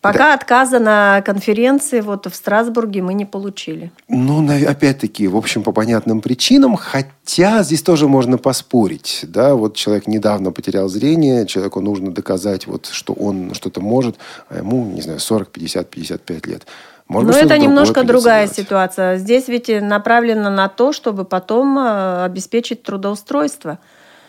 Пока 0.00 0.34
отказа 0.34 0.78
на 0.78 1.22
конференции 1.22 2.00
вот 2.00 2.26
в 2.26 2.34
Страсбурге 2.34 3.02
мы 3.02 3.14
не 3.14 3.24
получили. 3.24 3.90
Ну, 4.08 4.46
опять-таки, 4.68 5.26
в 5.28 5.36
общем, 5.36 5.62
по 5.62 5.72
понятным 5.72 6.20
причинам, 6.20 6.76
хотя 6.76 7.62
здесь 7.62 7.82
тоже 7.82 8.06
можно 8.06 8.38
поспорить. 8.38 9.24
Да, 9.24 9.54
вот 9.54 9.74
человек 9.74 10.06
недавно 10.06 10.52
потерял 10.52 10.88
зрение, 10.88 11.46
человеку 11.46 11.80
нужно 11.80 12.12
доказать, 12.12 12.66
вот, 12.66 12.86
что 12.86 13.12
он 13.12 13.54
что-то 13.54 13.80
может, 13.80 14.16
а 14.48 14.58
ему, 14.58 14.84
не 14.84 15.02
знаю, 15.02 15.20
40, 15.20 15.50
50, 15.50 15.90
55 15.90 16.46
лет. 16.46 16.66
Может 17.08 17.30
Но 17.30 17.38
это 17.38 17.56
немножко 17.56 18.04
другая 18.04 18.44
делать. 18.44 18.56
ситуация. 18.56 19.16
Здесь 19.16 19.48
ведь 19.48 19.68
направлено 19.68 20.50
на 20.50 20.68
то, 20.68 20.92
чтобы 20.92 21.24
потом 21.24 21.78
э, 21.78 22.24
обеспечить 22.24 22.82
трудоустройство. 22.82 23.78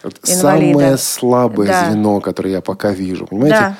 Вот 0.01 0.15
самое 0.23 0.97
слабое 0.97 1.67
да. 1.67 1.89
звено, 1.89 2.21
которое 2.21 2.51
я 2.51 2.61
пока 2.61 2.91
вижу. 2.91 3.27
Понимаете? 3.27 3.57
Да. 3.57 3.75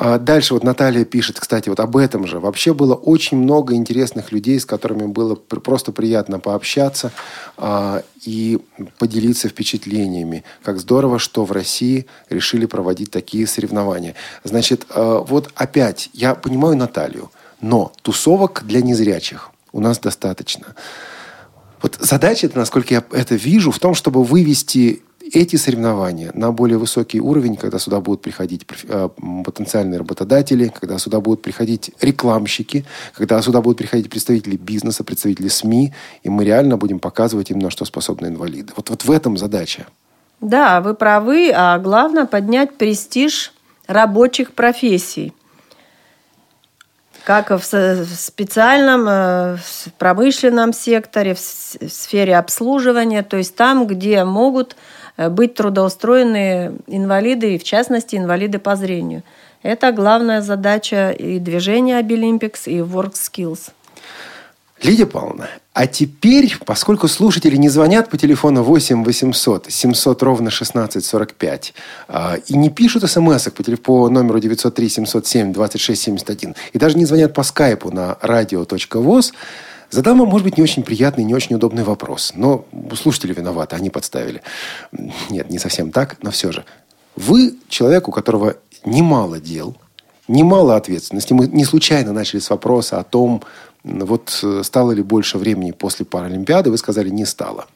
А 0.00 0.18
дальше 0.18 0.54
вот 0.54 0.64
Наталья 0.64 1.04
пишет, 1.04 1.38
кстати, 1.38 1.68
вот 1.68 1.78
об 1.78 1.94
этом 1.94 2.26
же. 2.26 2.40
Вообще 2.40 2.72
было 2.72 2.94
очень 2.94 3.36
много 3.36 3.74
интересных 3.74 4.32
людей, 4.32 4.58
с 4.58 4.64
которыми 4.64 5.04
было 5.04 5.34
просто 5.34 5.92
приятно 5.92 6.38
пообщаться 6.40 7.12
а, 7.58 8.02
и 8.24 8.58
поделиться 8.98 9.50
впечатлениями. 9.50 10.42
Как 10.62 10.78
здорово, 10.78 11.18
что 11.18 11.44
в 11.44 11.52
России 11.52 12.06
решили 12.30 12.64
проводить 12.64 13.10
такие 13.10 13.46
соревнования. 13.46 14.14
Значит, 14.42 14.86
а, 14.88 15.18
вот 15.18 15.50
опять, 15.54 16.08
я 16.14 16.34
понимаю 16.34 16.78
Наталью, 16.78 17.30
но 17.60 17.92
тусовок 18.00 18.62
для 18.64 18.80
незрячих 18.80 19.50
у 19.70 19.80
нас 19.80 19.98
достаточно. 19.98 20.76
Вот 21.82 21.98
задача, 22.00 22.50
насколько 22.54 22.94
я 22.94 23.04
это 23.12 23.34
вижу, 23.34 23.70
в 23.70 23.78
том, 23.78 23.92
чтобы 23.92 24.24
вывести 24.24 25.02
эти 25.32 25.56
соревнования 25.56 26.30
на 26.34 26.52
более 26.52 26.78
высокий 26.78 27.20
уровень, 27.20 27.56
когда 27.56 27.78
сюда 27.78 28.00
будут 28.00 28.22
приходить 28.22 28.66
э, 28.88 29.08
потенциальные 29.44 29.98
работодатели, 29.98 30.68
когда 30.68 30.98
сюда 30.98 31.20
будут 31.20 31.42
приходить 31.42 31.92
рекламщики, 32.00 32.84
когда 33.14 33.40
сюда 33.42 33.60
будут 33.60 33.78
приходить 33.78 34.10
представители 34.10 34.56
бизнеса, 34.56 35.04
представители 35.04 35.48
СМИ, 35.48 35.92
и 36.22 36.28
мы 36.28 36.44
реально 36.44 36.76
будем 36.76 36.98
показывать 36.98 37.50
им, 37.50 37.58
на 37.58 37.70
что 37.70 37.84
способны 37.84 38.26
инвалиды. 38.28 38.72
Вот, 38.76 38.90
вот 38.90 39.04
в 39.04 39.10
этом 39.10 39.36
задача. 39.36 39.86
Да, 40.40 40.80
вы 40.80 40.94
правы, 40.94 41.52
а 41.54 41.78
главное 41.78 42.26
поднять 42.26 42.76
престиж 42.76 43.52
рабочих 43.86 44.52
профессий 44.52 45.34
как 47.24 47.50
в 47.50 47.62
специальном 47.62 49.06
э, 49.08 49.56
в 49.56 49.92
промышленном 49.98 50.72
секторе, 50.72 51.34
в 51.34 51.38
сфере 51.38 52.36
обслуживания, 52.36 53.22
то 53.22 53.36
есть 53.36 53.54
там, 53.56 53.86
где 53.86 54.24
могут 54.24 54.76
быть 55.28 55.54
трудоустроены 55.54 56.72
инвалиды, 56.86 57.54
и 57.54 57.58
в 57.58 57.64
частности 57.64 58.16
инвалиды 58.16 58.58
по 58.58 58.76
зрению. 58.76 59.22
Это 59.62 59.92
главная 59.92 60.40
задача 60.40 61.10
и 61.10 61.38
движения 61.38 61.98
Обилимпикс, 61.98 62.66
и 62.66 62.78
WorkSkills. 62.78 63.72
Лидия 64.82 65.04
Павловна, 65.04 65.50
а 65.74 65.86
теперь, 65.86 66.56
поскольку 66.64 67.06
слушатели 67.06 67.56
не 67.56 67.68
звонят 67.68 68.08
по 68.08 68.16
телефону 68.16 68.62
8 68.62 69.04
800 69.04 69.70
700 69.70 70.22
ровно 70.22 70.48
1645 70.48 71.74
э, 72.08 72.36
и 72.46 72.56
не 72.56 72.70
пишут 72.70 73.08
смс 73.10 73.48
по, 73.50 73.62
по 73.76 74.08
номеру 74.08 74.40
903 74.40 74.88
707 74.88 75.52
26 75.52 76.02
71 76.02 76.54
и 76.72 76.78
даже 76.78 76.96
не 76.96 77.04
звонят 77.04 77.34
по 77.34 77.42
скайпу 77.42 77.90
на 77.90 78.16
radio.voz, 78.22 79.32
Задам 79.90 80.20
вам, 80.20 80.28
может 80.28 80.44
быть, 80.44 80.56
не 80.56 80.62
очень 80.62 80.82
приятный, 80.84 81.24
не 81.24 81.34
очень 81.34 81.56
удобный 81.56 81.82
вопрос. 81.82 82.32
Но 82.34 82.64
слушатели 82.94 83.34
виноваты, 83.34 83.76
они 83.76 83.90
подставили. 83.90 84.42
Нет, 85.28 85.50
не 85.50 85.58
совсем 85.58 85.90
так, 85.90 86.16
но 86.22 86.30
все 86.30 86.52
же. 86.52 86.64
Вы 87.16 87.56
человек, 87.68 88.08
у 88.08 88.12
которого 88.12 88.56
немало 88.84 89.40
дел, 89.40 89.76
немало 90.28 90.76
ответственности. 90.76 91.32
Мы 91.32 91.48
не 91.48 91.64
случайно 91.64 92.12
начали 92.12 92.40
с 92.40 92.50
вопроса 92.50 93.00
о 93.00 93.04
том, 93.04 93.42
вот 93.82 94.38
э, 94.42 94.62
стало 94.62 94.92
ли 94.92 95.02
больше 95.02 95.38
времени 95.38 95.72
после 95.72 96.06
Паралимпиады. 96.06 96.70
Вы 96.70 96.78
сказали, 96.78 97.08
не 97.08 97.24
стало. 97.24 97.66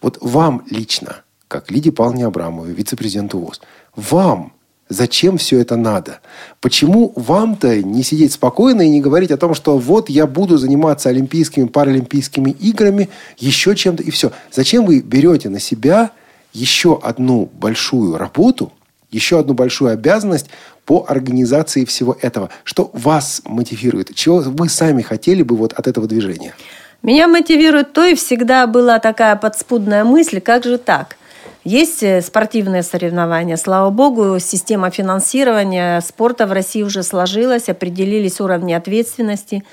Вот 0.00 0.18
вам 0.20 0.64
лично, 0.70 1.22
как 1.48 1.70
Лидии 1.70 1.90
Павловне 1.90 2.26
Абрамовой, 2.26 2.72
вице-президенту 2.72 3.38
ВОЗ, 3.38 3.60
вам 3.96 4.52
Зачем 4.94 5.38
все 5.38 5.58
это 5.58 5.76
надо? 5.76 6.20
Почему 6.60 7.12
вам-то 7.16 7.82
не 7.82 8.04
сидеть 8.04 8.32
спокойно 8.32 8.82
и 8.82 8.88
не 8.88 9.00
говорить 9.00 9.32
о 9.32 9.36
том, 9.36 9.52
что 9.52 9.76
вот 9.76 10.08
я 10.08 10.28
буду 10.28 10.56
заниматься 10.56 11.08
олимпийскими, 11.08 11.66
паралимпийскими 11.66 12.50
играми, 12.52 13.08
еще 13.36 13.74
чем-то 13.74 14.04
и 14.04 14.12
все. 14.12 14.30
Зачем 14.52 14.86
вы 14.86 15.00
берете 15.00 15.48
на 15.48 15.58
себя 15.58 16.12
еще 16.52 17.00
одну 17.02 17.50
большую 17.52 18.16
работу, 18.16 18.72
еще 19.10 19.40
одну 19.40 19.54
большую 19.54 19.90
обязанность 19.90 20.46
по 20.84 21.04
организации 21.08 21.84
всего 21.84 22.16
этого? 22.22 22.50
Что 22.62 22.90
вас 22.92 23.42
мотивирует? 23.46 24.14
Чего 24.14 24.42
вы 24.46 24.68
сами 24.68 25.02
хотели 25.02 25.42
бы 25.42 25.56
вот 25.56 25.72
от 25.72 25.88
этого 25.88 26.06
движения? 26.06 26.54
Меня 27.02 27.26
мотивирует 27.26 27.92
то, 27.92 28.04
и 28.04 28.14
всегда 28.14 28.68
была 28.68 29.00
такая 29.00 29.34
подспудная 29.34 30.04
мысль, 30.04 30.40
как 30.40 30.62
же 30.62 30.78
так– 30.78 31.16
есть 31.64 32.02
э, 32.02 32.20
спортивные 32.20 32.82
соревнования. 32.82 33.56
Слава 33.56 33.90
богу, 33.90 34.38
система 34.38 34.90
финансирования 34.90 36.00
спорта 36.00 36.46
в 36.46 36.52
России 36.52 36.82
уже 36.82 37.02
сложилась, 37.02 37.68
определились 37.70 38.40
уровни 38.40 38.74
ответственности. 38.74 39.64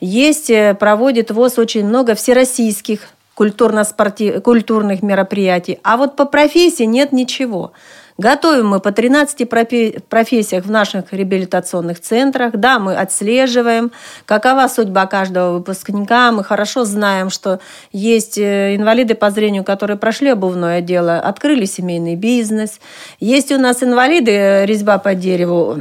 Есть, 0.00 0.50
э, 0.50 0.74
проводит 0.74 1.30
ВОЗ 1.30 1.58
очень 1.58 1.86
много 1.86 2.16
всероссийских 2.16 3.00
культурно-культурных 3.34 5.02
мероприятий. 5.02 5.78
А 5.84 5.96
вот 5.96 6.16
по 6.16 6.24
профессии 6.24 6.84
нет 6.84 7.12
ничего. 7.12 7.72
Готовим 8.18 8.68
мы 8.68 8.80
по 8.80 8.92
13 8.92 9.46
профессиях 9.46 10.64
в 10.64 10.70
наших 10.70 11.12
реабилитационных 11.12 12.00
центрах. 12.00 12.52
Да, 12.54 12.78
мы 12.78 12.96
отслеживаем, 12.96 13.92
какова 14.24 14.68
судьба 14.68 15.04
каждого 15.06 15.58
выпускника. 15.58 16.32
Мы 16.32 16.42
хорошо 16.42 16.86
знаем, 16.86 17.28
что 17.28 17.60
есть 17.92 18.38
э, 18.38 18.74
инвалиды 18.74 19.14
по 19.16 19.30
зрению, 19.30 19.64
которые 19.64 19.98
прошли 19.98 20.30
обувное 20.30 20.80
дело, 20.80 21.18
открыли 21.18 21.66
семейный 21.66 22.16
бизнес. 22.16 22.80
Есть 23.20 23.52
у 23.52 23.58
нас 23.58 23.82
инвалиды, 23.82 24.30
э, 24.30 24.64
резьба 24.64 24.96
по 24.96 25.14
дереву, 25.14 25.76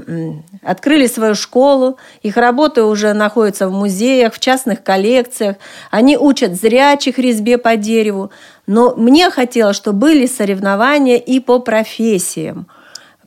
открыли 0.62 1.08
свою 1.08 1.36
школу. 1.36 1.98
Их 2.22 2.36
работы 2.36 2.84
уже 2.84 3.14
находятся 3.14 3.70
в 3.70 3.72
музеях, 3.72 4.34
в 4.34 4.40
частных 4.40 4.84
коллекциях. 4.84 5.56
Они 5.90 6.18
учат 6.18 6.56
зрячих 6.56 7.18
резьбе 7.18 7.58
по 7.58 7.78
дереву. 7.78 8.32
Но 8.68 8.96
мне 8.96 9.30
хотелось, 9.30 9.76
чтобы 9.76 10.00
были 10.00 10.26
соревнования 10.26 11.18
и 11.18 11.40
по 11.40 11.60
профессиям. 11.60 12.68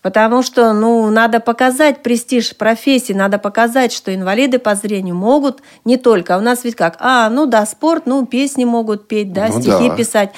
Потому 0.00 0.42
что, 0.42 0.72
ну, 0.72 1.10
надо 1.10 1.40
показать 1.40 2.02
престиж 2.02 2.56
профессии, 2.56 3.12
надо 3.12 3.38
показать, 3.38 3.92
что 3.92 4.14
инвалиды 4.14 4.58
по 4.58 4.74
зрению 4.76 5.16
могут 5.16 5.60
не 5.84 5.96
только. 5.96 6.36
А 6.36 6.38
у 6.38 6.40
нас 6.40 6.62
ведь 6.62 6.76
как, 6.76 6.96
а, 7.00 7.28
ну 7.28 7.46
да, 7.46 7.66
спорт, 7.66 8.04
ну, 8.06 8.24
песни 8.24 8.64
могут 8.64 9.08
петь, 9.08 9.32
да, 9.32 9.48
ну, 9.48 9.60
стихи 9.60 9.88
да. 9.88 9.96
писать. 9.96 10.30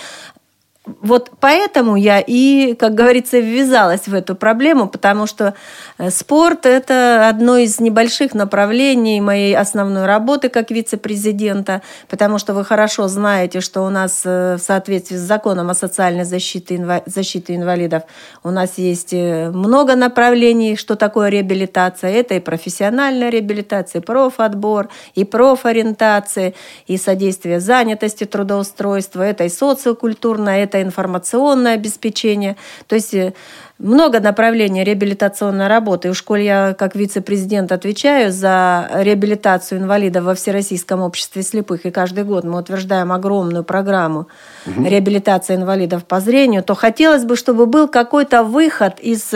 Вот 1.01 1.31
поэтому 1.41 1.97
я 1.97 2.21
и, 2.21 2.75
как 2.75 2.95
говорится, 2.95 3.39
ввязалась 3.39 4.09
в 4.09 4.15
эту 4.15 4.35
проблему, 4.35 4.89
потому 4.89 5.27
что 5.27 5.55
э, 5.99 6.11
спорт– 6.11 6.61
это 6.67 7.29
одно 7.29 7.57
из 7.57 7.81
небольших 7.81 8.35
направлений 8.35 9.21
моей 9.21 9.57
основной 9.57 10.07
работы 10.07 10.49
как 10.49 10.71
вице-президента, 10.71 11.83
потому 12.09 12.39
что 12.39 12.55
вы 12.55 12.65
хорошо 12.65 13.09
знаете, 13.09 13.61
что 13.61 13.83
у 13.83 13.91
нас 13.91 14.23
э, 14.25 14.57
в 14.57 14.63
соответствии 14.63 15.17
с 15.17 15.21
законом 15.21 15.71
о 15.71 15.75
социальной 15.75 16.25
защите, 16.25 17.03
защите 17.07 17.55
инвалидов 17.55 18.03
у 18.43 18.51
нас 18.51 18.79
есть 18.79 19.13
э, 19.13 19.51
много 19.51 19.97
направлений, 19.97 20.77
что 20.77 20.97
такое 20.97 21.29
реабилитация. 21.29 22.11
Это 22.11 22.35
и 22.35 22.41
профессиональная 22.41 23.31
реабилитация, 23.31 24.01
и 24.01 24.05
профотбор, 24.05 24.89
и 25.15 25.25
профориентация, 25.25 26.55
и 26.87 26.97
содействие 26.97 27.61
занятости, 27.61 28.25
трудоустройства, 28.25 29.23
это 29.23 29.45
и 29.45 29.49
социокультурная, 29.49 30.63
это 30.65 30.80
информационное 30.83 31.75
обеспечение. 31.75 32.57
То 32.87 32.95
есть 32.95 33.15
э, 33.15 33.35
много 33.79 34.21
направлений 34.21 34.85
реабилитационной 34.85 35.67
работы. 35.67 36.09
И 36.09 36.11
в 36.13 36.15
школе 36.15 36.45
я 36.45 36.75
как 36.79 36.95
вице-президент 36.95 37.73
отвечаю 37.73 38.33
за 38.33 38.91
реабилитацию 38.95 39.81
инвалидов 39.81 40.25
во 40.25 40.35
Всероссийском 40.35 41.01
обществе 41.01 41.43
слепых. 41.43 41.87
И 41.87 41.91
каждый 41.91 42.25
год 42.25 42.45
мы 42.45 42.59
утверждаем 42.59 43.13
огромную 43.13 43.65
программу 43.65 44.29
угу. 44.67 44.85
реабилитации 44.85 45.55
инвалидов 45.55 46.05
по 46.05 46.21
зрению. 46.21 46.63
То 46.63 46.75
хотелось 46.75 47.25
бы, 47.25 47.37
чтобы 47.37 47.67
был 47.67 47.89
какой-то 47.89 48.45
выход 48.45 49.01
из 49.01 49.33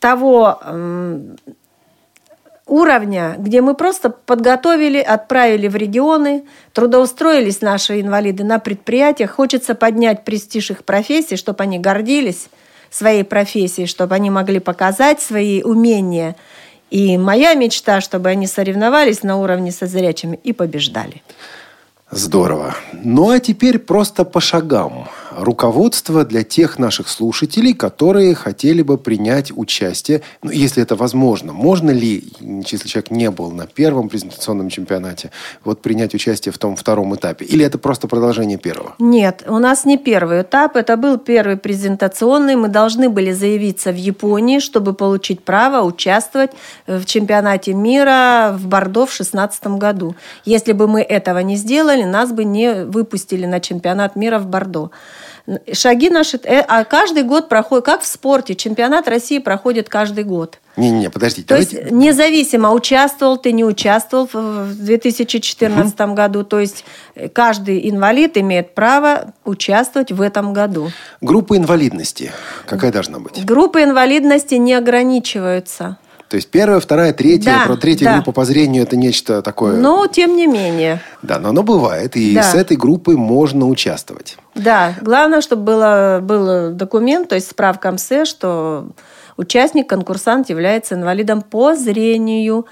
того 0.00 0.60
уровня, 2.70 3.34
где 3.38 3.60
мы 3.60 3.74
просто 3.74 4.10
подготовили, 4.10 4.98
отправили 4.98 5.68
в 5.68 5.76
регионы, 5.76 6.44
трудоустроились 6.72 7.60
наши 7.60 8.00
инвалиды 8.00 8.44
на 8.44 8.58
предприятиях. 8.58 9.32
Хочется 9.32 9.74
поднять 9.74 10.24
престиж 10.24 10.70
их 10.70 10.84
профессии, 10.84 11.34
чтобы 11.34 11.64
они 11.64 11.78
гордились 11.78 12.48
своей 12.90 13.24
профессией, 13.24 13.86
чтобы 13.86 14.14
они 14.14 14.30
могли 14.30 14.60
показать 14.60 15.20
свои 15.20 15.62
умения. 15.62 16.36
И 16.90 17.18
моя 17.18 17.54
мечта, 17.54 18.00
чтобы 18.00 18.30
они 18.30 18.46
соревновались 18.46 19.22
на 19.22 19.36
уровне 19.36 19.72
со 19.72 19.86
зрячими 19.86 20.38
и 20.42 20.52
побеждали. 20.52 21.22
Здорово. 22.10 22.74
Ну 22.92 23.30
а 23.30 23.38
теперь 23.38 23.78
просто 23.78 24.24
по 24.24 24.40
шагам. 24.40 25.08
Руководство 25.30 26.24
для 26.24 26.42
тех 26.42 26.78
наших 26.78 27.08
слушателей, 27.08 27.74
которые 27.74 28.34
хотели 28.34 28.82
бы 28.82 28.98
принять 28.98 29.52
участие, 29.54 30.22
ну, 30.42 30.50
если 30.50 30.82
это 30.82 30.96
возможно. 30.96 31.52
Можно 31.52 31.90
ли, 31.90 32.24
если 32.40 32.88
человек 32.88 33.10
не 33.10 33.30
был 33.30 33.50
на 33.50 33.66
первом 33.66 34.08
презентационном 34.08 34.68
чемпионате, 34.68 35.30
вот 35.64 35.82
принять 35.82 36.14
участие 36.14 36.52
в 36.52 36.58
том 36.58 36.76
втором 36.76 37.14
этапе? 37.14 37.44
Или 37.44 37.64
это 37.64 37.78
просто 37.78 38.08
продолжение 38.08 38.58
первого? 38.58 38.94
Нет, 38.98 39.44
у 39.46 39.58
нас 39.58 39.84
не 39.84 39.98
первый 39.98 40.42
этап, 40.42 40.76
это 40.76 40.96
был 40.96 41.18
первый 41.18 41.56
презентационный. 41.56 42.56
Мы 42.56 42.68
должны 42.68 43.08
были 43.08 43.32
заявиться 43.32 43.92
в 43.92 43.96
Японии, 43.96 44.58
чтобы 44.58 44.94
получить 44.94 45.42
право 45.42 45.84
участвовать 45.84 46.50
в 46.86 47.04
чемпионате 47.04 47.74
мира 47.74 48.56
в 48.58 48.66
Бордо 48.66 49.06
в 49.06 49.16
2016 49.16 49.66
году. 49.78 50.14
Если 50.44 50.72
бы 50.72 50.88
мы 50.88 51.02
этого 51.02 51.38
не 51.38 51.56
сделали, 51.56 52.02
нас 52.02 52.32
бы 52.32 52.44
не 52.44 52.84
выпустили 52.84 53.46
на 53.46 53.60
чемпионат 53.60 54.16
мира 54.16 54.38
в 54.38 54.46
Бордо. 54.46 54.90
Шаги 55.72 56.10
наши, 56.10 56.38
э, 56.44 56.60
а 56.60 56.84
каждый 56.84 57.22
год 57.22 57.48
проходит, 57.48 57.84
как 57.84 58.02
в 58.02 58.06
спорте, 58.06 58.54
чемпионат 58.54 59.08
России 59.08 59.38
проходит 59.38 59.88
каждый 59.88 60.24
год. 60.24 60.58
Не-не, 60.76 61.10
подождите. 61.10 61.48
То 61.48 61.54
давайте... 61.54 61.76
есть 61.76 61.90
независимо, 61.90 62.72
участвовал 62.72 63.36
ты, 63.36 63.52
не 63.52 63.64
участвовал 63.64 64.28
в 64.32 64.74
2014 64.74 66.00
угу. 66.00 66.14
году. 66.14 66.44
То 66.44 66.60
есть 66.60 66.84
э, 67.14 67.28
каждый 67.28 67.88
инвалид 67.90 68.36
имеет 68.36 68.74
право 68.74 69.34
участвовать 69.44 70.12
в 70.12 70.20
этом 70.20 70.52
году. 70.52 70.90
Группа 71.20 71.56
инвалидности 71.56 72.32
какая 72.66 72.92
должна 72.92 73.18
быть? 73.18 73.44
Группы 73.44 73.82
инвалидности 73.82 74.54
не 74.54 74.74
ограничиваются. 74.74 75.98
То 76.30 76.36
есть 76.36 76.48
первая, 76.48 76.78
вторая, 76.78 77.12
третья, 77.12 77.50
да, 77.58 77.66
про 77.66 77.76
третья 77.76 78.04
да. 78.04 78.14
группа 78.14 78.30
по 78.30 78.44
зрению 78.44 78.84
это 78.84 78.96
нечто 78.96 79.42
такое. 79.42 79.76
Но 79.76 80.06
тем 80.06 80.36
не 80.36 80.46
менее. 80.46 81.00
Да, 81.22 81.40
но 81.40 81.48
оно 81.48 81.64
бывает, 81.64 82.14
и 82.16 82.36
да. 82.36 82.44
с 82.44 82.54
этой 82.54 82.76
группой 82.76 83.16
можно 83.16 83.66
участвовать. 83.66 84.38
Да, 84.54 84.94
главное, 85.00 85.40
чтобы 85.40 85.64
было, 85.64 86.20
был 86.22 86.70
документ, 86.70 87.30
то 87.30 87.34
есть 87.34 87.50
справка 87.50 87.90
МС, 87.90 88.12
что 88.28 88.86
участник, 89.36 89.88
конкурсант 89.88 90.50
является 90.50 90.94
инвалидом 90.94 91.42
по 91.42 91.74
зрению. 91.74 92.64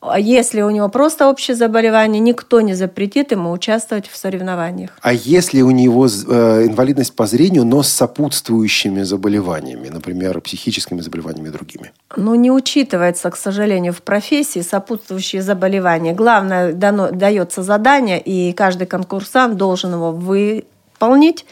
А 0.00 0.20
если 0.20 0.62
у 0.62 0.70
него 0.70 0.88
просто 0.88 1.28
общее 1.28 1.56
заболевание, 1.56 2.20
никто 2.20 2.60
не 2.60 2.74
запретит 2.74 3.32
ему 3.32 3.50
участвовать 3.50 4.08
в 4.08 4.16
соревнованиях. 4.16 4.90
А 5.00 5.12
если 5.12 5.62
у 5.62 5.70
него 5.70 6.06
э, 6.06 6.66
инвалидность 6.66 7.14
по 7.16 7.26
зрению, 7.26 7.64
но 7.64 7.82
с 7.82 7.88
сопутствующими 7.88 9.02
заболеваниями, 9.02 9.88
например, 9.88 10.40
психическими 10.40 11.00
заболеваниями 11.00 11.48
и 11.48 11.52
другими? 11.52 11.92
Ну, 12.16 12.34
не 12.34 12.50
учитывается, 12.50 13.30
к 13.30 13.36
сожалению, 13.36 13.92
в 13.92 14.02
профессии 14.02 14.60
сопутствующие 14.60 15.42
заболевания. 15.42 16.12
Главное, 16.12 16.72
дано, 16.72 17.10
дается 17.10 17.62
задание, 17.62 18.20
и 18.20 18.52
каждый 18.52 18.86
конкурсант 18.86 19.56
должен 19.56 19.94
его 19.94 20.12
выполнить 20.12 21.44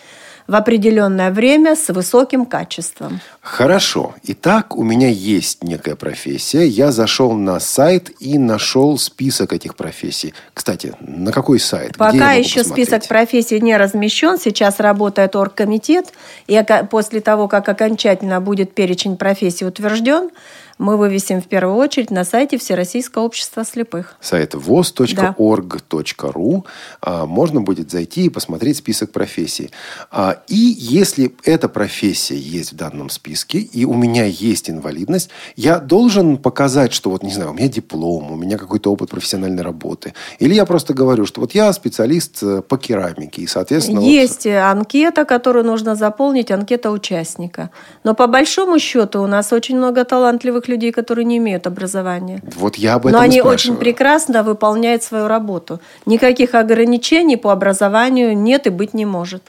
в 0.47 0.55
определенное 0.55 1.31
время 1.31 1.75
с 1.75 1.89
высоким 1.89 2.45
качеством. 2.45 3.21
Хорошо. 3.41 4.15
Итак, 4.25 4.77
у 4.77 4.83
меня 4.83 5.09
есть 5.09 5.63
некая 5.63 5.97
профессия. 5.97 6.67
Я 6.67 6.93
зашел 6.93 7.33
на 7.33 7.61
сайт 7.61 8.11
и 8.21 8.39
нашел 8.39 8.99
список 8.99 9.53
этих 9.53 9.75
профессий. 9.75 10.35
Кстати, 10.53 10.95
на 11.01 11.33
какой 11.33 11.59
сайт? 11.59 11.97
Пока 11.97 12.33
еще 12.33 12.59
посмотреть? 12.59 12.89
список 12.89 13.09
профессий 13.09 13.61
не 13.61 13.77
размещен. 13.77 14.39
Сейчас 14.39 14.81
работает 14.81 15.35
оргкомитет. 15.35 16.13
И 16.47 16.63
после 16.91 17.21
того, 17.21 17.49
как 17.49 17.69
окончательно 17.69 18.41
будет 18.41 18.75
перечень 18.75 19.17
профессий 19.17 19.65
утвержден, 19.65 20.31
мы 20.79 20.97
вывесим 20.97 21.41
в 21.41 21.47
первую 21.47 21.77
очередь 21.77 22.11
на 22.11 22.25
сайте 22.25 22.59
Всероссийского 22.59 23.23
общества 23.23 23.65
слепых. 23.65 24.17
Сайт 24.21 24.55
voz.org.ru. 24.55 26.65
Да. 27.03 27.27
Можно 27.27 27.61
будет 27.61 27.91
зайти 27.91 28.27
и 28.27 28.29
посмотреть 28.29 28.79
список 28.79 29.13
профессий. 29.13 29.71
А, 30.11 30.39
и 30.49 30.57
если 30.57 31.35
эта 31.45 31.69
профессия 31.69 32.37
есть 32.37 32.73
в 32.73 32.77
данном 32.77 33.11
списке, 33.11 33.59
и 33.59 33.85
у 33.85 33.95
меня 33.95 34.25
есть 34.25 34.69
инвалидность, 34.69 35.31
я 35.57 35.79
должен 35.79 36.39
показать, 36.39 36.93
что 36.93 37.11
вот, 37.11 37.23
не 37.23 37.33
знаю, 37.33 37.51
у 37.51 37.55
меня 37.55 37.69
диплом, 37.69 38.33
у 38.33 38.37
меня 38.37 38.59
какой-то 38.59 38.93
опыт 38.93 39.11
профессиональной 39.11 39.63
работы. 39.63 40.15
Или 40.39 40.55
я 40.55 40.65
просто 40.65 40.95
говорю, 40.95 41.27
что 41.27 41.41
вот 41.41 41.53
я 41.53 41.73
специалист 41.73 42.43
э, 42.43 42.63
по 42.63 42.79
керамике, 42.79 43.43
и, 43.43 43.47
соответственно... 43.47 44.01
Есть 44.01 44.45
вот... 44.45 44.55
анкета, 44.55 45.25
которую 45.25 45.65
нужно 45.65 45.95
заполнить, 45.95 46.51
анкета 46.51 46.91
участника. 46.91 47.71
Но 48.03 48.15
по 48.15 48.27
большому 48.27 48.79
счету 48.79 49.23
у 49.23 49.27
нас 49.27 49.53
очень 49.53 49.77
много 49.77 50.05
талантливых 50.05 50.64
тех 50.65 50.69
людей, 50.69 50.93
которые 50.93 51.25
не 51.25 51.37
имеют 51.37 51.67
образования. 51.67 52.43
Вот 52.57 52.77
я 52.77 52.95
об 52.95 53.07
этом 53.07 53.19
Но 53.19 53.25
они 53.25 53.43
очень 53.43 53.77
прекрасно 53.77 54.43
выполняют 54.43 55.03
свою 55.03 55.29
работу. 55.29 55.81
Никаких 56.07 56.55
ограничений 56.55 57.37
по 57.37 57.53
образованию 57.53 58.37
нет 58.37 58.67
и 58.67 58.71
быть 58.71 58.95
не 58.95 59.05
может. 59.05 59.43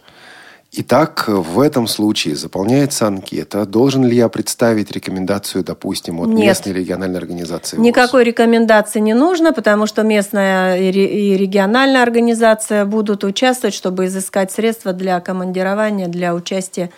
Итак, 0.77 1.25
в 1.27 1.61
этом 1.61 1.87
случае 1.87 2.35
заполняется 2.35 3.07
анкета. 3.07 3.65
Должен 3.65 4.03
ли 4.05 4.17
я 4.17 4.27
представить 4.27 4.91
рекомендацию, 4.91 5.63
допустим, 5.63 6.19
от 6.19 6.27
Нет. 6.27 6.47
местной 6.47 6.73
региональной 6.73 7.17
организации? 7.17 7.77
Никакой 7.77 8.21
ВОЗ? 8.21 8.27
рекомендации 8.27 8.99
не 8.99 9.13
нужно, 9.13 9.53
потому 9.53 9.87
что 9.87 10.03
местная 10.03 10.77
и 10.77 11.37
региональная 11.37 12.03
организация 12.03 12.83
будут 12.83 13.23
участвовать, 13.23 13.73
чтобы 13.73 14.07
изыскать 14.07 14.51
средства 14.51 14.91
для 14.91 15.21
командирования, 15.21 16.07
для 16.07 16.35
участия 16.35 16.89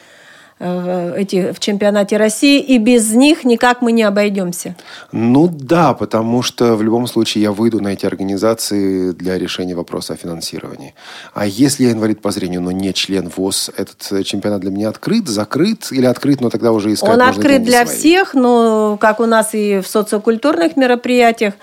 эти, 0.59 1.51
в 1.51 1.59
чемпионате 1.59 2.17
России, 2.17 2.59
и 2.59 2.79
без 2.79 3.11
них 3.11 3.43
никак 3.43 3.81
мы 3.81 3.91
не 3.91 4.01
обойдемся. 4.03 4.75
Ну 5.11 5.47
да, 5.47 5.93
потому 5.93 6.41
что 6.41 6.75
в 6.75 6.81
любом 6.81 7.05
случае 7.05 7.43
я 7.43 7.51
выйду 7.51 7.79
на 7.81 7.89
эти 7.89 8.05
организации 8.07 9.11
для 9.11 9.37
решения 9.37 9.75
вопроса 9.75 10.13
о 10.13 10.15
финансировании. 10.15 10.95
А 11.33 11.45
если 11.45 11.83
я 11.83 11.91
инвалид 11.91 12.21
по 12.21 12.31
зрению, 12.31 12.61
но 12.61 12.71
не 12.71 12.91
член 12.93 13.31
ВОЗ, 13.35 13.69
этот 13.77 14.25
чемпионат 14.25 14.61
для 14.61 14.71
меня 14.71 14.89
открыт, 14.89 15.27
закрыт 15.27 15.89
или 15.91 16.05
открыт, 16.05 16.41
но 16.41 16.49
тогда 16.49 16.71
уже 16.71 16.91
искать 16.91 17.09
Он 17.09 17.21
открыт 17.21 17.63
для 17.63 17.85
свои? 17.85 17.97
всех, 17.97 18.33
но 18.33 18.97
как 18.99 19.19
у 19.19 19.25
нас 19.25 19.53
и 19.53 19.79
в 19.79 19.87
социокультурных 19.87 20.75
мероприятиях, 20.75 21.53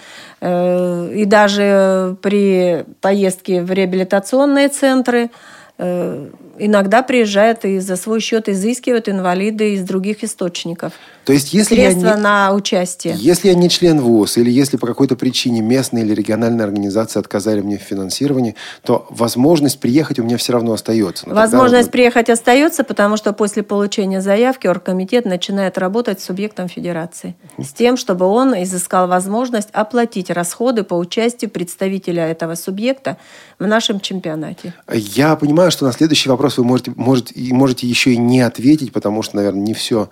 э, 0.41 1.13
и 1.15 1.25
даже 1.25 2.17
при 2.23 2.85
поездке 3.01 3.63
в 3.63 3.73
реабилитационные 3.73 4.69
центры 4.69 5.25
э,– 5.25 5.29
иногда 5.79 7.03
приезжают 7.03 7.65
и 7.65 7.79
за 7.81 7.97
свой 7.97 8.21
счет 8.21 8.49
изыскивают 8.49 9.09
инвалиды 9.09 9.75
из 9.75 9.83
других 9.83 10.23
источников. 10.23 10.93
То 11.25 11.33
есть, 11.33 11.53
если 11.53 11.75
Средства 11.75 12.09
я 12.09 12.15
не, 12.15 12.21
на 12.21 12.53
участие. 12.53 13.17
Если 13.19 13.49
я 13.49 13.55
не 13.55 13.69
член 13.69 14.01
ВУЗ, 14.01 14.39
или 14.39 14.51
если 14.51 14.77
по 14.77 14.87
какой-то 14.87 15.17
причине 15.17 15.61
местная 15.61 16.03
или 16.03 16.15
региональная 16.15 16.65
организация 16.65 17.21
отказали 17.21 17.61
мне 17.61 17.79
в 17.79 17.83
финансировании, 17.83 18.55
то 18.83 19.07
возможность 19.11 19.81
приехать 19.81 20.19
у 20.19 20.23
меня 20.23 20.37
все 20.37 20.53
равно 20.53 20.73
остается. 20.73 21.29
Но 21.29 21.35
возможность 21.35 21.89
тогда... 21.89 21.93
приехать 21.93 22.31
остается, 22.31 22.85
потому 22.85 23.17
что 23.17 23.33
после 23.33 23.63
получения 23.63 24.21
заявки 24.21 24.67
оргкомитет 24.67 25.25
начинает 25.25 25.77
работать 25.79 26.21
с 26.21 26.25
субъектом 26.25 26.69
федерации. 26.69 27.35
С 27.59 27.73
тем, 27.73 27.97
чтобы 27.97 28.27
он 28.27 28.55
изыскал 28.63 29.09
возможность 29.09 29.69
оплатить 29.73 30.31
расходы 30.31 30.85
по 30.85 30.95
участию 30.95 31.51
представителя 31.51 32.29
этого 32.29 32.55
субъекта 32.55 33.17
в 33.59 33.67
нашем 33.67 34.01
чемпионате. 34.01 34.75
Я 34.93 35.37
понимаю, 35.37 35.71
что 35.71 35.85
на 35.85 35.93
следующий 35.93 36.29
вопрос 36.29 36.45
вопрос 36.45 36.59
вы 36.59 36.65
можете, 36.65 36.93
можете, 36.97 37.55
можете 37.55 37.87
еще 37.87 38.13
и 38.13 38.17
не 38.17 38.41
ответить, 38.41 38.93
потому 38.93 39.23
что, 39.23 39.37
наверное, 39.37 39.63
не 39.63 39.75
все 39.75 40.11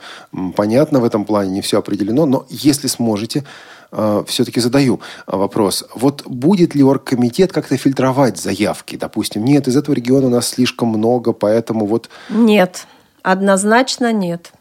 понятно 0.56 1.00
в 1.02 1.04
этом 1.04 1.24
плане, 1.24 1.50
не 1.50 1.60
все 1.60 1.78
определено. 1.78 2.26
Но 2.26 2.46
если 2.48 2.86
сможете, 2.86 3.44
э, 3.92 4.24
все-таки 4.26 4.60
задаю 4.60 5.00
вопрос. 5.26 5.84
Вот 5.94 6.22
будет 6.26 6.74
ли 6.74 6.82
оргкомитет 6.82 7.52
как-то 7.52 7.76
фильтровать 7.76 8.38
заявки? 8.38 8.96
Допустим, 8.96 9.44
нет, 9.44 9.68
из 9.68 9.76
этого 9.76 9.94
региона 9.94 10.26
у 10.28 10.30
нас 10.30 10.48
слишком 10.48 10.88
много, 10.88 11.32
поэтому 11.32 11.86
вот... 11.86 12.08
Нет, 12.30 12.86
однозначно 13.22 14.12
нет. 14.12 14.52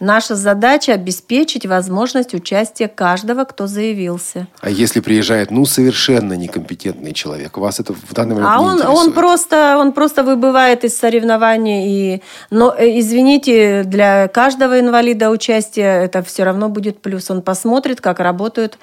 Наша 0.00 0.36
задача– 0.36 0.92
обеспечить 0.94 1.66
возможность 1.66 2.34
участия 2.34 2.88
каждого, 2.88 3.44
кто 3.44 3.66
заявился. 3.66 4.46
А 4.60 4.70
если 4.70 5.00
приезжает, 5.00 5.50
ну, 5.50 5.64
совершенно 5.66 6.34
некомпетентный 6.34 7.12
человек, 7.12 7.58
вас 7.58 7.80
это 7.80 7.94
в 7.94 8.14
данный 8.14 8.36
момент 8.36 8.52
а 8.54 8.58
не 8.58 8.64
он, 8.64 8.74
интересует? 8.74 8.98
он 8.98 9.12
просто, 9.12 9.76
он 9.78 9.92
просто 9.92 10.22
выбывает 10.22 10.84
из 10.84 10.96
соревнований. 10.96 12.14
И, 12.14 12.22
но, 12.50 12.74
э, 12.78 13.00
извините, 13.00 13.82
для 13.84 14.28
каждого 14.28 14.78
инвалида 14.78 15.30
участие 15.30 16.04
это 16.04 16.22
все 16.22 16.44
равно 16.44 16.68
будет 16.68 17.02
плюс. 17.02 17.30
Он 17.30 17.42
посмотрит, 17.42 18.00
как 18.00 18.20
работают 18.20 18.78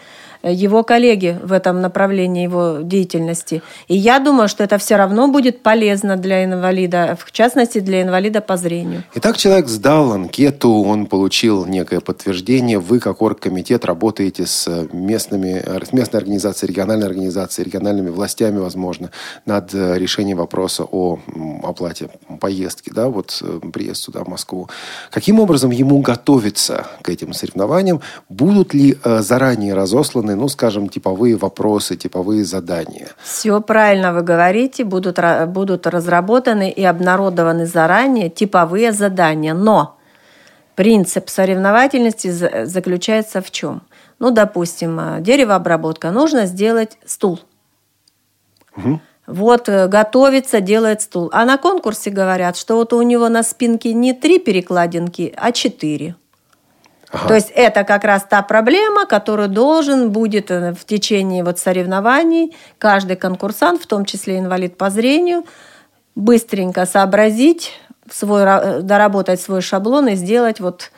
его 0.51 0.83
коллеги 0.83 1.37
в 1.43 1.51
этом 1.51 1.81
направлении 1.81 2.43
его 2.43 2.79
деятельности. 2.81 3.61
И 3.87 3.95
я 3.95 4.19
думаю, 4.19 4.47
что 4.47 4.63
это 4.63 4.77
все 4.77 4.95
равно 4.95 5.27
будет 5.27 5.63
полезно 5.63 6.15
для 6.17 6.45
инвалида, 6.45 7.17
в 7.19 7.31
частности 7.31 7.79
для 7.79 8.03
инвалида 8.03 8.41
по 8.41 8.57
зрению. 8.57 9.03
Итак, 9.15 9.37
человек 9.37 9.67
сдал 9.67 10.11
анкету, 10.13 10.83
он 10.83 11.07
получил 11.07 11.65
некое 11.65 11.99
подтверждение. 11.99 12.79
Вы, 12.79 12.99
как 12.99 13.21
оргкомитет, 13.21 13.85
работаете 13.85 14.45
с 14.45 14.87
местными, 14.91 15.63
с 15.83 15.91
местной 15.93 16.19
организацией, 16.19 16.71
региональной 16.71 17.07
организацией, 17.07 17.65
региональными 17.65 18.09
властями, 18.09 18.59
возможно, 18.59 19.11
над 19.45 19.73
э, 19.73 19.97
решением 19.97 20.37
вопроса 20.37 20.83
о 20.83 21.19
оплате 21.63 22.09
поездки, 22.39 22.91
да, 22.93 23.09
вот 23.09 23.41
э, 23.41 23.59
приезд 23.73 24.03
сюда, 24.03 24.23
в 24.23 24.27
Москву. 24.27 24.69
Каким 25.11 25.39
образом 25.39 25.71
ему 25.71 26.01
готовиться 26.01 26.87
к 27.01 27.09
этим 27.09 27.33
соревнованиям? 27.33 28.01
Будут 28.29 28.73
ли 28.73 28.97
э, 29.03 29.21
заранее 29.21 29.73
разосланы 29.73 30.34
прописаны, 30.36 30.41
ну, 30.41 30.47
скажем, 30.47 30.89
типовые 30.89 31.36
вопросы, 31.36 31.95
типовые 31.95 32.43
задания. 32.43 33.07
Все 33.23 33.61
правильно 33.61 34.13
вы 34.13 34.21
говорите, 34.21 34.83
будут, 34.83 35.19
будут 35.47 35.88
разработаны 35.88 36.69
и 36.69 36.83
обнародованы 36.83 37.65
заранее 37.65 38.29
типовые 38.29 38.91
задания. 38.91 39.53
Но 39.53 39.97
принцип 40.75 41.29
соревновательности 41.29 42.31
заключается 42.65 43.41
в 43.41 43.49
чем? 43.51 43.81
Ну, 44.19 44.31
допустим, 44.31 44.99
э, 44.99 45.21
деревообработка. 45.21 46.11
Нужно 46.11 46.45
сделать 46.45 46.97
стул. 47.05 47.39
Угу. 48.77 48.99
Вот 49.27 49.69
э, 49.69 49.88
готовится, 49.88 50.61
делает 50.61 51.01
стул. 51.01 51.29
А 51.33 51.45
на 51.45 51.57
конкурсе 51.57 52.11
говорят, 52.11 52.57
что 52.57 52.75
вот 52.75 52.93
у 52.93 53.01
него 53.01 53.29
на 53.29 53.43
спинке 53.43 53.93
не 53.93 54.13
три 54.13 54.39
перекладинки, 54.39 55.33
а 55.36 55.51
четыре. 55.51 56.15
Ага. 57.16 57.28
То 57.30 57.36
есть 57.36 57.51
это 57.55 57.86
как 57.86 58.03
раз 58.03 58.26
та 58.30 58.41
проблема, 58.41 59.05
которую 59.05 59.47
должен 59.47 60.11
будет 60.11 60.51
э, 60.51 60.74
в 60.74 60.84
течение 60.86 61.43
вот 61.45 61.59
соревнований 61.59 62.53
каждый 62.78 63.16
конкурсант, 63.16 63.82
в 63.82 63.88
том 63.88 64.03
числе 64.03 64.39
инвалид 64.39 64.78
по 64.78 64.89
зрению, 64.89 65.45
быстренько 66.16 66.86
сообразить, 66.86 67.72
свой, 68.11 68.43
э, 68.43 68.82
доработать 68.82 69.39
свой 69.39 69.61
шаблон 69.61 70.09
и 70.09 70.16
сделать 70.16 70.59
вот 70.59 70.91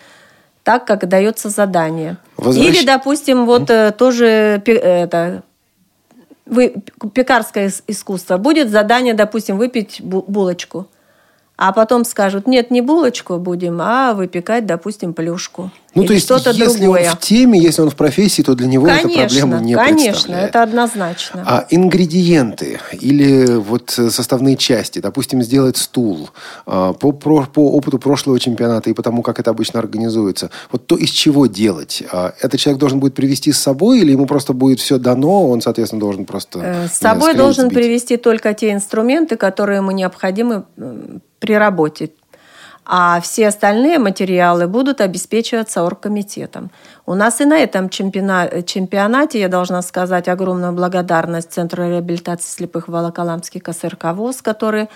так, 0.64 0.86
как 0.86 1.08
дается 1.08 1.50
задание. 1.50 2.18
Возвращ... 2.36 2.68
Или, 2.68 2.86
допустим, 2.86 3.46
вот 3.46 3.70
mm. 3.70 3.92
тоже 3.92 4.62
это, 4.66 5.44
вы, 6.48 6.76
пекарское 7.14 7.72
искусство. 7.86 8.38
Будет 8.38 8.70
задание, 8.72 9.14
допустим, 9.14 9.58
выпить 9.58 10.02
булочку. 10.02 10.88
А 11.58 11.74
потом 11.74 12.06
скажут, 12.06 12.48
нет, 12.48 12.70
не 12.70 12.82
булочку 12.82 13.38
будем, 13.38 13.82
а 13.82 14.14
выпекать, 14.14 14.68
допустим, 14.68 15.14
плюшку. 15.14 15.72
Ну, 15.98 16.08
то 16.08 16.14
есть, 16.14 16.26
что-то 16.26 16.52
если 16.52 16.82
другое. 16.82 17.10
он 17.10 17.16
в 17.16 17.20
теме, 17.20 17.60
если 17.60 17.82
он 17.82 17.90
в 17.90 17.96
профессии, 17.96 18.42
то 18.42 18.56
для 18.56 18.68
него 18.68 18.86
конечно, 18.86 19.08
эта 19.08 19.20
проблема 19.20 19.60
не 19.60 19.76
конечно, 19.76 20.12
представляет. 20.12 20.50
Это 20.50 20.64
однозначно. 20.64 21.44
А 21.46 21.66
ингредиенты 21.70 22.80
или 22.92 23.56
вот 23.56 23.90
составные 23.90 24.58
части, 24.58 25.00
допустим, 25.00 25.42
сделать 25.42 25.78
стул 25.78 26.30
а, 26.66 26.94
по, 26.94 27.12
по, 27.12 27.44
по 27.46 27.72
опыту 27.72 28.00
прошлого 28.00 28.40
чемпионата 28.40 28.90
и 28.90 28.94
по 28.94 29.02
тому, 29.02 29.22
как 29.22 29.40
это 29.40 29.52
обычно 29.52 29.80
организуется, 29.80 30.52
вот 30.72 30.86
то 30.86 30.96
из 30.96 31.10
чего 31.10 31.48
делать? 31.48 32.04
А, 32.12 32.34
этот 32.42 32.60
человек 32.60 32.80
должен 32.80 33.00
будет 33.00 33.16
привести 33.16 33.52
с 33.52 33.58
собой 33.58 34.00
или 34.00 34.12
ему 34.12 34.26
просто 34.26 34.54
будет 34.54 34.80
все 34.80 35.00
дано, 35.00 35.50
он, 35.50 35.62
соответственно, 35.62 36.00
должен 36.00 36.26
просто... 36.26 36.60
Э, 36.60 36.88
с 36.88 36.98
собой 36.98 37.34
должен 37.34 37.66
сбить? 37.66 37.78
привести 37.78 38.18
только 38.18 38.54
те 38.54 38.72
инструменты, 38.72 39.36
которые 39.36 39.78
ему 39.78 39.92
необходимы 39.92 40.66
при 41.40 41.54
работе 41.54 42.12
а 42.90 43.20
все 43.20 43.50
остальные 43.50 44.00
материалы 44.00 44.68
будут 44.68 45.02
обеспечиваться 45.02 45.84
оргкомитетом. 45.84 46.72
У 47.06 47.16
нас 47.16 47.42
и 47.42 47.46
на 47.46 47.58
этом 47.60 47.90
чемпионате, 47.90 49.40
я 49.40 49.50
должна 49.50 49.82
сказать 49.82 50.30
огромную 50.30 50.72
благодарность 50.72 51.52
Центру 51.52 51.84
реабилитации 51.90 52.50
слепых 52.50 52.88
Волоколамский 52.88 53.60
КСРК 53.60 54.14
которые 54.42 54.88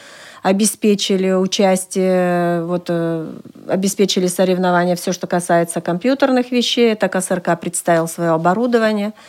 обеспечили 0.42 1.34
участие, 1.34 2.64
вот, 2.64 2.86
э, 2.88 3.28
обеспечили 3.68 4.28
соревнования, 4.28 4.96
все, 4.96 5.12
что 5.12 5.28
касается 5.28 5.82
компьютерных 5.82 6.52
вещей. 6.52 6.94
Это 6.94 7.10
КСРК 7.10 7.60
представил 7.60 8.08
свое 8.08 8.32
оборудование– 8.32 9.14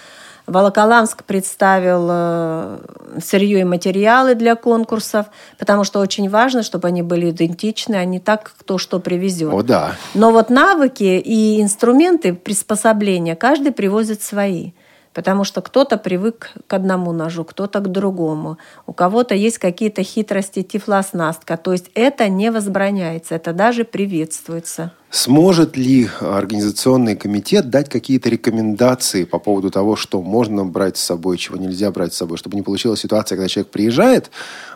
Волоколамск 0.47 1.25
представил 1.25 2.09
э, 2.11 2.79
сырье 3.23 3.61
и 3.61 3.65
материалы 3.65 4.35
для 4.35 4.57
конкурсов, 4.57 5.27
потому 5.59 5.85
что 5.85 6.01
очень 6.01 6.29
важно, 6.29 6.63
чтобы 6.63 6.89
они 6.89 7.03
были 7.03 7.31
идентичны, 7.31 7.97
а 7.97 8.05
не 8.05 8.19
так, 8.19 8.53
кто 8.59 8.79
что 8.79 8.99
привезет. 8.99 9.53
О, 9.53 9.63
да. 9.63 9.93
Но 10.15 10.33
вот 10.33 10.51
навыки 10.51 11.05
и 11.25 11.63
инструменты 11.63 12.35
приспособления 12.35 13.37
каждый 13.37 13.73
привозит 13.73 14.23
свои. 14.23 14.73
Потому 15.15 15.45
что 15.45 15.61
кто-то 15.61 15.99
привык 15.99 16.53
к 16.67 16.73
одному 16.73 17.13
ножу, 17.13 17.45
кто-то 17.45 17.81
к 17.81 17.89
другому. 17.91 18.59
У 18.87 18.93
кого-то 18.93 19.35
есть 19.35 19.59
какие-то 19.59 20.03
хитрости 20.03 20.63
тифлоснастка. 20.63 21.57
То 21.57 21.73
есть 21.73 21.91
это 21.95 22.29
не 22.29 22.51
возбраняется, 22.51 23.35
это 23.35 23.53
даже 23.53 23.85
приветствуется. 23.85 24.93
Сможет 25.11 25.77
ли 25.77 26.09
организационный 26.21 27.17
комитет 27.17 27.69
дать 27.69 27.91
какие-то 27.91 28.31
рекомендации 28.31 29.25
по 29.25 29.39
поводу 29.39 29.71
того, 29.71 29.95
что 29.95 30.23
можно 30.23 30.65
брать 30.65 30.97
с 30.97 31.03
собой, 31.03 31.37
чего 31.37 31.59
нельзя 31.59 31.91
брать 31.91 32.15
с 32.15 32.17
собой, 32.17 32.39
чтобы 32.39 32.57
не 32.57 32.63
получилась 32.63 33.01
ситуация, 33.01 33.37
когда 33.37 33.47
человек 33.47 33.71
приезжает, 33.71 34.31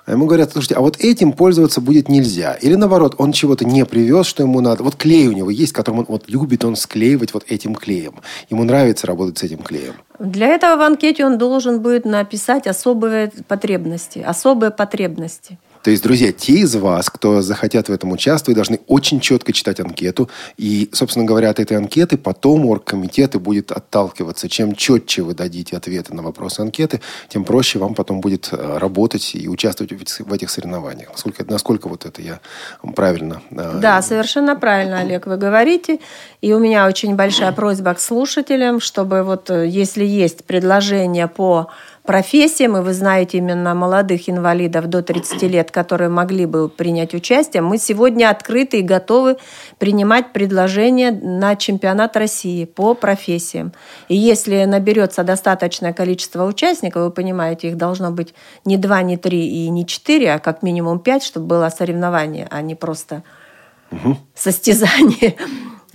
а 0.04 0.12
ему 0.12 0.26
говорят, 0.26 0.52
слушайте, 0.52 0.74
а 0.74 0.80
вот 0.80 0.98
этим 0.98 1.32
пользоваться 1.32 1.80
будет 1.80 2.10
нельзя. 2.10 2.52
Или 2.52 2.74
наоборот, 2.74 3.14
он 3.16 3.32
чего-то 3.32 3.64
не 3.64 3.86
привез, 3.86 4.26
что 4.26 4.42
ему 4.42 4.60
надо. 4.60 4.82
Вот 4.82 4.96
клей 4.96 5.26
у 5.26 5.32
него 5.32 5.48
есть, 5.48 5.72
которым 5.72 6.00
он 6.00 6.06
вот 6.06 6.28
любит 6.28 6.66
он 6.66 6.76
склеивать 6.76 7.32
вот 7.32 7.44
этим 7.48 7.74
клеем. 7.74 8.20
Ему 8.50 8.64
нравится 8.64 9.06
работать 9.06 9.38
с 9.38 9.42
этим 9.42 9.58
клеем. 9.58 9.94
Для 10.18 10.48
этого 10.48 10.76
в 10.76 10.82
анкете 10.82 11.24
он 11.24 11.38
должен 11.38 11.80
будет 11.80 12.04
написать 12.04 12.66
особые 12.66 13.30
потребности, 13.48 14.18
особые 14.20 14.70
потребности. 14.70 15.58
То 15.86 15.92
есть, 15.92 16.02
друзья, 16.02 16.32
те 16.32 16.54
из 16.54 16.74
вас, 16.74 17.08
кто 17.08 17.42
захотят 17.42 17.88
в 17.88 17.92
этом 17.92 18.10
участвовать, 18.10 18.56
должны 18.56 18.80
очень 18.88 19.20
четко 19.20 19.52
читать 19.52 19.78
анкету. 19.78 20.28
И, 20.56 20.90
собственно 20.92 21.24
говоря, 21.24 21.48
от 21.48 21.60
этой 21.60 21.76
анкеты 21.76 22.18
потом 22.18 22.66
оргкомитет 22.66 23.36
и 23.36 23.38
будет 23.38 23.70
отталкиваться. 23.70 24.48
Чем 24.48 24.74
четче 24.74 25.22
вы 25.22 25.34
дадите 25.34 25.76
ответы 25.76 26.12
на 26.12 26.24
вопросы 26.24 26.58
анкеты, 26.58 27.00
тем 27.28 27.44
проще 27.44 27.78
вам 27.78 27.94
потом 27.94 28.20
будет 28.20 28.48
э, 28.50 28.78
работать 28.78 29.36
и 29.36 29.48
участвовать 29.48 29.92
в 30.18 30.32
этих 30.32 30.50
соревнованиях. 30.50 31.10
Насколько, 31.12 31.44
насколько 31.48 31.88
вот 31.88 32.04
это 32.04 32.20
я 32.20 32.40
правильно... 32.96 33.40
Э, 33.52 33.78
да, 33.80 34.02
совершенно 34.02 34.56
правильно, 34.56 34.98
Олег, 34.98 35.28
вы 35.28 35.36
говорите. 35.36 36.00
И 36.40 36.52
у 36.52 36.58
меня 36.58 36.88
очень 36.88 37.14
большая 37.14 37.52
просьба 37.52 37.94
к 37.94 38.00
слушателям, 38.00 38.80
чтобы 38.80 39.22
вот 39.22 39.50
э, 39.50 39.68
если 39.68 40.04
есть 40.04 40.44
предложение 40.46 41.28
по 41.28 41.68
профессиям, 42.06 42.76
и 42.76 42.80
вы 42.80 42.94
знаете 42.94 43.38
именно 43.38 43.74
молодых 43.74 44.28
инвалидов 44.30 44.86
до 44.86 45.02
30 45.02 45.42
лет, 45.42 45.70
которые 45.70 46.08
могли 46.08 46.46
бы 46.46 46.68
принять 46.68 47.14
участие, 47.14 47.62
мы 47.62 47.78
сегодня 47.78 48.30
открыты 48.30 48.78
и 48.78 48.82
готовы 48.82 49.36
принимать 49.78 50.32
предложения 50.32 51.10
на 51.10 51.56
чемпионат 51.56 52.16
России 52.16 52.64
по 52.64 52.94
профессиям. 52.94 53.72
И 54.08 54.16
если 54.16 54.64
наберется 54.64 55.24
достаточное 55.24 55.92
количество 55.92 56.44
участников, 56.44 57.02
вы 57.02 57.10
понимаете, 57.10 57.68
их 57.68 57.76
должно 57.76 58.10
быть 58.10 58.34
не 58.64 58.76
два, 58.76 59.02
не 59.02 59.16
три 59.16 59.46
и 59.46 59.68
не 59.68 59.84
четыре, 59.84 60.32
а 60.34 60.38
как 60.38 60.62
минимум 60.62 61.00
пять, 61.00 61.22
чтобы 61.22 61.46
было 61.46 61.68
соревнование, 61.68 62.46
а 62.50 62.62
не 62.62 62.74
просто 62.74 63.22
угу. 63.90 64.16
состязание 64.34 65.36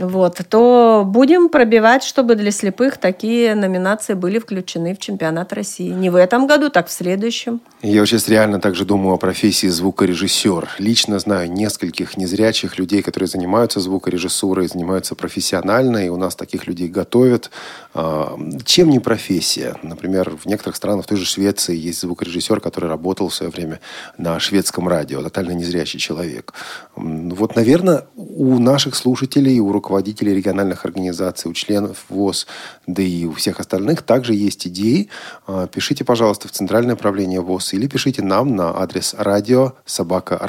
вот, 0.01 0.41
то 0.49 1.03
будем 1.05 1.49
пробивать, 1.49 2.03
чтобы 2.03 2.35
для 2.35 2.51
слепых 2.51 2.97
такие 2.97 3.55
номинации 3.55 4.13
были 4.13 4.39
включены 4.39 4.95
в 4.95 4.99
чемпионат 4.99 5.53
России. 5.53 5.89
Не 5.89 6.09
в 6.09 6.15
этом 6.15 6.47
году, 6.47 6.69
так 6.69 6.87
в 6.87 6.91
следующем. 6.91 7.61
Я 7.81 8.05
сейчас 8.05 8.27
реально 8.27 8.59
также 8.59 8.85
думаю 8.85 9.15
о 9.15 9.17
профессии 9.17 9.67
звукорежиссер. 9.67 10.69
Лично 10.79 11.19
знаю 11.19 11.51
нескольких 11.51 12.17
незрячих 12.17 12.77
людей, 12.77 13.01
которые 13.01 13.27
занимаются 13.27 13.79
звукорежиссурой, 13.79 14.67
занимаются 14.67 15.15
профессионально, 15.15 16.05
и 16.05 16.09
у 16.09 16.17
нас 16.17 16.35
таких 16.35 16.67
людей 16.67 16.87
готовят. 16.87 17.51
А, 17.93 18.37
чем 18.65 18.89
не 18.89 18.99
профессия? 18.99 19.75
Например, 19.83 20.35
в 20.35 20.45
некоторых 20.45 20.75
странах, 20.75 21.05
в 21.05 21.07
той 21.07 21.17
же 21.17 21.25
Швеции, 21.25 21.75
есть 21.75 22.01
звукорежиссер, 22.01 22.59
который 22.59 22.89
работал 22.89 23.29
в 23.29 23.35
свое 23.35 23.51
время 23.51 23.79
на 24.17 24.39
шведском 24.39 24.87
радио, 24.87 25.21
тотально 25.21 25.51
незрячий 25.51 25.99
человек. 25.99 26.53
Вот, 26.95 27.55
наверное, 27.55 28.05
у 28.15 28.59
наших 28.59 28.95
слушателей, 28.95 29.59
у 29.59 29.71
руководителей 29.71 29.90
региональных 30.33 30.85
организаций, 30.85 31.49
у 31.49 31.53
членов 31.53 32.05
ВОЗ, 32.09 32.47
да 32.87 33.01
и 33.01 33.25
у 33.25 33.33
всех 33.33 33.59
остальных 33.59 34.01
также 34.01 34.33
есть 34.33 34.67
идеи. 34.67 35.09
А, 35.47 35.67
пишите, 35.67 36.03
пожалуйста, 36.03 36.47
в 36.47 36.51
Центральное 36.51 36.95
правление 36.95 37.41
ВОЗ 37.41 37.73
или 37.73 37.87
пишите 37.87 38.21
нам 38.21 38.55
на 38.55 38.69
адрес 38.77 39.15
радио 39.17 39.73
собака. 39.85 40.39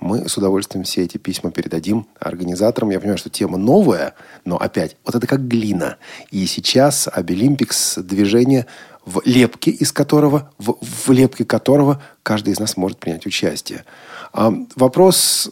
Мы 0.00 0.28
с 0.28 0.36
удовольствием 0.36 0.84
все 0.84 1.02
эти 1.02 1.18
письма 1.18 1.50
передадим 1.50 2.06
организаторам. 2.18 2.90
Я 2.90 3.00
понимаю, 3.00 3.18
что 3.18 3.30
тема 3.30 3.58
новая, 3.58 4.14
но 4.44 4.56
опять, 4.56 4.96
вот 5.04 5.14
это 5.14 5.26
как 5.26 5.46
глина. 5.46 5.96
И 6.30 6.46
сейчас 6.46 7.08
Обилимпикс 7.12 7.98
движение 7.98 8.66
в 9.04 9.22
лепке, 9.24 9.70
из 9.70 9.92
которого, 9.92 10.50
в, 10.58 10.76
в 10.80 11.10
лепке 11.10 11.44
которого 11.44 12.02
каждый 12.22 12.52
из 12.52 12.60
нас 12.60 12.76
может 12.76 12.98
принять 12.98 13.26
участие. 13.26 13.84
А, 14.32 14.52
вопрос 14.76 15.50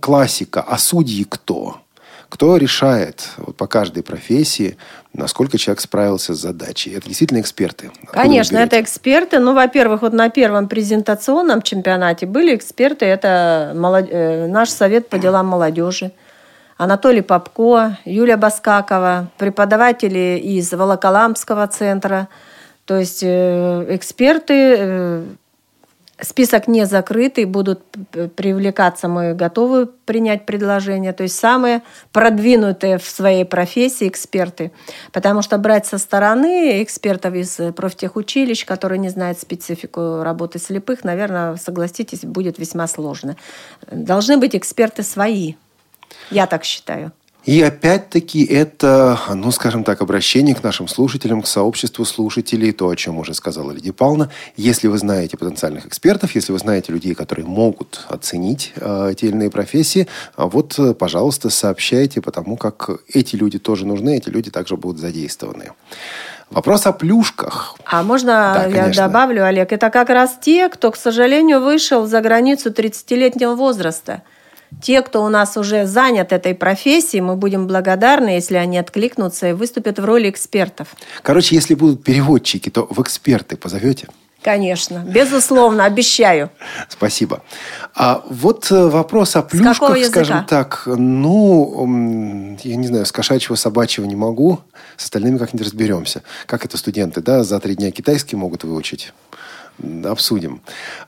классика. 0.00 0.64
А 0.66 0.78
судьи 0.78 1.24
кто? 1.24 1.78
Кто 2.28 2.56
решает 2.56 3.28
вот, 3.38 3.56
по 3.56 3.66
каждой 3.66 4.04
профессии, 4.04 4.76
насколько 5.12 5.58
человек 5.58 5.80
справился 5.80 6.34
с 6.34 6.38
задачей? 6.38 6.92
Это 6.92 7.08
действительно 7.08 7.40
эксперты. 7.40 7.90
Откуда 8.02 8.12
Конечно, 8.12 8.56
это 8.56 8.80
эксперты. 8.80 9.40
Ну, 9.40 9.52
во-первых, 9.52 10.02
вот 10.02 10.12
на 10.12 10.30
первом 10.30 10.68
презентационном 10.68 11.60
чемпионате 11.60 12.26
были 12.26 12.54
эксперты. 12.54 13.04
Это 13.04 13.72
молод... 13.74 14.06
Э, 14.10 14.46
наш 14.46 14.70
совет 14.70 15.08
по 15.08 15.18
делам 15.18 15.48
молодежи. 15.48 16.12
Анатолий 16.76 17.20
Попко, 17.20 17.98
Юлия 18.04 18.36
Баскакова, 18.36 19.28
преподаватели 19.36 20.40
из 20.42 20.72
Волоколамского 20.72 21.66
центра. 21.66 22.28
То 22.84 22.96
есть 22.96 23.22
э, 23.22 23.86
эксперты 23.90 24.76
э, 24.78 25.24
Список 26.22 26.68
не 26.68 26.86
закрытый, 26.86 27.44
будут 27.44 27.82
привлекаться, 28.36 29.08
мы 29.08 29.34
готовы 29.34 29.86
принять 29.86 30.46
предложение. 30.46 31.12
То 31.12 31.22
есть 31.22 31.36
самые 31.36 31.82
продвинутые 32.12 32.98
в 32.98 33.04
своей 33.04 33.44
профессии 33.44 34.08
эксперты. 34.08 34.72
Потому 35.12 35.42
что 35.42 35.58
брать 35.58 35.86
со 35.86 35.98
стороны 35.98 36.82
экспертов 36.82 37.34
из 37.34 37.58
профтехучилищ, 37.74 38.64
которые 38.64 38.98
не 38.98 39.08
знают 39.08 39.38
специфику 39.38 40.22
работы 40.22 40.58
слепых, 40.58 41.04
наверное, 41.04 41.56
согласитесь, 41.56 42.20
будет 42.22 42.58
весьма 42.58 42.86
сложно. 42.86 43.36
Должны 43.90 44.36
быть 44.36 44.54
эксперты 44.54 45.02
свои. 45.02 45.54
Я 46.30 46.46
так 46.46 46.64
считаю. 46.64 47.12
И 47.44 47.62
опять-таки 47.62 48.44
это, 48.44 49.18
ну, 49.34 49.50
скажем 49.50 49.82
так, 49.82 50.02
обращение 50.02 50.54
к 50.54 50.62
нашим 50.62 50.88
слушателям, 50.88 51.42
к 51.42 51.46
сообществу 51.46 52.04
слушателей, 52.04 52.72
то, 52.72 52.88
о 52.88 52.96
чем 52.96 53.18
уже 53.18 53.34
сказала 53.34 53.72
Лидия 53.72 53.92
Павловна. 53.92 54.30
Если 54.56 54.88
вы 54.88 54.98
знаете 54.98 55.36
потенциальных 55.36 55.86
экспертов, 55.86 56.34
если 56.34 56.52
вы 56.52 56.58
знаете 56.58 56.92
людей, 56.92 57.14
которые 57.14 57.46
могут 57.46 58.04
оценить 58.08 58.72
э, 58.76 59.14
те 59.18 59.28
или 59.28 59.34
иные 59.34 59.50
профессии, 59.50 60.06
а 60.36 60.46
вот, 60.46 60.78
пожалуйста, 60.98 61.48
сообщайте, 61.48 62.20
потому 62.20 62.56
как 62.56 62.90
эти 63.12 63.36
люди 63.36 63.58
тоже 63.58 63.86
нужны, 63.86 64.18
эти 64.18 64.28
люди 64.28 64.50
также 64.50 64.76
будут 64.76 65.00
задействованы. 65.00 65.72
Вопрос 66.50 66.86
о 66.86 66.92
плюшках. 66.92 67.76
А 67.84 68.02
можно 68.02 68.52
да, 68.54 68.66
я 68.66 68.82
конечно. 68.82 69.06
добавлю, 69.06 69.44
Олег? 69.46 69.72
Это 69.72 69.88
как 69.90 70.10
раз 70.10 70.36
те, 70.42 70.68
кто, 70.68 70.90
к 70.90 70.96
сожалению, 70.96 71.60
вышел 71.60 72.06
за 72.06 72.20
границу 72.20 72.70
30-летнего 72.70 73.54
возраста– 73.54 74.22
те, 74.82 75.02
кто 75.02 75.24
у 75.24 75.28
нас 75.28 75.56
уже 75.56 75.86
занят 75.86 76.32
этой 76.32 76.54
профессией, 76.54 77.20
мы 77.20 77.36
будем 77.36 77.66
благодарны, 77.66 78.30
если 78.30 78.56
они 78.56 78.78
откликнутся 78.78 79.50
и 79.50 79.52
выступят 79.52 79.98
в 79.98 80.04
роли 80.04 80.30
экспертов. 80.30 80.94
Короче, 81.22 81.54
если 81.54 81.74
будут 81.74 82.02
переводчики, 82.04 82.70
то 82.70 82.86
в 82.88 83.00
эксперты 83.02 83.56
позовете? 83.56 84.08
Конечно, 84.42 85.04
безусловно, 85.06 85.84
обещаю. 85.84 86.50
Спасибо. 86.88 87.42
А 87.94 88.24
вот 88.30 88.70
э, 88.70 88.86
вопрос 88.88 89.36
о 89.36 89.42
плюшках, 89.42 89.98
скажем 90.06 90.46
так. 90.46 90.84
Ну, 90.86 92.56
я 92.62 92.76
не 92.76 92.86
знаю, 92.86 93.04
с 93.04 93.12
кошачьего, 93.12 93.56
собачьего 93.56 94.06
не 94.06 94.16
могу. 94.16 94.60
С 94.96 95.04
остальными 95.04 95.36
как-нибудь 95.36 95.66
разберемся. 95.66 96.22
Как 96.46 96.64
это 96.64 96.78
студенты, 96.78 97.20
да, 97.20 97.44
за 97.44 97.60
три 97.60 97.74
дня 97.74 97.90
китайский 97.90 98.36
могут 98.36 98.64
выучить? 98.64 99.12
Обсудим. 100.04 100.62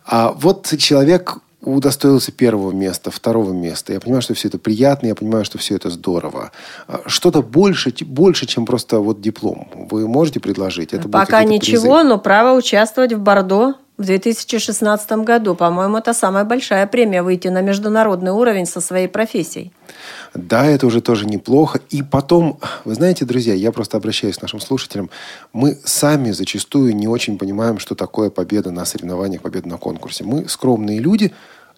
А 0.05 0.33
вот 0.33 0.75
человек 0.79 1.39
удостоился 1.63 2.33
первого 2.33 2.73
места, 2.73 3.11
второго 3.11 3.53
места. 3.53 3.93
Я 3.93 4.01
понимаю, 4.01 4.23
что 4.23 4.35
все 4.35 4.49
это 4.49 4.59
приятно, 4.59 5.07
я 5.07 5.15
понимаю, 5.15 5.45
что 5.45 5.59
все 5.59 5.77
это 5.77 5.91
здорово. 5.91 6.51
А, 6.89 7.03
что-то 7.07 7.43
больше, 7.43 7.93
больше, 8.05 8.47
чем 8.47 8.67
просто 8.67 8.99
вот 8.99 9.21
диплом. 9.21 9.69
Вы 9.75 10.09
можете 10.09 10.41
предложить? 10.41 10.93
Это 10.93 11.09
Пока 11.09 11.45
ничего, 11.45 11.95
призы? 11.95 12.09
но 12.09 12.19
право 12.19 12.57
участвовать 12.57 13.13
в 13.13 13.21
Бордо 13.21 13.75
в 14.03 14.07
2016 14.07 15.13
году. 15.25 15.55
По-моему, 15.55 15.99
это 15.99 16.13
самая 16.13 16.45
большая 16.45 16.87
премия 16.87 17.23
выйти 17.23 17.49
на 17.49 17.63
международный 17.63 18.33
уровень 18.33 18.67
со 18.67 18.81
своей 18.81 19.09
профессией. 19.09 19.73
Да, 20.35 20.67
это 20.67 20.87
уже 20.87 21.01
тоже 21.01 21.27
неплохо. 21.27 21.81
И 21.91 22.03
потом, 22.03 22.59
вы 22.85 22.95
знаете, 22.95 23.25
друзья, 23.25 23.55
я 23.55 23.71
просто 23.73 23.97
обращаюсь 23.97 24.37
к 24.37 24.43
нашим 24.43 24.61
слушателям. 24.61 25.09
Мы 25.53 25.79
сами 25.85 26.33
зачастую 26.33 26.97
не 26.97 27.09
очень 27.09 27.39
понимаем, 27.39 27.79
что 27.79 27.95
такое 27.95 28.31
победа 28.31 28.71
на 28.71 28.85
соревнованиях, 28.85 29.43
победа 29.43 29.69
на 29.69 29.79
конкурсе. 29.79 30.25
Мы 30.25 30.49
скромные 30.49 30.99
люди, 30.99 31.33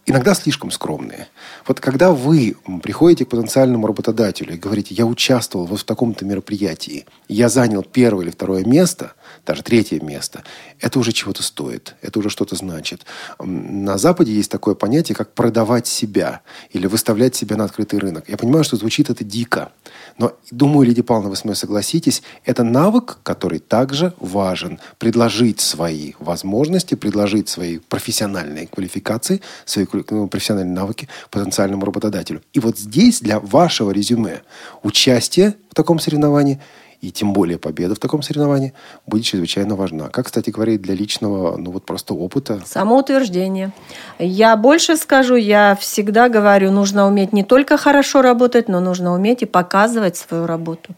иногда 0.06 0.34
слишком 0.34 0.70
скромные. 0.70 1.28
Вот 1.66 1.80
когда 1.80 2.12
вы 2.12 2.56
приходите 2.82 3.24
к 3.24 3.28
потенциальному 3.28 3.86
работодателю 3.86 4.54
и 4.54 4.58
говорите, 4.58 4.94
я 4.94 5.06
участвовал 5.06 5.66
вот 5.66 5.80
в 5.80 5.84
таком-то 5.84 6.24
мероприятии, 6.24 7.06
я 7.28 7.48
занял 7.48 7.82
первое 7.82 8.24
или 8.24 8.30
второе 8.30 8.64
место, 8.64 9.12
даже 9.47 9.62
третье 9.62 10.01
место, 10.01 10.45
это 10.80 10.99
уже 10.99 11.12
чего-то 11.12 11.43
стоит, 11.43 11.95
это 12.03 12.18
уже 12.18 12.30
что-то 12.30 12.57
значит. 12.57 13.05
На 13.39 13.99
Западе 13.99 14.32
есть 14.32 14.51
такое 14.51 14.74
понятие, 14.74 15.14
как 15.16 15.32
продавать 15.32 15.87
себя 15.87 16.41
или 16.70 16.87
выставлять 16.87 17.35
себя 17.35 17.57
на 17.57 17.64
открытый 17.64 17.99
рынок. 17.99 18.28
Я 18.28 18.37
понимаю, 18.37 18.64
что 18.64 18.76
звучит 18.76 19.11
это 19.11 19.24
дико, 19.24 19.72
но 20.18 20.32
думаю, 20.51 20.87
Лидия 20.87 21.03
Павловна, 21.03 21.30
вы 21.30 21.37
с 21.37 21.45
мной 21.45 21.57
согласитесь, 21.57 22.22
это 22.45 22.62
навык, 22.62 23.18
который 23.22 23.59
также 23.59 24.14
важен. 24.18 24.78
Предложить 24.99 25.61
свои 25.61 26.12
возможности, 26.18 26.95
предложить 26.95 27.49
свои 27.49 27.78
профессиональные 27.78 28.66
квалификации, 28.66 29.41
свои 29.64 29.87
ну, 30.11 30.28
профессиональные 30.28 30.74
навыки 30.74 31.09
потенциальному 31.30 31.85
работодателю. 31.85 32.43
И 32.53 32.61
вот 32.61 32.78
здесь 32.78 33.20
для 33.20 33.41
вашего 33.41 33.91
резюме 33.91 34.43
участие 34.82 35.55
в 35.70 35.74
таком 35.74 35.99
соревновании 35.99 36.61
и 37.05 37.11
тем 37.11 37.34
более 37.34 37.59
победа 37.59 37.94
в 37.94 37.98
таком 37.98 38.22
соревновании 38.22 38.72
будет 39.07 39.24
чрезвычайно 39.26 39.76
важна. 39.76 40.09
Как, 40.09 40.24
кстати 40.24 40.48
говоря, 40.48 40.78
для 40.78 40.94
личного, 40.94 41.59
ну 41.59 41.70
вот 41.70 41.84
просто 41.84 42.14
опыта. 42.14 42.62
Самоутверждение. 42.64 43.72
Я 44.18 44.57
больше 44.57 44.96
скажу, 44.96 45.34
я 45.34 45.76
всегда 45.78 46.30
говорю, 46.30 46.70
нужно 46.70 47.07
уметь 47.07 47.34
не 47.34 47.44
только 47.44 47.76
хорошо 47.76 48.22
работать, 48.22 48.68
но 48.68 48.80
нужно 48.80 49.12
уметь 49.12 49.42
и 49.42 49.46
показывать 49.46 50.16
свою 50.16 50.46
работу. 50.46 50.94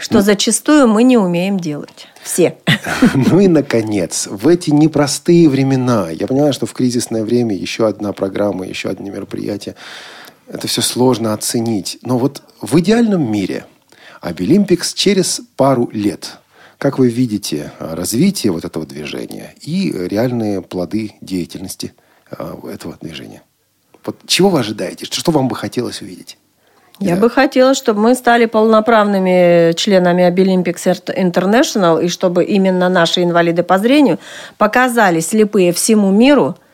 Что 0.00 0.14
ну, 0.14 0.20
зачастую 0.22 0.88
мы 0.88 1.04
не 1.04 1.16
умеем 1.16 1.60
делать. 1.60 2.08
Все. 2.22 2.58
Ну 3.14 3.38
и, 3.38 3.46
наконец, 3.46 4.26
в 4.26 4.48
эти 4.48 4.70
непростые 4.70 5.48
времена, 5.48 6.10
я 6.10 6.26
понимаю, 6.26 6.52
что 6.52 6.66
в 6.66 6.72
кризисное 6.72 7.24
время 7.24 7.54
еще 7.54 7.86
одна 7.86 8.12
программа, 8.12 8.66
еще 8.66 8.88
одно 8.88 9.08
мероприятие, 9.08 9.76
это 10.48 10.66
все 10.66 10.82
сложно 10.82 11.32
оценить. 11.32 11.98
Но 12.02 12.18
вот 12.18 12.42
в 12.60 12.78
идеальном 12.80 13.30
мире– 13.30 13.66
Обилимпикс 14.20 14.94
через 14.94 15.40
пару 15.56 15.88
лет. 15.92 16.38
Как 16.78 16.98
вы 16.98 17.08
видите 17.08 17.72
а, 17.78 17.94
развитие 17.94 18.52
вот 18.52 18.64
этого 18.64 18.86
движения 18.86 19.54
и 19.60 19.92
реальные 19.92 20.62
плоды 20.62 21.14
деятельности 21.20 21.94
а, 22.30 22.58
этого 22.68 22.96
движения? 23.00 23.42
Вот 24.04 24.16
чего 24.26 24.48
вы 24.50 24.60
ожидаете? 24.60 25.04
Что 25.06 25.30
вам 25.32 25.48
бы 25.48 25.56
хотелось 25.56 26.02
увидеть? 26.02 26.38
Я 27.00 27.14
да. 27.14 27.22
бы 27.22 27.30
хотела, 27.30 27.74
чтобы 27.74 28.00
мы 28.00 28.14
стали 28.14 28.46
полноправными 28.46 29.72
членами 29.74 30.24
Обилимпикс 30.24 30.86
International, 30.86 32.02
и 32.02 32.08
чтобы 32.08 32.44
именно 32.44 32.88
наши 32.88 33.22
инвалиды 33.22 33.62
по 33.62 33.78
зрению 33.78 34.18
показали 34.56 35.20
слепые 35.20 35.72
всему 35.72 36.10
миру– 36.10 36.56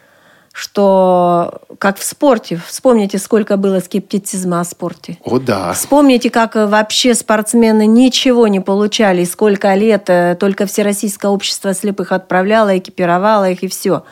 что 0.55 1.63
как 1.81 1.99
в 1.99 2.05
спорте, 2.05 2.61
вспомните, 2.65 3.19
сколько 3.19 3.57
было 3.57 3.81
скептицизма 3.81 4.61
о 4.61 4.65
спорте. 4.65 5.19
О, 5.25 5.41
да. 5.41 5.73
Вспомните, 5.73 6.31
как 6.31 6.55
вообще 6.55 7.15
спортсмены 7.15 7.87
ничего 7.87 8.47
не 8.47 8.61
получали, 8.61 9.25
сколько 9.25 9.75
лет 9.75 10.05
э, 10.07 10.37
только 10.39 10.67
Всероссийское 10.67 11.29
общество 11.29 11.75
слепых 11.75 12.13
отправляло, 12.13 12.79
экипировало 12.79 13.51
их, 13.51 13.65
и 13.65 13.69
все. 13.69 14.05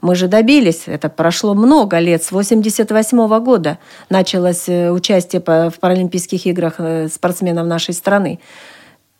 Мы 0.00 0.14
же 0.14 0.28
добились, 0.28 0.84
это 0.86 1.08
прошло 1.08 1.54
много 1.54 1.98
лет, 1.98 2.22
с 2.22 2.30
88 2.30 3.40
года 3.40 3.78
началось 4.08 4.68
э, 4.68 4.92
участие 4.92 5.42
в 5.44 5.72
Паралимпийских 5.80 6.46
играх 6.46 6.74
э, 6.78 7.08
спортсменов 7.08 7.66
нашей 7.66 7.92
страны. 7.92 8.38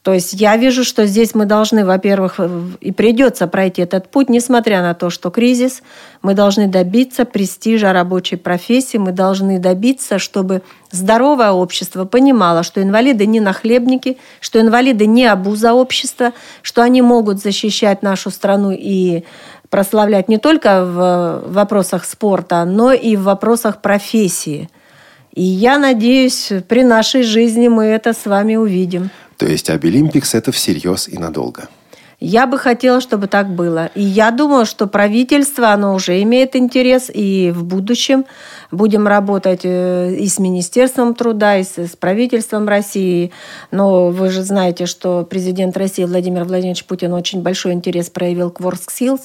То 0.03 0.15
есть 0.15 0.33
я 0.33 0.57
вижу, 0.57 0.85
что 0.85 1.07
здесь 1.07 1.35
мы 1.35 1.45
должны, 1.45 1.85
во-первых, 1.85 2.39
и 2.81 2.93
придется 2.93 3.47
пройти 3.47 3.83
этот 3.83 4.11
путь, 4.11 4.31
несмотря 4.31 4.81
на 4.81 4.95
то, 4.95 5.11
что 5.11 5.31
кризис, 5.31 5.83
мы 6.23 6.35
должны 6.35 6.69
добиться 6.69 7.25
престижа 7.25 7.93
рабочей 7.93 8.37
профессии, 8.37 8.97
мы 8.97 9.13
должны 9.13 9.59
добиться, 9.59 10.19
чтобы 10.19 10.63
здоровое 10.93 11.51
общество 11.51 12.05
понимало, 12.05 12.63
что 12.63 12.81
инвалиды 12.81 13.27
не 13.27 13.41
нахлебники, 13.41 14.19
что 14.41 14.61
инвалиды 14.61 15.05
не 15.07 15.27
обуза 15.27 15.75
общества, 15.75 16.33
что 16.63 16.83
они 16.83 17.03
могут 17.03 17.43
защищать 17.43 18.03
нашу 18.03 18.31
страну 18.31 18.71
и 18.71 19.25
прославлять 19.69 20.29
не 20.29 20.39
только 20.39 20.85
в 20.85 21.43
вопросах 21.49 22.05
спорта, 22.05 22.65
но 22.65 22.93
и 22.93 23.17
в 23.17 23.25
вопросах 23.25 23.83
профессии. 23.83 24.71
И 25.39 25.43
я 25.45 25.79
надеюсь, 25.79 26.51
при 26.67 26.83
нашей 26.83 27.23
жизни 27.23 27.69
мы 27.69 27.85
это 27.85 28.13
с 28.13 28.27
вами 28.27 28.57
увидим. 28.57 29.11
То 29.37 29.47
есть 29.47 29.71
Обилимпикс– 29.71 30.35
это 30.35 30.51
всерьез 30.51 31.07
и 31.07 31.17
надолго. 31.17 31.69
Я 32.19 32.49
бы 32.49 32.59
хотела, 32.59 33.01
чтобы 33.01 33.29
так 33.29 33.49
было. 33.49 33.89
И 33.95 34.03
я 34.03 34.33
думаю, 34.33 34.67
что 34.67 34.89
правительство, 34.89 35.69
оно 35.69 35.95
уже 35.95 36.21
имеет 36.23 36.57
интерес, 36.57 37.09
и 37.15 37.53
в 37.55 37.63
будущем 37.63 38.25
будем 38.73 39.07
работать 39.07 39.61
э, 39.63 40.17
и 40.17 40.27
с 40.27 40.41
Министерством 40.41 41.15
труда, 41.15 41.59
и 41.59 41.63
с 41.63 41.95
правительством 41.97 42.67
России. 42.67 43.31
Но 43.71 44.09
вы 44.09 44.31
же 44.31 44.43
знаете, 44.43 44.87
что 44.87 45.23
президент 45.23 45.77
России 45.77 46.03
Владимир 46.03 46.43
Владимирович 46.43 46.85
Путин 46.85 47.13
очень 47.13 47.43
большой 47.43 47.75
интерес 47.75 48.11
проявил 48.11 48.51
к 48.51 48.61
WorkSkills, 48.61 49.21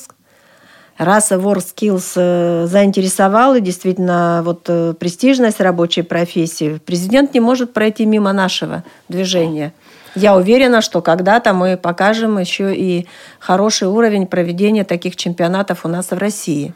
Раз 0.98 1.32
WorkSkills 1.32 2.14
э, 2.16 2.68
заинтересовал, 2.68 3.56
и 3.56 3.62
действительно 3.62 4.42
вот 4.46 4.66
э, 4.68 4.94
престижность 4.94 5.60
рабочей 5.60 6.04
профессии, 6.04 6.80
президент 6.86 7.34
не 7.34 7.40
может 7.40 7.74
пройти 7.74 8.06
мимо 8.06 8.32
нашего 8.32 8.84
движения. 9.10 9.74
Я 10.16 10.36
уверена, 10.36 10.82
что 10.82 11.02
когда-то 11.02 11.54
мы 11.54 11.78
покажем 11.78 12.38
еще 12.38 12.76
и 12.76 13.08
хороший 13.40 13.88
уровень 13.88 14.28
проведения 14.28 14.84
таких 14.84 15.16
чемпионатов 15.16 15.86
у 15.86 15.88
нас 15.88 16.12
в 16.12 16.18
России. 16.18 16.74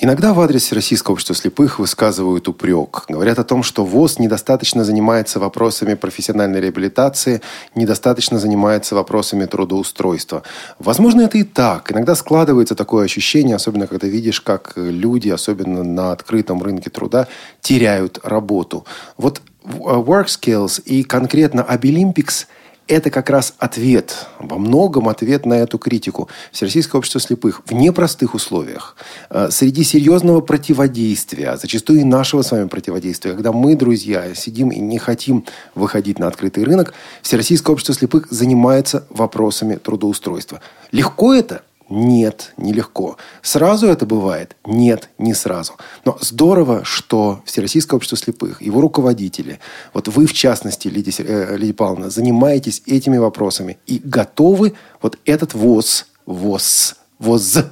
Иногда 0.00 0.32
в 0.32 0.40
адрес 0.40 0.70
Российского 0.70 1.14
общества 1.14 1.34
слепых 1.34 1.80
высказывают 1.80 2.46
упрек. 2.46 3.06
Говорят 3.08 3.40
о 3.40 3.44
том, 3.44 3.64
что 3.64 3.84
ВОЗ 3.84 4.20
недостаточно 4.20 4.84
занимается 4.84 5.40
вопросами 5.40 5.94
профессиональной 5.94 6.60
реабилитации, 6.60 7.40
недостаточно 7.74 8.38
занимается 8.38 8.94
вопросами 8.94 9.44
трудоустройства. 9.46 10.44
Возможно, 10.78 11.22
это 11.22 11.38
и 11.38 11.42
так. 11.42 11.90
Иногда 11.90 12.14
складывается 12.14 12.76
такое 12.76 13.06
ощущение, 13.06 13.56
особенно 13.56 13.88
когда 13.88 14.06
видишь, 14.06 14.40
как 14.40 14.74
люди, 14.76 15.30
особенно 15.30 15.82
на 15.82 16.12
открытом 16.12 16.62
рынке 16.62 16.90
труда, 16.90 17.26
теряют 17.60 18.20
работу. 18.22 18.86
Вот 19.16 19.42
WorkSkills 19.64 20.80
и 20.84 21.02
конкретно 21.02 21.66
Abilimpics– 21.68 22.46
это 22.88 23.10
как 23.10 23.30
раз 23.30 23.54
ответ, 23.58 24.26
во 24.38 24.58
многом 24.58 25.08
ответ 25.08 25.46
на 25.46 25.54
эту 25.54 25.78
критику. 25.78 26.28
Всероссийское 26.52 26.98
общество 26.98 27.20
слепых 27.20 27.62
в 27.66 27.72
непростых 27.72 28.34
условиях, 28.34 28.96
э, 29.30 29.48
среди 29.50 29.84
серьезного 29.84 30.40
противодействия, 30.40 31.56
зачастую 31.56 32.00
и 32.00 32.04
нашего 32.04 32.42
с 32.42 32.50
вами 32.50 32.68
противодействия, 32.68 33.32
когда 33.34 33.52
мы, 33.52 33.76
друзья, 33.76 34.34
сидим 34.34 34.70
и 34.70 34.80
не 34.80 34.98
хотим 34.98 35.44
выходить 35.74 36.18
на 36.18 36.26
открытый 36.26 36.64
рынок, 36.64 36.94
Всероссийское 37.22 37.72
общество 37.72 37.94
слепых 37.94 38.26
занимается 38.30 39.04
вопросами 39.10 39.76
трудоустройства. 39.76 40.60
Легко 40.90 41.34
это? 41.34 41.62
Нет, 41.90 42.52
нелегко. 42.58 43.16
Сразу 43.40 43.86
это 43.86 44.04
бывает? 44.04 44.56
Нет, 44.66 45.08
не 45.16 45.32
сразу. 45.32 45.74
Но 46.04 46.18
здорово, 46.20 46.84
что 46.84 47.40
Всероссийское 47.46 47.96
общество 47.96 48.18
слепых, 48.18 48.60
его 48.60 48.82
руководители, 48.82 49.58
вот 49.94 50.08
вы 50.08 50.26
в 50.26 50.34
частности, 50.34 50.88
Лидия, 50.88 51.14
э, 51.18 51.56
Лидия 51.56 51.72
Павловна, 51.72 52.10
занимаетесь 52.10 52.82
этими 52.84 53.16
вопросами 53.16 53.78
и 53.86 54.00
готовы 54.04 54.74
вот 55.00 55.18
этот 55.24 55.54
ВОЗ, 55.54 56.06
ВОЗ, 56.26 56.96
ВОЗ, 57.18 57.64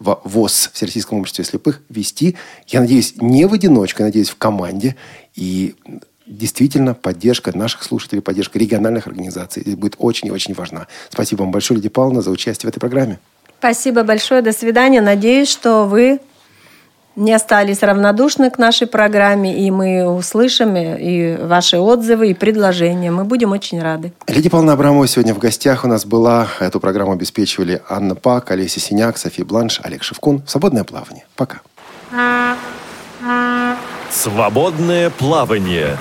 ВОЗ 0.00 0.70
Всероссийском 0.72 1.20
обществе 1.20 1.44
слепых 1.44 1.80
вести, 1.88 2.36
я 2.66 2.80
надеюсь, 2.80 3.14
не 3.18 3.46
в 3.46 3.52
одиночку, 3.52 4.02
я 4.02 4.06
надеюсь, 4.06 4.30
в 4.30 4.36
команде. 4.36 4.96
И 5.36 5.76
действительно 6.26 6.94
поддержка 6.94 7.56
наших 7.56 7.84
слушателей, 7.84 8.22
поддержка 8.22 8.58
региональных 8.58 9.06
организаций 9.06 9.62
будет 9.76 9.94
очень 9.98 10.28
и 10.28 10.30
очень 10.32 10.54
важна. 10.54 10.88
Спасибо 11.10 11.42
вам 11.42 11.52
большое, 11.52 11.78
Лидия 11.78 11.90
Павловна, 11.90 12.22
за 12.22 12.30
участие 12.30 12.68
в 12.68 12.70
этой 12.70 12.80
программе. 12.80 13.20
Спасибо 13.60 14.04
большое. 14.04 14.40
До 14.40 14.52
свидания. 14.52 15.02
Надеюсь, 15.02 15.50
что 15.50 15.84
вы 15.84 16.20
не 17.14 17.34
остались 17.34 17.82
равнодушны 17.82 18.50
к 18.50 18.56
нашей 18.56 18.86
программе, 18.86 19.66
и 19.66 19.70
мы 19.70 20.08
услышим 20.08 20.74
и 20.76 21.36
ваши 21.36 21.76
отзывы, 21.78 22.30
и 22.30 22.34
предложения. 22.34 23.10
Мы 23.10 23.24
будем 23.24 23.52
очень 23.52 23.82
рады. 23.82 24.14
Лидия 24.26 24.48
Павловна 24.48 24.72
Абрамова 24.72 25.06
сегодня 25.06 25.34
в 25.34 25.38
гостях 25.38 25.84
у 25.84 25.88
нас 25.88 26.06
была. 26.06 26.48
Эту 26.58 26.80
программу 26.80 27.12
обеспечивали 27.12 27.82
Анна 27.86 28.14
Пак, 28.14 28.50
Олеся 28.50 28.80
Синяк, 28.80 29.18
София 29.18 29.44
Бланш, 29.44 29.78
Олег 29.84 30.04
Шевкун. 30.04 30.42
Свободное 30.46 30.84
плавание. 30.84 31.26
Пока. 31.36 31.60
Свободное 34.10 35.10
плавание. 35.10 35.98